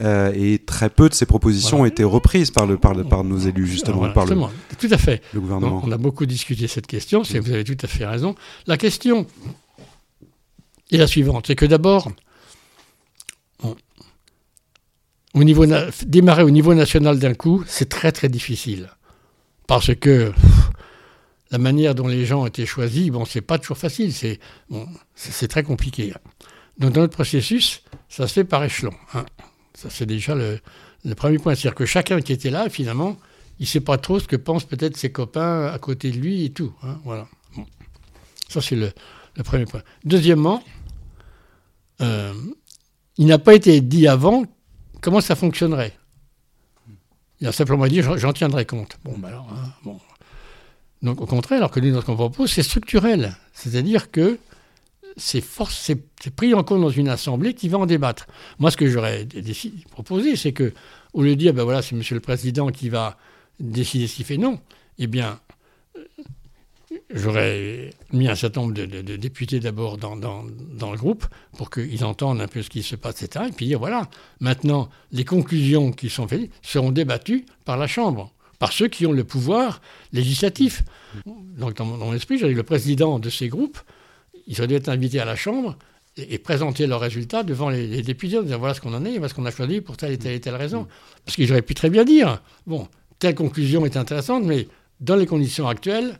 euh, 0.01 0.31
et 0.35 0.57
très 0.57 0.89
peu 0.89 1.07
de 1.07 1.13
ces 1.13 1.27
propositions 1.27 1.77
Voilà. 1.77 1.83
ont 1.83 1.93
été 1.93 2.03
reprises 2.03 2.49
par, 2.49 2.65
le, 2.65 2.77
par, 2.77 2.95
le, 2.95 3.03
par 3.03 3.23
nos 3.23 3.37
élus, 3.37 3.67
justement, 3.67 3.97
Voilà, 3.99 4.13
par 4.15 4.25
le. 4.25 4.35
Tout 4.79 4.87
à 4.89 4.97
fait. 4.97 5.21
le 5.35 5.39
gouvernement. 5.39 5.81
On, 5.85 5.89
on 5.89 5.91
a 5.91 5.97
beaucoup 5.97 6.25
discuté 6.25 6.67
cette 6.67 6.87
question, 6.87 7.23
c'est- 7.23 7.37
vous 7.37 7.51
avez 7.51 7.63
tout 7.63 7.77
à 7.79 7.85
fait 7.87 8.03
raison. 8.07 8.33
La 8.65 8.77
question 8.77 9.27
est 10.95 10.99
la 10.99 11.07
suivante, 11.07 11.47
c'est 11.47 11.55
que 11.55 11.65
d'abord, 11.65 12.11
démarrer 16.05 16.43
au 16.43 16.49
niveau 16.51 16.73
national 16.73 17.19
d'un 17.19 17.33
coup, 17.33 17.63
c'est 17.67 17.89
très 17.89 18.11
très 18.11 18.29
difficile. 18.29 18.89
Parce 19.67 19.95
que 19.95 20.31
la 21.51 21.57
manière 21.57 21.95
dont 21.95 22.07
les 22.07 22.25
gens 22.25 22.41
ont 22.41 22.47
été 22.47 22.65
choisis, 22.65 23.09
bon, 23.09 23.25
c'est 23.25 23.41
pas 23.41 23.57
toujours 23.57 23.77
facile, 23.77 24.13
c'est 24.13 25.47
très 25.47 25.63
compliqué. 25.63 26.13
Donc 26.77 26.93
dans 26.93 27.01
notre 27.01 27.13
processus, 27.13 27.83
ça 28.09 28.27
se 28.27 28.33
fait 28.33 28.43
par 28.43 28.63
échelon. 28.63 28.93
hein. 29.13 29.25
Ça 29.75 29.89
c'est 29.89 30.05
déjà 30.05 30.35
le, 30.35 30.59
premier 31.15 31.39
point, 31.39 31.55
c'est-à-dire 31.55 31.75
que 31.75 31.85
chacun 31.85 32.21
qui 32.21 32.31
était 32.33 32.49
là, 32.51 32.69
finalement, 32.69 33.17
il 33.59 33.67
sait 33.67 33.81
pas 33.81 33.97
trop 33.97 34.19
ce 34.19 34.27
que 34.27 34.35
pensent 34.35 34.65
peut-être 34.65 34.97
ses 34.97 35.11
copains 35.11 35.67
à 35.67 35.79
côté 35.79 36.11
de 36.11 36.17
lui 36.17 36.45
et 36.45 36.49
tout. 36.51 36.73
hein, 36.83 36.99
voilà. 37.03 37.27
Ça, 38.49 38.61
c'est 38.61 38.75
le 38.75 38.91
premier 39.43 39.65
point. 39.65 39.81
Deuxièmement, 40.05 40.63
euh, 42.03 42.33
il 43.17 43.25
n'a 43.27 43.39
pas 43.39 43.53
été 43.55 43.79
dit 43.81 44.07
avant 44.07 44.43
comment 45.01 45.21
ça 45.21 45.35
fonctionnerait. 45.35 45.93
Il 47.39 47.47
a 47.47 47.51
simplement 47.51 47.87
dit 47.87 48.01
j'en- 48.01 48.33
tiendrai 48.33 48.65
compte. 48.65 48.97
Bon, 49.03 49.17
ben 49.17 49.29
alors, 49.29 49.47
hein, 49.51 49.73
bon. 49.83 49.99
Donc, 51.01 51.19
au 51.19 51.25
contraire, 51.25 51.57
alors 51.57 51.71
que 51.71 51.79
nous, 51.81 51.99
ce 51.99 52.05
qu'on 52.05 52.15
propose, 52.15 52.51
c'est 52.51 52.63
structurel. 52.63 53.35
C'est-à-dire 53.53 54.09
que 54.11 54.39
c'est 55.17 55.43
pris 56.35 56.53
en 56.53 56.63
compte 56.63 56.81
dans 56.81 56.89
une 56.89 57.09
assemblée 57.09 57.53
qui 57.53 57.67
va 57.67 57.77
en 57.77 57.85
débattre. 57.85 58.25
Moi, 58.59 58.71
ce 58.71 58.77
que 58.77 58.87
j'aurais 58.87 59.27
proposé, 59.91 60.35
c'est 60.37 60.53
que, 60.53 60.73
au 61.13 61.21
lieu 61.21 61.31
de 61.31 61.39
dire, 61.39 61.53
ben 61.53 61.63
voilà, 61.63 61.81
c'est 61.81 61.95
Monsieur 61.95 62.15
le 62.15 62.21
Président 62.21 62.69
qui 62.69 62.87
va 62.89 63.17
décider 63.59 64.07
ce 64.07 64.15
qu'il 64.15 64.25
fait, 64.25 64.37
non. 64.37 64.59
Eh 64.97 65.07
bien, 65.07 65.39
j'aurais 67.09 67.91
mis 68.11 68.27
un 68.27 68.35
certain 68.35 68.61
nombre 68.61 68.73
de, 68.73 69.15
députés 69.17 69.59
d'abord 69.59 69.97
dans, 69.97 70.15
dans- 70.15 70.43
dans 70.77 70.91
le 70.91 70.97
groupe 70.97 71.25
pour 71.57 71.69
qu'ils 71.69 72.03
entendent 72.05 72.41
un 72.41 72.47
peu 72.47 72.61
ce 72.61 72.69
qui 72.69 72.83
se 72.83 72.95
passe, 72.95 73.21
etc. 73.23 73.45
Et 73.49 73.51
puis 73.51 73.65
dire, 73.67 73.79
voilà, 73.79 74.09
maintenant, 74.39 74.89
les 75.11 75.25
conclusions 75.25 75.91
qui 75.91 76.09
sont 76.09 76.27
faites 76.27 76.49
seront 76.61 76.91
débattues 76.91 77.45
par 77.65 77.77
la 77.77 77.87
Chambre, 77.87 78.31
par 78.59 78.71
ceux 78.71 78.87
qui 78.87 79.05
ont 79.05 79.11
le 79.11 79.23
pouvoir 79.23 79.81
législatif. 80.13 80.83
Donc, 81.25 81.75
dans 81.75 81.85
mon, 81.85 81.97
dans 81.97 82.05
mon 82.05 82.13
esprit, 82.13 82.37
j'avais 82.37 82.53
le 82.53 82.63
président 82.63 83.19
de 83.19 83.29
ces 83.29 83.47
groupes, 83.49 83.77
ils 84.47 84.57
auraient 84.59 84.67
dû 84.67 84.75
être 84.75 84.89
invités 84.89 85.19
à 85.19 85.25
la 85.25 85.35
Chambre 85.35 85.77
et, 86.17 86.37
présenter 86.37 86.85
leurs 86.87 86.99
résultats 86.99 87.43
devant 87.43 87.69
les, 87.69 87.87
les 87.87 88.01
députés 88.01 88.37
en 88.37 88.43
disant 88.43 88.59
voilà 88.59 88.73
ce 88.73 88.81
qu'on 88.81 88.93
en 88.93 89.03
est, 89.05 89.11
voilà 89.13 89.29
ce 89.29 89.33
qu'on 89.33 89.45
a 89.45 89.51
choisi 89.51 89.81
pour 89.81 89.97
telle 89.97 90.11
et 90.11 90.17
telle 90.17 90.33
et 90.33 90.39
telle 90.41 90.55
raison. 90.55 90.87
Parce 91.25 91.35
qu'ils 91.35 91.51
auraient 91.51 91.61
pu 91.61 91.73
très 91.73 91.89
bien 91.89 92.03
dire 92.05 92.41
bon, 92.67 92.87
telle 93.19 93.35
conclusion 93.35 93.85
est 93.85 93.97
intéressante, 93.97 94.43
mais 94.43 94.67
dans 94.99 95.15
les 95.15 95.25
conditions 95.25 95.67
actuelles, 95.67 96.19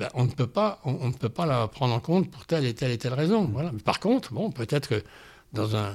ben, 0.00 0.08
on 0.14 0.24
ne 0.24 0.30
peut 0.30 0.46
pas, 0.46 0.80
on, 0.86 0.94
on 1.02 1.08
ne 1.08 1.12
peut 1.12 1.28
pas 1.28 1.44
la 1.44 1.68
prendre 1.68 1.92
en 1.94 2.00
compte 2.00 2.30
pour 2.30 2.46
telle 2.46 2.64
et 2.64 2.74
telle 2.74 2.90
et 2.90 2.96
telle 2.96 3.12
raison. 3.12 3.44
Voilà. 3.44 3.70
Mais 3.70 3.80
par 3.80 4.00
contre, 4.00 4.32
bon, 4.32 4.50
peut-être 4.50 4.88
que 4.88 5.02
dans 5.52 5.76
un, 5.76 5.94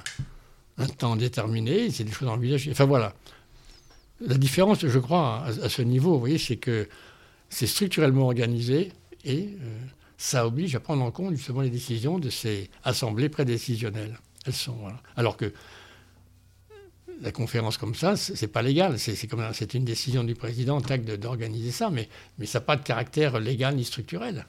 un 0.77 0.85
temps 0.85 1.15
déterminé, 1.15 1.89
c'est 1.89 2.03
des 2.03 2.11
choses 2.11 2.27
envisagées. 2.29 2.69
Enfin 2.71 2.85
voilà. 2.85 3.13
La 4.21 4.37
différence, 4.37 4.85
je 4.85 4.99
crois, 4.99 5.43
à, 5.43 5.47
à 5.47 5.69
ce 5.69 5.81
niveau, 5.81 6.13
vous 6.13 6.19
voyez, 6.19 6.37
c'est 6.37 6.57
que 6.57 6.87
c'est 7.49 7.65
structurellement 7.65 8.25
organisé 8.25 8.91
et 9.23 9.49
euh, 9.59 9.79
ça 10.17 10.45
oblige 10.45 10.75
à 10.75 10.79
prendre 10.79 11.03
en 11.03 11.09
compte 11.09 11.35
justement 11.35 11.61
les 11.61 11.71
décisions 11.71 12.19
de 12.19 12.29
ces 12.29 12.69
assemblées 12.83 13.29
prédécisionnelles. 13.29 14.19
Elles 14.45 14.53
sont, 14.53 14.73
voilà. 14.73 15.01
Alors 15.15 15.35
que 15.35 15.51
la 17.21 17.31
conférence 17.31 17.77
comme 17.77 17.95
ça, 17.95 18.15
c'est 18.15 18.47
pas 18.47 18.61
légal. 18.61 18.99
C'est 18.99 19.27
comme 19.27 19.41
une 19.73 19.85
décision 19.85 20.23
du 20.23 20.35
président 20.35 20.81
tac, 20.81 21.03
d'organiser 21.05 21.71
ça, 21.71 21.89
mais, 21.89 22.09
mais 22.37 22.45
ça 22.45 22.59
n'a 22.59 22.65
pas 22.65 22.75
de 22.75 22.83
caractère 22.83 23.39
légal 23.39 23.75
ni 23.75 23.83
structurel. 23.85 24.45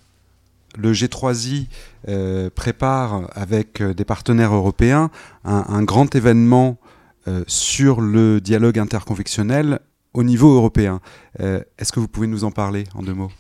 Le 0.77 0.93
G3I 0.93 1.67
euh, 2.09 2.51
prépare 2.51 3.31
avec 3.33 3.81
euh, 3.81 3.95
des 3.95 4.05
partenaires 4.05 4.53
européens 4.55 5.11
un, 5.45 5.65
un 5.69 5.83
grand 5.85 6.15
événement 6.15 6.77
euh, 7.29 7.45
sur 7.47 8.01
le 8.01 8.41
dialogue 8.41 8.79
interconvictionnel 8.79 9.81
au 10.13 10.23
niveau 10.23 10.55
européen. 10.55 11.01
Euh, 11.41 11.63
Est-ce 11.79 11.93
que 11.93 12.01
vous 12.01 12.09
pouvez 12.09 12.27
nous 12.27 12.45
en 12.45 12.51
parler 12.51 12.85
en 12.95 13.03
deux 13.03 13.15
mots? 13.15 13.31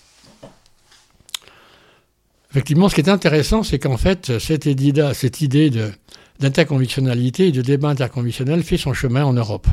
Effectivement, 2.52 2.88
ce 2.88 2.94
qui 2.94 3.00
est 3.02 3.08
intéressant, 3.10 3.62
c'est 3.62 3.78
qu'en 3.78 3.96
fait, 3.96 4.38
cette 4.38 4.66
idée, 4.66 5.10
cette 5.14 5.40
idée 5.40 5.68
de- 5.68 5.92
d'interconvictionnalité 6.39 7.49
et 7.49 7.53
de 7.53 7.62
débat 7.62 7.89
interconvictionnel 7.89 8.62
fait 8.62 8.76
son 8.76 8.93
chemin 8.93 9.24
en 9.24 9.32
Europe. 9.32 9.66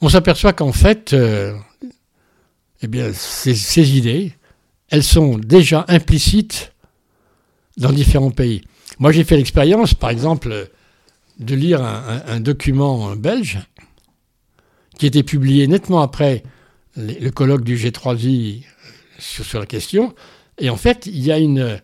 On 0.00 0.08
s'aperçoit 0.08 0.52
qu'en 0.52 0.72
fait, 0.72 1.12
euh, 1.12 1.54
eh 2.82 2.86
bien, 2.86 3.12
ces, 3.12 3.96
idées, 3.96 4.32
elles 4.90 5.02
sont 5.02 5.38
déjà 5.38 5.84
implicites 5.88 6.72
dans 7.76 7.92
différents 7.92 8.30
pays. 8.30 8.62
Moi, 8.98 9.12
j'ai 9.12 9.24
fait 9.24 9.36
l'expérience, 9.36 9.94
par 9.94 10.10
exemple, 10.10 10.70
de 11.38 11.54
lire 11.54 11.82
un, 11.82 12.40
document 12.40 13.14
belge 13.14 13.58
qui 14.98 15.06
était 15.06 15.22
publié 15.22 15.66
nettement 15.66 16.00
après 16.00 16.42
le 16.96 17.28
colloque 17.30 17.64
du 17.64 17.76
G3I 17.76 18.64
sur, 19.18 19.44
sur 19.44 19.60
la 19.60 19.66
question. 19.66 20.14
Et 20.58 20.70
en 20.70 20.76
fait, 20.76 21.06
il 21.06 21.22
y 21.22 21.30
a 21.32 21.38
une, 21.38 21.80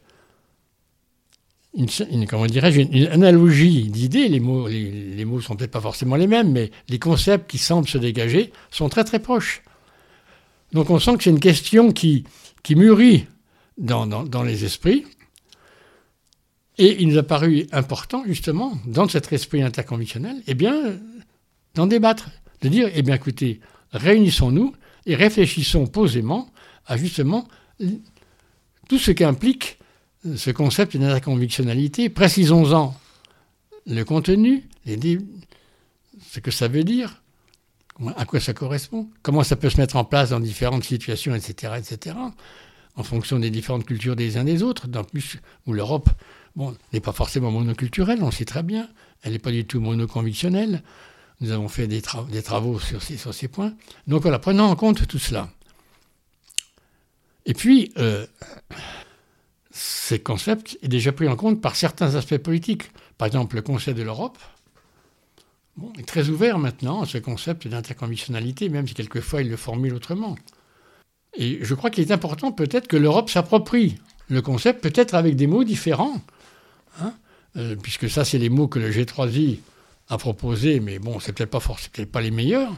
une, 1.74 2.26
comment 2.26 2.46
dirais-je, 2.46 2.80
une, 2.80 3.06
analogie 3.06 3.88
d'idées. 3.88 4.28
Les 4.28 4.40
mots, 4.40 4.68
les, 4.68 5.24
mots 5.24 5.40
sont 5.40 5.56
peut-être 5.56 5.70
pas 5.70 5.80
forcément 5.80 6.16
les 6.16 6.26
mêmes, 6.26 6.52
mais 6.52 6.70
les 6.88 6.98
concepts 6.98 7.50
qui 7.50 7.58
semblent 7.58 7.88
se 7.88 7.98
dégager 7.98 8.52
sont 8.70 8.88
très 8.88 9.04
très 9.04 9.20
proches. 9.20 9.62
Donc 10.72 10.90
on 10.90 10.98
sent 10.98 11.16
que 11.16 11.24
c'est 11.24 11.30
une 11.30 11.40
question 11.40 11.92
qui, 11.92 12.24
qui 12.62 12.76
mûrit 12.76 13.26
dans, 13.78 14.06
dans, 14.06 14.42
les 14.42 14.64
esprits. 14.64 15.04
Et 16.78 17.02
il 17.02 17.08
nous 17.08 17.18
a 17.18 17.22
paru 17.22 17.66
important, 17.72 18.22
justement, 18.26 18.78
dans 18.86 19.08
cet 19.08 19.32
esprit 19.32 19.62
interconvictionnel, 19.62 20.36
eh 20.46 20.54
bien, 20.54 20.98
d'en 21.74 21.86
débattre, 21.86 22.30
de 22.62 22.68
dire, 22.68 22.88
eh 22.94 23.02
bien, 23.02 23.14
écoutez, 23.14 23.60
réunissons-nous 23.92 24.74
et 25.04 25.14
réfléchissons 25.14 25.86
posément 25.86 26.50
à 26.86 26.96
justement 26.96 27.46
tout 28.88 28.98
ce 28.98 29.10
qu'implique 29.10 29.78
ce 30.36 30.50
concept 30.50 30.96
d'interconvictionnalité. 30.96 32.08
Précisons-en 32.08 32.94
le 33.86 34.02
contenu, 34.04 34.68
les 34.86 35.18
ce 36.30 36.40
que 36.40 36.50
ça 36.50 36.68
veut 36.68 36.84
dire, 36.84 37.22
à 38.16 38.24
quoi 38.24 38.40
ça 38.40 38.54
correspond, 38.54 39.08
comment 39.22 39.42
ça 39.42 39.56
peut 39.56 39.70
se 39.70 39.76
mettre 39.76 39.96
en 39.96 40.04
place 40.04 40.30
dans 40.30 40.40
différentes 40.40 40.84
situations, 40.84 41.34
etc., 41.34 41.74
etc., 41.78 42.16
en 42.94 43.02
fonction 43.02 43.38
des 43.38 43.50
différentes 43.50 43.86
cultures 43.86 44.16
des 44.16 44.36
uns 44.36 44.44
des 44.44 44.62
autres, 44.62 44.86
dans 44.86 45.04
plus 45.04 45.38
où 45.66 45.72
l'Europe 45.72 46.10
bon, 46.56 46.76
n'est 46.92 47.00
pas 47.00 47.12
forcément 47.12 47.50
monoculturelle, 47.50 48.22
on 48.22 48.30
sait 48.30 48.44
très 48.44 48.62
bien, 48.62 48.88
elle 49.22 49.32
n'est 49.32 49.38
pas 49.38 49.50
du 49.50 49.64
tout 49.64 49.80
monoconvictionnelle. 49.80 50.82
Nous 51.40 51.50
avons 51.50 51.68
fait 51.68 51.88
des, 51.88 52.00
tra- 52.00 52.28
des 52.28 52.42
travaux 52.42 52.78
sur 52.78 53.02
ces, 53.02 53.16
sur 53.16 53.34
ces 53.34 53.48
points. 53.48 53.74
Donc 54.06 54.22
voilà, 54.22 54.38
prenons 54.38 54.64
en 54.64 54.76
compte 54.76 55.06
tout 55.06 55.18
cela. 55.18 55.48
Et 57.46 57.54
puis, 57.54 57.92
euh, 57.96 58.26
ces 59.72 60.20
concepts 60.20 60.78
est 60.82 60.88
déjà 60.88 61.12
pris 61.12 61.26
en 61.28 61.36
compte 61.36 61.60
par 61.60 61.76
certains 61.76 62.14
aspects 62.14 62.36
politiques. 62.38 62.90
Par 63.18 63.26
exemple, 63.26 63.56
le 63.56 63.62
Conseil 63.62 63.94
de 63.94 64.02
l'Europe 64.02 64.38
est 65.98 66.06
très 66.06 66.28
ouvert 66.28 66.58
maintenant 66.58 67.00
à 67.02 67.06
ce 67.06 67.18
concept 67.18 67.66
d'interconvictionnalité, 67.66 68.68
même 68.68 68.86
si 68.86 68.94
quelquefois 68.94 69.40
il 69.42 69.48
le 69.48 69.56
formule 69.56 69.94
autrement. 69.94 70.36
Et 71.34 71.60
je 71.62 71.74
crois 71.74 71.88
qu'il 71.90 72.04
est 72.06 72.12
important 72.12 72.52
peut-être 72.52 72.86
que 72.86 72.96
l'Europe 72.98 73.30
s'approprie 73.30 73.98
le 74.28 74.42
concept, 74.42 74.82
peut-être 74.82 75.14
avec 75.14 75.36
des 75.36 75.46
mots 75.46 75.64
différents, 75.64 76.20
hein, 77.00 77.14
euh, 77.56 77.74
puisque 77.76 78.08
ça, 78.10 78.24
c'est 78.24 78.38
les 78.38 78.48
mots 78.50 78.68
que 78.68 78.78
le 78.78 78.90
G3I 78.90 79.58
a 80.08 80.18
proposés, 80.18 80.80
mais 80.80 80.98
bon, 80.98 81.20
c'est 81.20 81.32
peut-être 81.32 81.50
pas 81.50 81.60
peut-être 81.60 82.10
pas 82.12 82.20
les 82.20 82.30
meilleurs. 82.30 82.72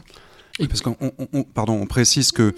Oui, 0.59 0.67
Parce 0.67 0.81
qu'on 0.81 0.95
on- 1.01 1.11
on- 1.33 1.43
pardon, 1.43 1.73
on 1.73 1.85
précise 1.85 2.31
que 2.31 2.55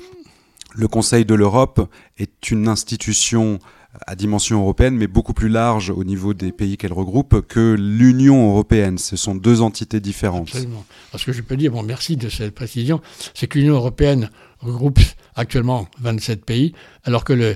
le 0.75 0.87
Conseil 0.87 1.25
de 1.25 1.33
l'Europe 1.33 1.91
est 2.17 2.51
une 2.51 2.67
institution 2.67 3.57
à 4.05 4.15
dimension 4.15 4.59
européenne, 4.61 4.95
mais 4.95 5.07
beaucoup 5.07 5.33
plus 5.33 5.49
large 5.49 5.89
au 5.89 6.03
niveau 6.03 6.33
des 6.33 6.51
pays 6.51 6.77
qu'elle 6.77 6.93
regroupe 6.93 7.41
que 7.47 7.75
l'Union 7.79 8.49
européenne. 8.51 8.97
Ce 8.97 9.15
sont 9.15 9.35
deux 9.35 9.61
entités 9.61 9.99
différentes. 9.99 10.49
Absolument. 10.49 10.85
Parce 11.11 11.23
que 11.25 11.31
je 11.31 11.41
peux 11.41 11.57
dire, 11.57 11.71
bon, 11.71 11.83
merci 11.83 12.15
de 12.17 12.29
cette 12.29 12.53
précision, 12.53 13.01
c'est 13.33 13.47
que 13.47 13.57
l'Union 13.57 13.75
européenne 13.75 14.29
regroupe 14.59 14.99
actuellement 15.35 15.87
27 15.99 16.45
pays, 16.45 16.73
alors 17.03 17.23
que 17.23 17.33
le, 17.33 17.55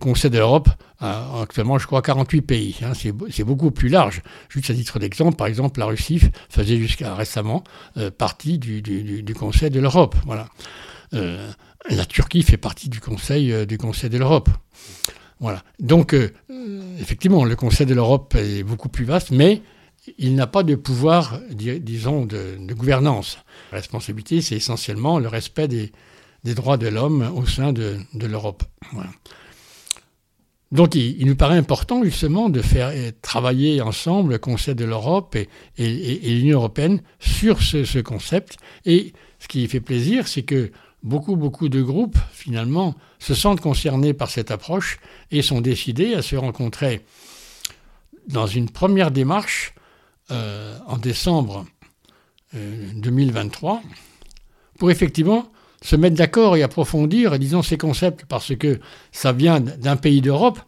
Conseil 0.00 0.30
de 0.32 0.38
l'Europe 0.38 0.68
a 0.98 1.40
actuellement, 1.42 1.78
je 1.78 1.86
crois, 1.86 2.02
48 2.02 2.40
pays. 2.42 2.76
hein. 2.82 2.92
c'est, 2.92 3.12
beau- 3.12 3.28
c'est 3.30 3.44
beaucoup 3.44 3.70
plus 3.70 3.88
large. 3.88 4.20
Juste 4.48 4.68
à 4.70 4.74
titre 4.74 4.98
d'exemple, 4.98 5.36
par 5.36 5.46
exemple, 5.46 5.78
la 5.78 5.86
Russie 5.86 6.20
faisait 6.48 6.76
jusqu'à 6.76 7.14
récemment 7.14 7.62
euh, 7.96 8.10
partie 8.10 8.58
du 8.58 9.32
Conseil 9.38 9.70
de 9.70 9.78
l'Europe. 9.78 10.16
Voilà. 10.26 10.48
Euh, 11.14 11.48
la 11.88 12.04
Turquie 12.04 12.42
fait 12.42 12.56
partie 12.56 12.88
du 12.88 13.00
Conseil, 13.00 13.52
euh, 13.52 13.64
du 13.64 13.78
Conseil 13.78 14.10
de 14.10 14.18
l'Europe. 14.18 14.48
Voilà. 15.40 15.64
Donc, 15.78 16.12
euh, 16.12 16.30
euh, 16.50 16.98
effectivement, 17.00 17.44
le 17.44 17.56
Conseil 17.56 17.86
de 17.86 17.94
l'Europe 17.94 18.34
est 18.36 18.62
beaucoup 18.62 18.90
plus 18.90 19.06
vaste, 19.06 19.30
mais 19.30 19.62
il 20.18 20.34
n'a 20.34 20.46
pas 20.46 20.62
de 20.62 20.74
pouvoir, 20.74 21.40
di- 21.50 21.80
disons, 21.80 22.26
de, 22.26 22.58
gouvernance. 22.74 23.38
La 23.72 23.78
responsabilité, 23.78 24.42
c'est 24.42 24.56
essentiellement 24.56 25.18
le 25.18 25.28
respect 25.28 25.66
des, 25.66 25.92
droits 26.54 26.76
de 26.76 26.88
l'homme 26.88 27.30
au 27.34 27.46
sein 27.46 27.72
de, 27.72 27.96
l'Europe. 28.14 28.64
Donc, 30.72 30.94
il, 30.94 31.26
nous 31.26 31.36
paraît 31.36 31.56
important, 31.56 32.04
justement, 32.04 32.50
de 32.50 32.60
faire 32.60 32.90
eh, 32.90 33.12
travailler 33.22 33.80
ensemble 33.80 34.32
le 34.32 34.38
Conseil 34.38 34.74
de 34.74 34.84
l'Europe 34.84 35.36
et, 35.36 35.48
l'Union 35.78 36.58
européenne 36.58 37.00
sur 37.18 37.62
ce 37.62 38.00
concept. 38.00 38.58
Et 38.84 39.14
ce 39.38 39.48
qui 39.48 39.66
fait 39.68 39.80
plaisir, 39.80 40.28
c'est 40.28 40.42
que 40.42 40.70
beaucoup, 41.02 41.36
beaucoup 41.36 41.68
de 41.68 41.82
groupes, 41.82 42.18
finalement, 42.32 42.94
se 43.18 43.34
sentent 43.34 43.60
concernés 43.60 44.12
par 44.12 44.30
cette 44.30 44.50
approche 44.50 44.98
et 45.30 45.42
sont 45.42 45.60
décidés 45.60 46.14
à 46.14 46.22
se 46.22 46.36
rencontrer 46.36 47.04
dans 48.28 48.46
une 48.46 48.68
première 48.68 49.10
démarche 49.10 49.74
euh, 50.30 50.78
en 50.86 50.96
décembre 50.98 51.66
euh, 52.54 52.90
2023 52.94 53.82
pour 54.78 54.90
effectivement 54.90 55.50
se 55.82 55.96
mettre 55.96 56.16
d'accord 56.16 56.56
et 56.56 56.62
approfondir, 56.62 57.38
disons, 57.38 57.62
ces 57.62 57.78
concepts 57.78 58.24
parce 58.26 58.54
que 58.54 58.80
ça 59.12 59.32
vient 59.32 59.60
d'un 59.60 59.96
pays 59.96 60.20
d'Europe, 60.20 60.60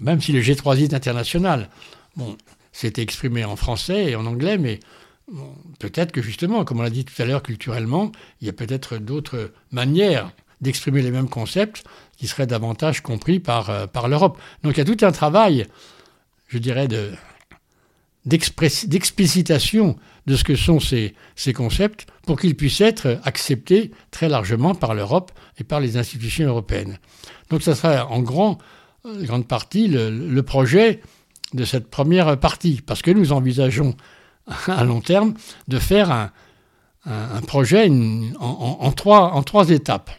même 0.00 0.20
si 0.20 0.32
le 0.32 0.40
G3I 0.40 0.84
est 0.84 0.94
international. 0.94 1.68
Bon, 2.16 2.36
c'était 2.72 3.02
exprimé 3.02 3.44
en 3.44 3.56
français 3.56 4.10
et 4.10 4.16
en 4.16 4.26
anglais, 4.26 4.58
mais 4.58 4.80
peut-être 5.78 6.12
que 6.12 6.22
justement, 6.22 6.64
comme 6.64 6.80
on 6.80 6.82
l'a 6.82 6.90
dit 6.90 7.04
tout 7.04 7.20
à 7.20 7.24
l'heure, 7.24 7.42
culturellement, 7.42 8.12
il 8.40 8.46
y 8.46 8.50
a 8.50 8.52
peut-être 8.52 8.98
d'autres 8.98 9.52
manières 9.72 10.30
d'exprimer 10.60 11.02
les 11.02 11.10
mêmes 11.10 11.28
concepts 11.28 11.84
qui 12.16 12.26
seraient 12.26 12.46
davantage 12.46 13.02
compris 13.02 13.40
par, 13.40 13.70
euh, 13.70 13.86
par 13.86 14.08
l'Europe. 14.08 14.38
Donc 14.62 14.74
il 14.74 14.78
y 14.78 14.80
a 14.80 14.84
tout 14.84 15.04
un 15.04 15.12
travail, 15.12 15.66
je 16.48 16.58
dirais, 16.58 16.88
de, 16.88 17.12
d'explicitation 18.24 19.96
de 20.26 20.36
ce 20.36 20.44
que 20.44 20.56
sont 20.56 20.80
ces, 20.80 21.14
ces 21.36 21.52
concepts 21.52 22.06
pour 22.26 22.40
qu'ils 22.40 22.56
puissent 22.56 22.80
être 22.80 23.20
acceptés 23.24 23.90
très 24.10 24.28
largement 24.28 24.74
par 24.74 24.94
l'Europe 24.94 25.32
et 25.58 25.64
par 25.64 25.80
les 25.80 25.96
institutions 25.96 26.48
européennes. 26.48 26.98
Donc 27.50 27.62
ça 27.62 27.74
sera 27.74 28.06
en 28.06 28.20
grand, 28.20 28.58
grande 29.04 29.46
partie 29.46 29.88
le 29.88 30.42
projet 30.42 31.02
de 31.52 31.64
cette 31.64 31.88
première 31.88 32.38
partie, 32.38 32.80
parce 32.84 33.02
que 33.02 33.10
nous 33.10 33.32
envisageons 33.32 33.94
à 34.66 34.84
long 34.84 35.00
terme 35.00 35.34
de 35.68 35.78
faire 35.78 36.10
un, 36.10 36.30
un, 37.06 37.40
projet 37.40 37.90
en, 38.38 38.92
trois, 38.92 39.32
en 39.32 39.42
trois 39.42 39.70
étapes. 39.70 40.10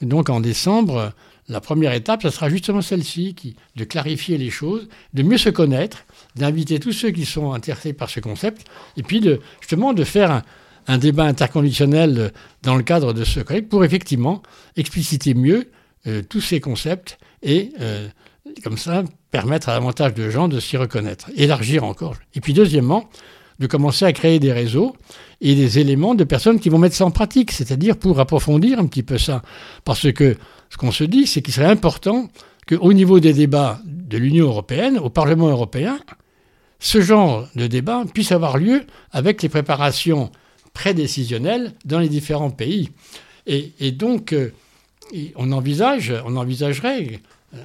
donc 0.00 0.30
en 0.30 0.40
décembre, 0.40 1.12
la 1.48 1.60
première 1.60 1.92
étape, 1.92 2.22
ce 2.22 2.30
sera 2.30 2.48
justement 2.48 2.82
celle-ci, 2.82 3.56
de 3.76 3.84
clarifier 3.84 4.38
les 4.38 4.50
choses, 4.50 4.88
de 5.12 5.22
mieux 5.22 5.38
se 5.38 5.50
connaître, 5.50 6.04
d'inviter 6.36 6.80
tous 6.80 6.92
ceux 6.92 7.10
qui 7.10 7.26
sont 7.26 7.52
intéressés 7.52 7.92
par 7.92 8.08
ce 8.08 8.20
concept, 8.20 8.66
et 8.96 9.02
puis 9.02 9.22
justement 9.60 9.92
de 9.92 10.04
faire 10.04 10.30
un, 10.30 10.42
un 10.86 10.98
débat 10.98 11.24
interconditionnel 11.24 12.32
dans 12.62 12.76
le 12.76 12.82
cadre 12.82 13.12
de 13.12 13.24
ce 13.24 13.40
collecte 13.40 13.68
pour 13.68 13.84
effectivement 13.84 14.42
expliciter 14.76 15.34
mieux 15.34 15.70
euh, 16.06 16.22
tous 16.28 16.40
ces 16.40 16.60
concepts 16.60 17.18
et 17.42 17.72
euh, 17.80 18.08
comme 18.64 18.76
ça 18.76 19.04
permettre 19.30 19.68
à 19.68 19.74
davantage 19.74 20.14
de 20.14 20.28
gens 20.30 20.48
de 20.48 20.58
s'y 20.60 20.76
reconnaître, 20.76 21.30
élargir 21.36 21.84
encore. 21.84 22.16
Et 22.34 22.40
puis 22.40 22.52
deuxièmement, 22.52 23.08
de 23.62 23.66
commencer 23.68 24.04
à 24.04 24.12
créer 24.12 24.40
des 24.40 24.52
réseaux 24.52 24.94
et 25.40 25.54
des 25.54 25.78
éléments 25.78 26.14
de 26.14 26.24
personnes 26.24 26.58
qui 26.58 26.68
vont 26.68 26.78
mettre 26.78 26.96
ça 26.96 27.06
en 27.06 27.12
pratique, 27.12 27.52
c'est-à-dire 27.52 27.96
pour 27.96 28.18
approfondir 28.18 28.80
un 28.80 28.86
petit 28.86 29.04
peu 29.04 29.18
ça. 29.18 29.42
Parce 29.84 30.12
que 30.12 30.36
ce 30.68 30.76
qu'on 30.76 30.90
se 30.90 31.04
dit, 31.04 31.26
c'est 31.28 31.42
qu'il 31.42 31.54
serait 31.54 31.66
important 31.66 32.28
qu'au 32.68 32.92
niveau 32.92 33.20
des 33.20 33.32
débats 33.32 33.80
de 33.86 34.18
l'Union 34.18 34.46
européenne, 34.46 34.98
au 34.98 35.10
Parlement 35.10 35.48
européen, 35.48 36.00
ce 36.80 37.00
genre 37.00 37.48
de 37.54 37.68
débat 37.68 38.04
puisse 38.12 38.32
avoir 38.32 38.58
lieu 38.58 38.82
avec 39.12 39.42
les 39.42 39.48
préparations 39.48 40.32
prédécisionnelles 40.74 41.72
dans 41.84 42.00
les 42.00 42.08
différents 42.08 42.50
pays. 42.50 42.90
Et, 43.46 43.92
donc, 43.92 44.32
euh, 44.32 44.52
on, 45.36 45.52
envisage, 45.52 46.12
on 46.26 46.36
envisagerait, 46.36 47.20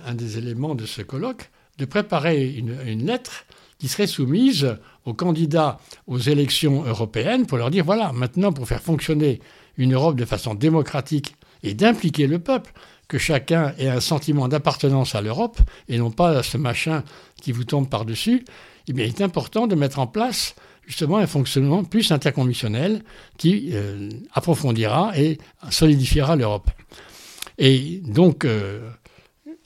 un 0.05 0.13
des 0.13 0.37
éléments 0.37 0.75
de 0.75 0.85
ce 0.85 1.01
colloque, 1.01 1.49
de 1.79 1.85
préparer 1.85 2.47
une 2.47 3.05
lettre 3.05 3.45
qui 3.79 3.87
serait 3.87 4.07
soumise 4.07 4.77
aux 5.05 5.13
candidats 5.13 5.79
aux 6.07 6.19
élections 6.19 6.83
européennes 6.83 7.45
pour 7.45 7.57
leur 7.57 7.71
dire 7.71 7.85
voilà, 7.85 8.11
maintenant 8.11 8.51
pour 8.51 8.67
faire 8.67 8.81
fonctionner 8.81 9.39
une 9.77 9.93
Europe 9.93 10.15
de 10.15 10.25
façon 10.25 10.55
démocratique 10.55 11.35
et 11.63 11.73
d'impliquer 11.73 12.27
le 12.27 12.39
peuple, 12.39 12.71
que 13.07 13.17
chacun 13.17 13.73
ait 13.77 13.87
un 13.87 14.01
sentiment 14.01 14.47
d'appartenance 14.47 15.15
à 15.15 15.21
l'Europe 15.21 15.59
et 15.87 15.97
non 15.97 16.11
pas 16.11 16.39
à 16.39 16.43
ce 16.43 16.57
machin 16.57 17.03
qui 17.41 17.51
vous 17.51 17.63
tombe 17.63 17.89
par-dessus, 17.89 18.43
eh 18.87 18.93
bien, 18.93 19.05
il 19.05 19.09
est 19.09 19.21
important 19.21 19.67
de 19.67 19.75
mettre 19.75 19.99
en 19.99 20.07
place 20.07 20.55
justement 20.85 21.17
un 21.17 21.27
fonctionnement 21.27 21.83
plus 21.83 22.11
interconventionnel 22.11 23.03
qui 23.37 23.71
euh, 23.73 24.09
approfondira 24.33 25.17
et 25.17 25.37
solidifiera 25.69 26.35
l'Europe. 26.35 26.69
Et 27.57 28.01
donc, 28.05 28.45
euh, 28.45 28.89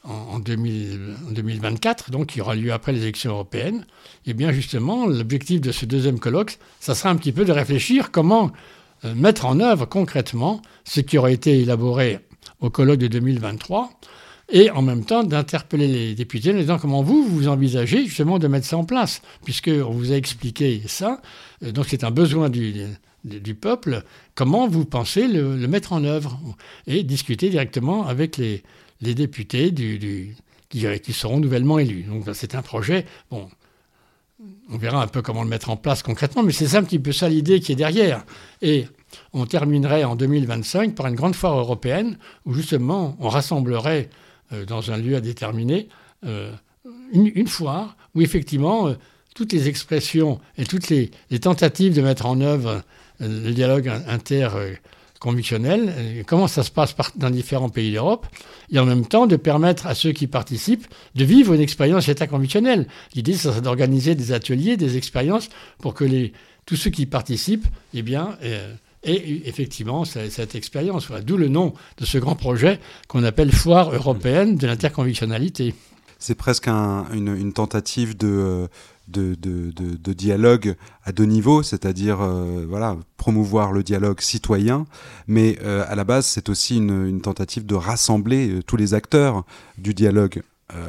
en, 0.03 0.39
2024, 0.39 2.11
donc 2.11 2.27
qui 2.27 2.41
aura 2.41 2.55
lieu 2.55 2.73
après 2.73 2.91
les 2.91 3.01
élections 3.01 3.31
européennes, 3.31 3.85
et 4.25 4.31
eh 4.31 4.33
bien 4.33 4.51
justement, 4.51 5.05
l'objectif 5.05 5.61
de 5.61 5.71
ce 5.71 5.85
deuxième 5.85 6.19
colloque, 6.19 6.57
ça 6.79 6.95
sera 6.95 7.09
un 7.09 7.15
petit 7.15 7.31
peu 7.31 7.45
de 7.45 7.51
réfléchir 7.51 8.11
comment 8.11 8.51
euh, 9.05 9.13
mettre 9.13 9.45
en 9.45 9.59
œuvre 9.59 9.85
concrètement 9.85 10.61
ce 10.85 11.01
qui 11.01 11.17
aura 11.17 11.31
été 11.31 11.59
élaboré 11.59 12.19
au 12.61 12.69
colloque 12.69 12.99
de 12.99 13.07
2023, 13.07 13.91
et 14.51 14.69
en 14.71 14.81
même 14.81 15.05
temps 15.05 15.23
d'interpeller 15.23 15.87
les 15.87 16.15
députés 16.15 16.51
en 16.51 16.57
disant 16.57 16.79
comment 16.79 17.03
vous, 17.03 17.23
vous 17.23 17.47
envisagez 17.47 18.05
justement 18.05 18.39
de 18.39 18.47
mettre 18.47 18.65
ça 18.65 18.77
en 18.77 18.83
place, 18.83 19.21
puisqu'on 19.45 19.91
vous 19.91 20.11
a 20.11 20.15
expliqué 20.15 20.81
ça, 20.87 21.21
euh, 21.63 21.71
donc 21.71 21.85
c'est 21.87 22.03
un 22.03 22.11
besoin 22.11 22.49
du, 22.49 22.87
peuple, 23.53 24.03
comment 24.33 24.67
vous 24.67 24.85
pensez 24.85 25.27
le, 25.27 25.55
mettre 25.67 25.93
en 25.93 26.03
œuvre, 26.03 26.39
et 26.87 27.03
discuter 27.03 27.49
directement 27.49 28.07
avec 28.07 28.37
les, 28.37 28.63
les 29.01 29.15
députés 29.15 29.73
qui, 30.69 31.13
seront 31.13 31.39
nouvellement 31.39 31.79
élus. 31.79 32.03
Donc 32.03 32.25
c'est 32.33 32.55
un 32.55 32.61
projet, 32.61 33.05
bon, 33.29 33.49
on 34.69 34.77
verra 34.77 35.01
un 35.01 35.07
peu 35.07 35.21
comment 35.21 35.43
le 35.43 35.49
mettre 35.49 35.69
en 35.69 35.77
place 35.77 36.03
concrètement, 36.03 36.43
mais 36.43 36.51
c'est 36.51 36.75
un 36.75 36.83
petit 36.83 36.99
peu 36.99 37.11
ça 37.11 37.29
l'idée 37.29 37.59
qui 37.59 37.71
est 37.71 37.75
derrière. 37.75 38.25
Et 38.61 38.87
on 39.33 39.45
terminerait 39.45 40.03
en 40.03 40.15
2025 40.15 40.95
par 40.95 41.07
une 41.07 41.15
grande 41.15 41.35
foire 41.35 41.57
européenne 41.57 42.17
où 42.45 42.53
justement 42.53 43.15
on 43.19 43.29
rassemblerait 43.29 44.09
euh, 44.53 44.65
dans 44.65 44.91
un 44.91 44.97
lieu 44.97 45.15
à 45.15 45.21
déterminer 45.21 45.89
euh, 46.25 46.51
une, 47.11 47.47
foire 47.47 47.97
où 48.15 48.21
effectivement 48.21 48.87
euh, 48.87 48.93
toutes 49.35 49.53
les 49.53 49.67
expressions 49.67 50.39
et 50.57 50.65
toutes 50.65 50.89
les, 50.89 51.11
les, 51.29 51.39
tentatives 51.39 51.95
de 51.95 52.01
mettre 52.01 52.25
en 52.25 52.39
œuvre 52.41 52.83
le 53.19 53.51
dialogue 53.51 53.87
inter 54.07 54.49
convictionnel, 55.21 55.93
euh, 55.95 56.23
comment 56.25 56.47
ça 56.47 56.63
se 56.63 56.71
passe 56.71 56.95
dans 57.15 57.29
différents 57.29 57.69
pays 57.69 57.93
d'Europe, 57.93 58.25
et 58.71 58.79
en 58.79 58.85
même 58.85 59.05
temps 59.05 59.27
de 59.27 59.35
permettre 59.35 59.85
à 59.85 59.93
ceux 59.93 60.11
qui 60.11 60.25
participent 60.25 60.87
de 61.15 61.23
vivre 61.23 61.53
une 61.53 61.61
expérience 61.61 62.09
état. 62.09 62.25
L'idée, 63.15 63.33
c'est 63.33 63.61
d'organiser 63.61 64.15
des 64.15 64.31
ateliers, 64.33 64.77
des 64.77 64.97
expériences 64.97 65.49
pour 65.79 65.93
que 65.93 66.03
les, 66.03 66.33
tous 66.65 66.75
ceux 66.75 66.89
qui 66.89 67.05
participent 67.05 67.67
eh 67.93 68.01
bien, 68.01 68.35
euh, 68.43 68.73
aient 69.03 69.41
effectivement 69.45 70.05
cette, 70.05 70.55
expérience. 70.55 71.09
D'où 71.23 71.37
le 71.37 71.49
nom 71.49 71.73
de 71.97 72.05
ce 72.05 72.17
grand 72.17 72.35
projet 72.35 72.79
qu'on 73.07 73.23
appelle 73.23 73.51
Foire 73.51 73.93
européenne 73.93 74.57
de 74.57 74.65
l'interconvictionnalité. 74.65 75.75
C'est 76.21 76.35
presque 76.35 76.67
une, 76.67 77.51
tentative 77.51 78.15
de, 78.15 78.69
dialogue 79.07 80.75
à 81.03 81.11
deux 81.11 81.25
niveaux, 81.25 81.63
c'est-à-dire 81.63 82.21
euh, 82.21 82.63
voilà, 82.69 82.95
promouvoir 83.17 83.71
le 83.71 83.81
dialogue 83.81 84.21
citoyen, 84.21 84.85
mais 85.25 85.57
euh, 85.63 85.83
à 85.87 85.95
la 85.95 86.03
base 86.03 86.27
c'est 86.27 86.47
aussi 86.49 86.77
une, 86.77 87.21
tentative 87.21 87.65
de 87.65 87.73
rassembler 87.73 88.49
euh, 88.49 88.61
tous 88.61 88.77
les 88.77 88.93
acteurs 88.93 89.43
du 89.79 89.95
dialogue 89.95 90.43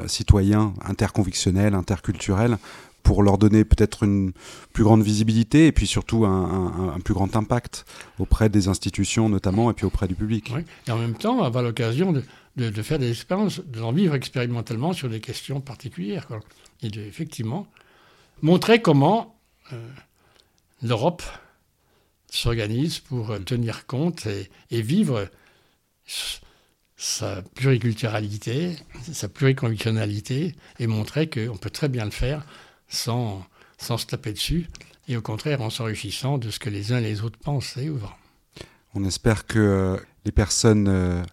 citoyen, 0.07 0.75
interconvictionnel, 0.85 1.75
interculturel, 1.75 2.57
pour 3.03 3.25
leur 3.25 3.37
donner 3.37 3.65
peut-être 3.65 4.05
une 4.05 4.31
plus 4.73 4.85
grande 4.85 5.03
visibilité 5.03 5.67
et 5.67 5.73
puis 5.73 5.89
surtout 5.89 6.25
un, 6.25 6.99
plus 7.05 7.15
grand 7.15 7.35
impact 7.35 7.85
auprès 8.21 8.49
des 8.49 8.69
institutions 8.69 9.29
notamment 9.29 9.73
et 9.73 9.75
puis 9.75 9.85
auprès 9.85 10.07
du 10.07 10.15
public. 10.15 10.53
Et 10.87 10.93
en 10.93 10.99
même 10.99 11.15
temps, 11.15 11.43
avoir 11.43 11.65
l'occasion 11.65 12.13
de, 12.13 12.23
faire 12.83 12.99
des 12.99 13.11
expériences, 13.11 13.61
d'en 13.61 13.93
vivre 13.93 14.15
expérimentalement 14.15 14.93
sur 14.93 15.09
des 15.09 15.21
questions 15.21 15.61
particulières. 15.61 16.29
Et 16.83 16.89
de, 16.89 17.01
effectivement, 17.01 17.67
montrer 18.43 18.83
comment 18.83 19.39
euh, 19.73 19.89
l'Europe 20.83 21.23
s'organise 22.29 22.99
pour 22.99 23.31
euh, 23.31 23.39
tenir 23.39 23.87
compte 23.87 24.27
et, 24.71 24.83
vivre 24.83 25.29
sa 26.97 27.43
pluriculturalité, 27.55 28.77
sa 29.13 29.29
pluriconvictionnalité, 29.29 30.55
et 30.79 30.87
montrer 30.87 31.29
qu'on 31.29 31.57
peut 31.57 31.71
très 31.71 31.89
bien 31.89 32.05
le 32.05 32.11
faire 32.11 32.45
sans, 32.89 33.45
sans 33.79 33.99
se 33.99 34.07
taper 34.07 34.33
dessus, 34.33 34.69
et 35.09 35.17
au 35.17 35.23
contraire 35.23 35.63
en 35.63 35.71
s'enrichissant 35.71 36.39
de 36.39 36.51
ce 36.51 36.59
que 36.59 36.71
les 36.71 36.93
uns 36.93 36.99
et 36.99 37.03
les 37.03 37.23
autres 37.23 37.39
pensent 37.39 37.77
et 37.77 37.89
ouvrent. 37.89 38.19
On 38.95 39.05
espère 39.05 39.47
que 39.47 39.59
euh, 39.59 39.97
les 40.25 40.33
personnes 40.33 41.25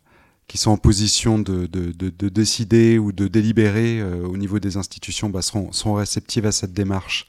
qui 0.50 0.58
sont 0.58 0.72
en 0.72 0.78
position 0.78 1.38
de, 1.38 1.68
de, 1.68 1.94
de, 1.94 2.30
décider 2.30 2.98
ou 2.98 3.12
de 3.12 3.28
délibérer 3.28 4.02
euh, 4.02 4.26
au 4.28 4.36
niveau 4.36 4.60
des 4.60 4.78
institutions 4.78 5.30
bah, 5.30 5.44
seront, 5.44 5.72
seront, 5.72 5.94
réceptives 5.94 6.48
à 6.48 6.52
cette 6.52 6.74
démarche. 6.74 7.28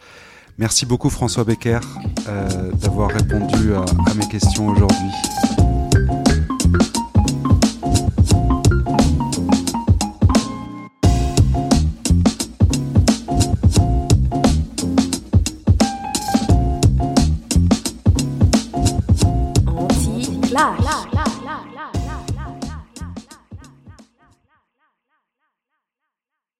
Merci 0.58 0.86
beaucoup 0.86 1.10
François 1.10 1.44
Becker 1.44 1.80
euh, 2.26 2.72
d'avoir 2.72 3.10
répondu 3.10 3.74
à, 3.74 3.84
à, 4.10 4.14
mes 4.14 4.26
questions 4.26 4.68
aujourd'hui. 4.68 5.10